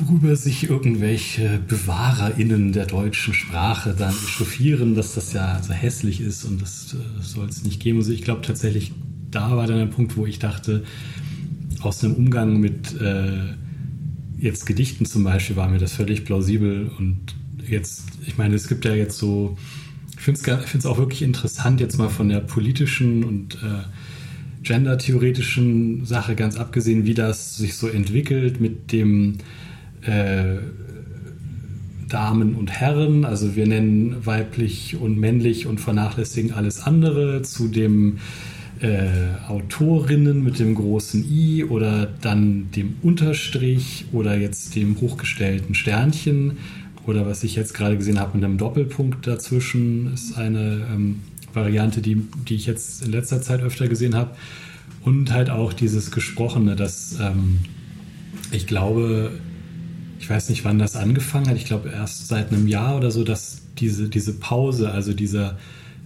worüber 0.00 0.36
sich 0.36 0.68
irgendwelche 0.68 1.60
BewahrerInnen 1.66 2.72
der 2.72 2.86
deutschen 2.86 3.34
Sprache 3.34 3.94
dann 3.96 4.12
echauffieren, 4.12 4.94
dass 4.94 5.14
das 5.14 5.32
ja 5.32 5.62
so 5.62 5.72
hässlich 5.72 6.20
ist 6.20 6.44
und 6.44 6.60
das, 6.62 6.94
äh, 6.94 7.22
soll 7.22 7.48
es 7.48 7.64
nicht 7.64 7.80
geben. 7.80 7.98
Also 7.98 8.12
ich 8.12 8.22
glaube 8.22 8.42
tatsächlich, 8.42 8.92
da 9.30 9.56
war 9.56 9.66
dann 9.66 9.78
der 9.78 9.86
Punkt, 9.86 10.16
wo 10.16 10.26
ich 10.26 10.38
dachte, 10.38 10.84
aus 11.80 12.04
einem 12.04 12.14
Umgang 12.14 12.60
mit 12.60 13.00
äh, 13.00 13.54
jetzt 14.38 14.66
Gedichten 14.66 15.06
zum 15.06 15.24
Beispiel 15.24 15.56
war 15.56 15.68
mir 15.68 15.78
das 15.78 15.92
völlig 15.92 16.24
plausibel 16.24 16.90
und 16.98 17.34
jetzt, 17.68 18.04
ich 18.26 18.38
meine, 18.38 18.54
es 18.54 18.68
gibt 18.68 18.84
ja 18.84 18.94
jetzt 18.94 19.18
so, 19.18 19.56
ich 20.16 20.22
finde 20.22 20.40
es 20.76 20.86
auch 20.86 20.98
wirklich 20.98 21.22
interessant, 21.22 21.80
jetzt 21.80 21.98
mal 21.98 22.08
von 22.08 22.28
der 22.28 22.40
politischen 22.40 23.24
und 23.24 23.54
äh, 23.56 23.84
gendertheoretischen 24.62 26.04
Sache 26.04 26.34
ganz 26.34 26.56
abgesehen, 26.56 27.06
wie 27.06 27.14
das 27.14 27.56
sich 27.56 27.74
so 27.74 27.88
entwickelt 27.88 28.60
mit 28.60 28.92
dem 28.92 29.38
äh, 30.02 30.58
Damen 32.08 32.56
und 32.56 32.70
Herren, 32.72 33.24
also 33.24 33.54
wir 33.54 33.66
nennen 33.66 34.16
weiblich 34.24 34.96
und 35.00 35.18
männlich 35.18 35.66
und 35.66 35.80
vernachlässigen 35.80 36.52
alles 36.52 36.82
andere 36.82 37.42
zu 37.42 37.68
dem 37.68 38.18
äh, 38.80 39.08
Autorinnen 39.48 40.42
mit 40.42 40.58
dem 40.58 40.74
großen 40.74 41.24
I 41.30 41.64
oder 41.64 42.08
dann 42.20 42.70
dem 42.72 42.96
Unterstrich 43.02 44.06
oder 44.12 44.36
jetzt 44.36 44.74
dem 44.74 45.00
hochgestellten 45.00 45.74
Sternchen 45.74 46.56
oder 47.06 47.26
was 47.26 47.44
ich 47.44 47.54
jetzt 47.56 47.74
gerade 47.74 47.96
gesehen 47.96 48.18
habe 48.18 48.36
mit 48.36 48.44
einem 48.44 48.58
Doppelpunkt 48.58 49.26
dazwischen 49.26 50.12
ist 50.14 50.36
eine 50.36 50.86
ähm, 50.92 51.20
Variante, 51.52 52.00
die, 52.00 52.22
die 52.48 52.54
ich 52.54 52.66
jetzt 52.66 53.04
in 53.04 53.12
letzter 53.12 53.42
Zeit 53.42 53.62
öfter 53.62 53.88
gesehen 53.88 54.14
habe. 54.14 54.30
Und 55.02 55.32
halt 55.32 55.50
auch 55.50 55.72
dieses 55.72 56.10
Gesprochene, 56.10 56.76
das 56.76 57.18
ähm, 57.20 57.58
ich 58.52 58.66
glaube, 58.66 59.32
ich 60.20 60.30
weiß 60.30 60.50
nicht, 60.50 60.64
wann 60.64 60.78
das 60.78 60.94
angefangen 60.94 61.48
hat, 61.48 61.56
ich 61.56 61.64
glaube 61.64 61.88
erst 61.88 62.28
seit 62.28 62.52
einem 62.52 62.68
Jahr 62.68 62.96
oder 62.96 63.10
so, 63.10 63.24
dass 63.24 63.62
diese, 63.78 64.08
diese 64.08 64.34
Pause, 64.34 64.92
also 64.92 65.14
dieser 65.14 65.58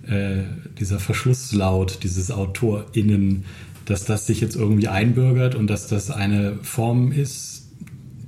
äh, 0.06 0.42
dieser 0.78 0.98
Verschlusslaut 0.98 2.02
dieses 2.02 2.30
AutorInnen, 2.30 3.44
dass 3.86 4.04
das 4.04 4.26
sich 4.26 4.40
jetzt 4.40 4.56
irgendwie 4.56 4.88
einbürgert 4.88 5.54
und 5.54 5.68
dass 5.68 5.86
das 5.88 6.10
eine 6.10 6.58
Form 6.62 7.10
ist, 7.10 7.68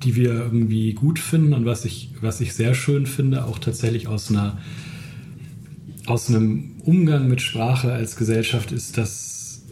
die 0.02 0.16
wir 0.16 0.32
irgendwie 0.32 0.94
gut 0.94 1.18
finden 1.18 1.52
und 1.54 1.66
was 1.66 1.84
ich, 1.84 2.10
was 2.20 2.40
ich 2.40 2.54
sehr 2.54 2.74
schön 2.74 3.06
finde, 3.06 3.44
auch 3.44 3.58
tatsächlich 3.58 4.08
aus 4.08 4.30
einer 4.30 4.58
aus 6.06 6.28
einem 6.28 6.76
Umgang 6.84 7.28
mit 7.28 7.42
Sprache 7.42 7.92
als 7.92 8.16
Gesellschaft 8.16 8.70
ist, 8.70 8.96
dass 8.96 9.62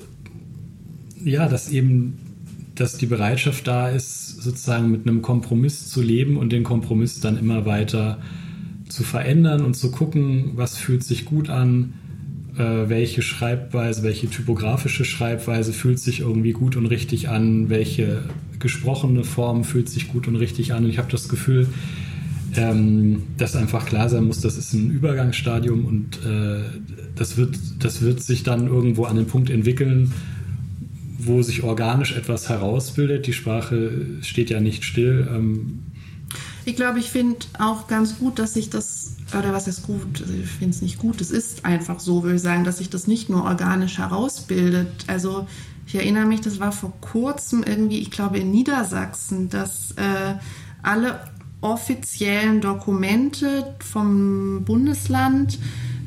ja, 1.25 1.49
dass 1.49 1.71
eben, 1.71 2.19
dass 2.75 2.99
die 2.99 3.07
Bereitschaft 3.07 3.67
da 3.67 3.89
ist, 3.89 4.24
sozusagen 4.45 4.91
mit 4.91 5.07
einem 5.07 5.23
Kompromiss 5.23 5.89
zu 5.89 6.03
leben 6.03 6.37
und 6.37 6.53
den 6.53 6.63
Kompromiss 6.63 7.21
dann 7.21 7.39
immer 7.39 7.67
weiter 7.67 8.19
zu 8.89 9.03
verändern 9.03 9.65
und 9.65 9.75
zu 9.75 9.91
gucken, 9.91 10.53
was 10.55 10.77
fühlt 10.77 11.03
sich 11.03 11.25
gut 11.25 11.51
an, 11.51 11.95
äh, 12.57 12.89
welche 12.89 13.23
Schreibweise, 13.23 14.03
welche 14.03 14.29
typografische 14.29 15.05
Schreibweise 15.05 15.73
fühlt 15.73 15.99
sich 15.99 16.21
irgendwie 16.21 16.53
gut 16.53 16.77
und 16.77 16.87
richtig 16.87 17.29
an, 17.29 17.71
welche 17.71 18.23
gesprochene 18.61 19.25
Form 19.25 19.65
fühlt 19.65 19.89
sich 19.89 20.09
gut 20.09 20.29
und 20.29 20.37
richtig 20.37 20.73
an. 20.73 20.85
Und 20.85 20.91
ich 20.91 20.99
habe 20.99 21.11
das 21.11 21.29
Gefühl, 21.29 21.67
ähm, 22.57 23.23
dass 23.37 23.57
einfach 23.57 23.87
klar 23.87 24.09
sein 24.09 24.25
muss, 24.25 24.41
das 24.41 24.57
ist 24.57 24.73
ein 24.75 24.91
Übergangsstadium 24.91 25.85
und 25.85 26.25
äh, 26.25 26.63
das, 27.17 27.37
wird, 27.37 27.59
das 27.81 28.03
wird 28.03 28.21
sich 28.21 28.43
dann 28.43 28.67
irgendwo 28.69 29.05
an 29.05 29.17
den 29.17 29.27
Punkt 29.27 29.51
entwickeln, 29.51 30.13
wo 31.27 31.43
sich 31.43 31.63
organisch 31.63 32.17
etwas 32.17 32.49
herausbildet. 32.49 33.27
Die 33.27 33.33
Sprache 33.33 34.07
steht 34.23 34.51
ja 34.51 34.61
nicht 34.61 34.85
still. 34.85 35.29
Ähm, 35.31 35.83
ich 36.65 36.77
glaube, 36.77 36.99
ich 36.99 37.11
finde 37.11 37.39
auch 37.59 37.89
ganz 37.89 38.19
gut, 38.19 38.39
dass 38.39 38.55
sich 38.55 38.71
das, 38.71 39.17
oder 39.39 39.53
was 39.53 39.69
ist 39.69 39.83
gut? 39.83 40.23
Also 40.23 40.33
ich 40.33 40.49
finde 40.49 40.75
es 40.75 40.83
nicht 40.83 40.99
gut, 40.99 41.21
es 41.21 41.31
ist 41.31 41.65
einfach 41.65 42.01
so, 42.01 42.23
würde 42.23 42.37
ich 42.37 42.43
sagen, 42.43 42.65
dass 42.65 42.79
sich 42.79 42.89
das 42.89 43.07
nicht 43.07 43.29
nur 43.29 43.45
organisch 43.45 43.99
herausbildet. 43.99 44.89
Also 45.07 45.47
ich 45.87 45.95
erinnere 45.95 46.25
mich, 46.25 46.41
das 46.41 46.61
war 46.61 46.73
vor 46.73 46.93
kurzem 47.01 47.63
irgendwie, 47.63 47.99
ich 47.99 48.11
glaube 48.11 48.39
in 48.39 48.51
Niedersachsen, 48.51 49.51
dass 49.51 49.93
äh, 49.93 50.35
alle 50.83 51.21
offiziellen 51.61 52.61
Dokumente 52.61 53.75
vom 53.81 54.65
Bundesland, 54.65 55.59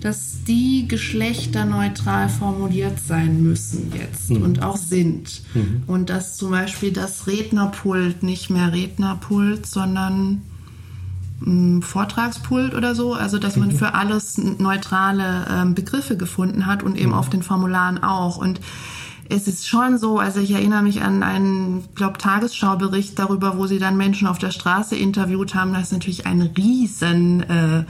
dass 0.08 0.46
die 0.48 0.88
geschlechterneutral 0.88 2.30
formuliert 2.30 2.98
sein 3.06 3.44
müssen 3.44 3.92
jetzt 3.94 4.30
mhm. 4.30 4.42
und 4.42 4.64
auch 4.64 4.78
sind. 4.78 5.42
Mhm. 5.54 5.84
Und 5.86 6.10
dass 6.10 6.38
zum 6.38 6.52
Beispiel 6.52 6.94
das 6.94 7.28
Rednerpult 7.28 8.24
nicht 8.24 8.50
mehr 8.50 8.72
Rednerpult, 8.72 9.66
sondern 9.66 10.44
hm, 11.44 11.82
Vortragspult 11.82 12.74
oder 12.74 12.96
so, 12.96 13.16
also 13.16 13.38
dass 13.38 13.58
man 13.58 13.68
mhm. 13.68 13.76
für 13.76 13.96
alles 13.96 14.38
neutrale 14.38 15.46
ähm, 15.52 15.76
Begriffe 15.76 16.16
gefunden 16.16 16.68
hat 16.68 16.84
und 16.84 16.98
eben 16.98 17.10
mhm. 17.10 17.18
auf 17.18 17.30
den 17.30 17.44
Formularen 17.44 18.02
auch. 18.02 18.38
Und 18.38 18.62
es 19.28 19.50
ist 19.50 19.68
schon 19.68 19.98
so, 19.98 20.20
also 20.20 20.40
ich 20.40 20.52
erinnere 20.52 20.84
mich 20.84 21.02
an 21.02 21.22
einen, 21.22 21.84
glaube 21.96 22.18
Tagesschaubericht 22.18 23.20
darüber, 23.20 23.58
wo 23.58 23.68
sie 23.68 23.78
dann 23.78 23.98
Menschen 23.98 24.26
auf 24.26 24.38
der 24.38 24.52
Straße 24.52 24.96
interviewt 24.96 25.54
haben. 25.54 25.74
Da 25.74 25.82
ist 25.82 25.92
natürlich 25.92 26.26
ein 26.26 26.42
riesen 26.42 27.42
äh, 27.42 27.84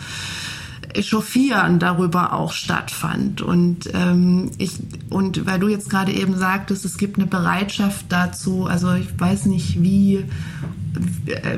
Echauffieren 0.97 1.79
darüber 1.79 2.33
auch 2.33 2.51
stattfand. 2.51 3.41
Und 3.41 3.89
ähm, 3.93 4.51
ich 4.57 4.73
und 5.09 5.45
weil 5.45 5.59
du 5.59 5.67
jetzt 5.67 5.89
gerade 5.89 6.11
eben 6.11 6.37
sagtest, 6.37 6.85
es 6.85 6.97
gibt 6.97 7.17
eine 7.17 7.27
Bereitschaft 7.27 8.05
dazu, 8.09 8.65
also 8.65 8.93
ich 8.93 9.07
weiß 9.19 9.45
nicht, 9.45 9.81
wie 9.81 10.25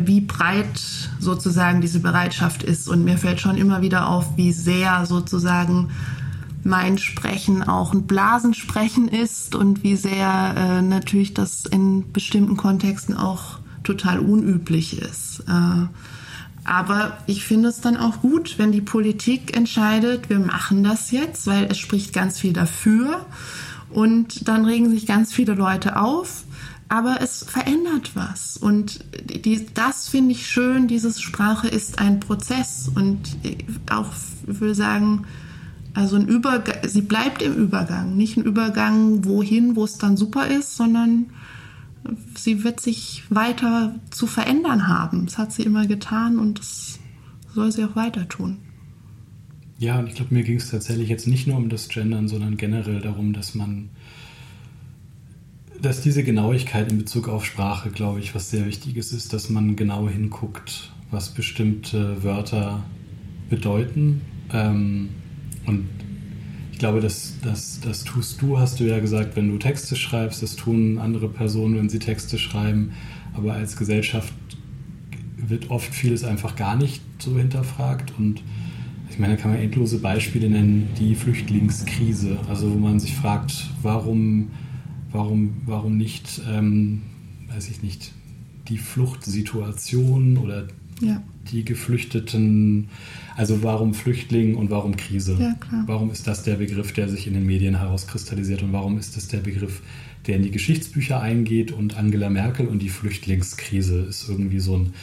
wie 0.03 0.21
breit 0.21 0.79
sozusagen 1.19 1.81
diese 1.81 1.99
Bereitschaft 1.99 2.63
ist. 2.63 2.87
Und 2.87 3.03
mir 3.03 3.17
fällt 3.17 3.39
schon 3.39 3.57
immer 3.57 3.81
wieder 3.81 4.07
auf, 4.07 4.37
wie 4.37 4.51
sehr 4.51 5.05
sozusagen 5.05 5.89
mein 6.63 6.97
Sprechen 6.97 7.63
auch 7.63 7.93
ein 7.93 8.05
Blasensprechen 8.05 9.07
ist 9.07 9.55
und 9.55 9.83
wie 9.83 9.95
sehr 9.95 10.53
äh, 10.57 10.81
natürlich 10.81 11.33
das 11.33 11.65
in 11.65 12.11
bestimmten 12.11 12.57
Kontexten 12.57 13.15
auch 13.15 13.59
total 13.83 14.19
unüblich 14.19 15.01
ist. 15.01 15.43
Äh, 15.47 15.87
aber 16.63 17.17
ich 17.25 17.45
finde 17.45 17.69
es 17.69 17.81
dann 17.81 17.97
auch 17.97 18.21
gut, 18.21 18.57
wenn 18.57 18.71
die 18.71 18.81
Politik 18.81 19.55
entscheidet, 19.55 20.29
wir 20.29 20.39
machen 20.39 20.83
das 20.83 21.11
jetzt, 21.11 21.47
weil 21.47 21.65
es 21.65 21.77
spricht 21.77 22.13
ganz 22.13 22.39
viel 22.39 22.53
dafür. 22.53 23.25
Und 23.89 24.47
dann 24.47 24.65
regen 24.65 24.89
sich 24.89 25.07
ganz 25.07 25.33
viele 25.33 25.55
Leute 25.55 25.99
auf, 25.99 26.43
aber 26.89 27.21
es 27.21 27.43
verändert 27.43 28.11
was. 28.13 28.57
Und 28.57 28.99
die, 29.23 29.65
das 29.73 30.09
finde 30.09 30.33
ich 30.33 30.47
schön, 30.47 30.87
diese 30.87 31.11
Sprache 31.19 31.67
ist 31.67 31.99
ein 31.99 32.19
Prozess. 32.19 32.91
Und 32.93 33.19
auch, 33.89 34.11
ich 34.47 34.59
würde 34.59 34.75
sagen, 34.75 35.25
also 35.93 36.17
ein 36.17 36.27
Übergang, 36.27 36.75
sie 36.87 37.01
bleibt 37.01 37.41
im 37.41 37.55
Übergang. 37.55 38.15
Nicht 38.15 38.37
ein 38.37 38.43
Übergang 38.43 39.25
wohin, 39.25 39.75
wo 39.75 39.85
es 39.85 39.97
dann 39.97 40.17
super 40.17 40.47
ist, 40.47 40.75
sondern 40.75 41.27
sie 42.35 42.63
wird 42.63 42.79
sich 42.79 43.23
weiter 43.29 43.95
zu 44.11 44.27
verändern 44.27 44.87
haben. 44.87 45.25
Das 45.25 45.37
hat 45.37 45.51
sie 45.51 45.63
immer 45.63 45.87
getan 45.87 46.39
und 46.39 46.59
das 46.59 46.99
soll 47.53 47.71
sie 47.71 47.83
auch 47.83 47.95
weiter 47.95 48.27
tun. 48.27 48.57
Ja, 49.77 49.97
und 49.99 50.07
ich 50.07 50.15
glaube, 50.15 50.33
mir 50.33 50.43
ging 50.43 50.57
es 50.57 50.69
tatsächlich 50.69 51.09
jetzt 51.09 51.27
nicht 51.27 51.47
nur 51.47 51.57
um 51.57 51.69
das 51.69 51.87
Gendern, 51.87 52.27
sondern 52.27 52.57
generell 52.57 52.99
darum, 52.99 53.31
dass 53.31 53.55
man, 53.55 53.89
dass 55.81 56.01
diese 56.01 56.23
Genauigkeit 56.23 56.91
in 56.91 56.97
Bezug 56.97 57.29
auf 57.29 57.45
Sprache, 57.45 57.89
glaube 57.89 58.19
ich, 58.19 58.35
was 58.35 58.49
sehr 58.49 58.65
Wichtiges 58.65 59.13
ist, 59.13 59.31
dass 59.31 59.49
man 59.49 59.77
genau 59.77 60.09
hinguckt, 60.09 60.91
was 61.11 61.33
bestimmte 61.33 62.23
Wörter 62.23 62.83
bedeuten. 63.49 64.21
Ähm, 64.51 65.09
und 65.65 65.87
glaube, 66.79 67.01
das, 67.01 67.33
das, 67.43 67.79
das 67.81 68.03
tust 68.03 68.41
du, 68.41 68.57
hast 68.57 68.79
du 68.79 68.85
ja 68.85 68.99
gesagt, 68.99 69.35
wenn 69.35 69.49
du 69.49 69.57
Texte 69.57 69.95
schreibst, 69.95 70.41
das 70.41 70.55
tun 70.55 70.97
andere 70.97 71.29
Personen, 71.29 71.75
wenn 71.75 71.89
sie 71.89 71.99
Texte 71.99 72.39
schreiben. 72.39 72.93
Aber 73.33 73.53
als 73.53 73.77
Gesellschaft 73.77 74.33
wird 75.37 75.69
oft 75.69 75.93
vieles 75.93 76.23
einfach 76.23 76.55
gar 76.55 76.75
nicht 76.75 77.01
so 77.19 77.37
hinterfragt. 77.37 78.13
Und 78.17 78.41
ich 79.09 79.19
meine, 79.19 79.35
da 79.35 79.41
kann 79.41 79.51
man 79.51 79.59
endlose 79.59 79.99
Beispiele 79.99 80.49
nennen, 80.49 80.87
die 80.97 81.15
Flüchtlingskrise, 81.15 82.39
also 82.47 82.71
wo 82.71 82.77
man 82.77 82.99
sich 82.99 83.15
fragt, 83.15 83.67
warum, 83.81 84.49
warum, 85.11 85.57
warum 85.65 85.97
nicht, 85.97 86.41
ähm, 86.49 87.03
weiß 87.53 87.69
ich 87.69 87.83
nicht, 87.83 88.11
die 88.69 88.77
Fluchtsituation 88.77 90.37
oder 90.37 90.67
ja. 91.01 91.21
Die 91.51 91.65
Geflüchteten, 91.65 92.89
also 93.35 93.63
warum 93.63 93.93
Flüchtling 93.93 94.55
und 94.55 94.69
warum 94.69 94.97
Krise? 94.97 95.37
Ja, 95.39 95.55
warum 95.85 96.11
ist 96.11 96.27
das 96.27 96.43
der 96.43 96.55
Begriff, 96.55 96.91
der 96.93 97.09
sich 97.09 97.27
in 97.27 97.33
den 97.33 97.45
Medien 97.45 97.77
herauskristallisiert 97.77 98.63
und 98.63 98.73
warum 98.73 98.97
ist 98.97 99.15
das 99.15 99.27
der 99.27 99.39
Begriff, 99.39 99.81
der 100.27 100.35
in 100.35 100.43
die 100.43 100.51
Geschichtsbücher 100.51 101.21
eingeht 101.21 101.71
und 101.71 101.97
Angela 101.97 102.29
Merkel 102.29 102.67
und 102.67 102.81
die 102.81 102.89
Flüchtlingskrise 102.89 103.99
ist 104.01 104.27
irgendwie 104.27 104.59
so 104.59 104.77
ein, 104.77 104.93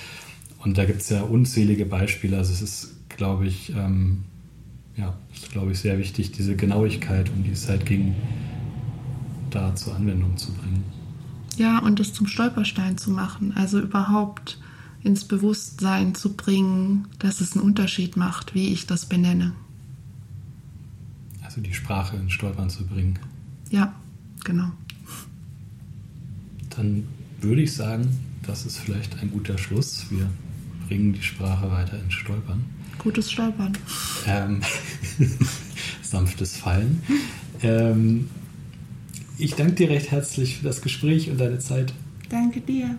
und 0.65 0.79
da 0.79 0.85
gibt 0.85 1.01
es 1.01 1.11
ja 1.11 1.23
unzählige 1.23 1.87
Beispiele, 1.87 2.37
also 2.37 2.53
es 2.53 2.63
ist, 2.63 2.97
glaube 3.09 3.47
ich, 3.47 3.73
ähm, 3.77 4.25
ja, 4.97 5.15
ist, 5.35 5.51
glaube 5.53 5.73
ich, 5.73 5.79
sehr 5.79 5.99
wichtig, 5.99 6.33
diese 6.33 6.57
Genauigkeit, 6.57 7.31
um 7.31 7.45
die 7.45 7.51
es 7.51 7.69
halt 7.69 7.87
ging, 7.87 8.15
da 9.51 9.75
zur 9.75 9.95
Anwendung 9.95 10.37
zu 10.37 10.53
bringen. 10.53 10.85
Ja, 11.57 11.79
und 11.79 12.01
das 12.01 12.13
zum 12.13 12.27
Stolperstein 12.27 12.99
zu 12.99 13.11
machen. 13.11 13.53
Also 13.57 13.81
überhaupt 13.81 14.59
ins 15.07 15.25
Bewusstsein 15.25 16.15
zu 16.15 16.35
bringen, 16.35 17.07
dass 17.19 17.41
es 17.41 17.55
einen 17.55 17.65
Unterschied 17.65 18.17
macht, 18.17 18.55
wie 18.55 18.73
ich 18.73 18.87
das 18.87 19.07
benenne. 19.07 19.53
Also 21.43 21.61
die 21.61 21.73
Sprache 21.73 22.17
ins 22.17 22.33
Stolpern 22.33 22.69
zu 22.69 22.85
bringen. 22.85 23.19
Ja, 23.71 23.95
genau. 24.45 24.71
Dann 26.71 27.05
würde 27.41 27.63
ich 27.63 27.73
sagen, 27.73 28.09
das 28.43 28.67
ist 28.67 28.79
vielleicht 28.79 29.19
ein 29.21 29.31
guter 29.31 29.57
Schluss. 29.57 30.07
Wir 30.11 30.29
bringen 30.89 31.13
die 31.13 31.23
Sprache 31.23 31.71
weiter 31.71 31.99
ins 32.03 32.15
Stolpern. 32.15 32.65
Gutes 32.99 33.31
Stolpern. 33.31 33.73
Ähm, 34.27 34.61
sanftes 36.03 36.57
Fallen. 36.57 37.03
Ähm, 37.63 38.29
ich 39.39 39.55
danke 39.55 39.75
dir 39.75 39.91
recht 39.91 40.11
herzlich 40.11 40.59
für 40.59 40.65
das 40.65 40.83
Gespräch 40.83 41.31
und 41.31 41.39
deine 41.39 41.59
Zeit. 41.59 41.93
Danke 42.29 42.61
dir. 42.61 42.97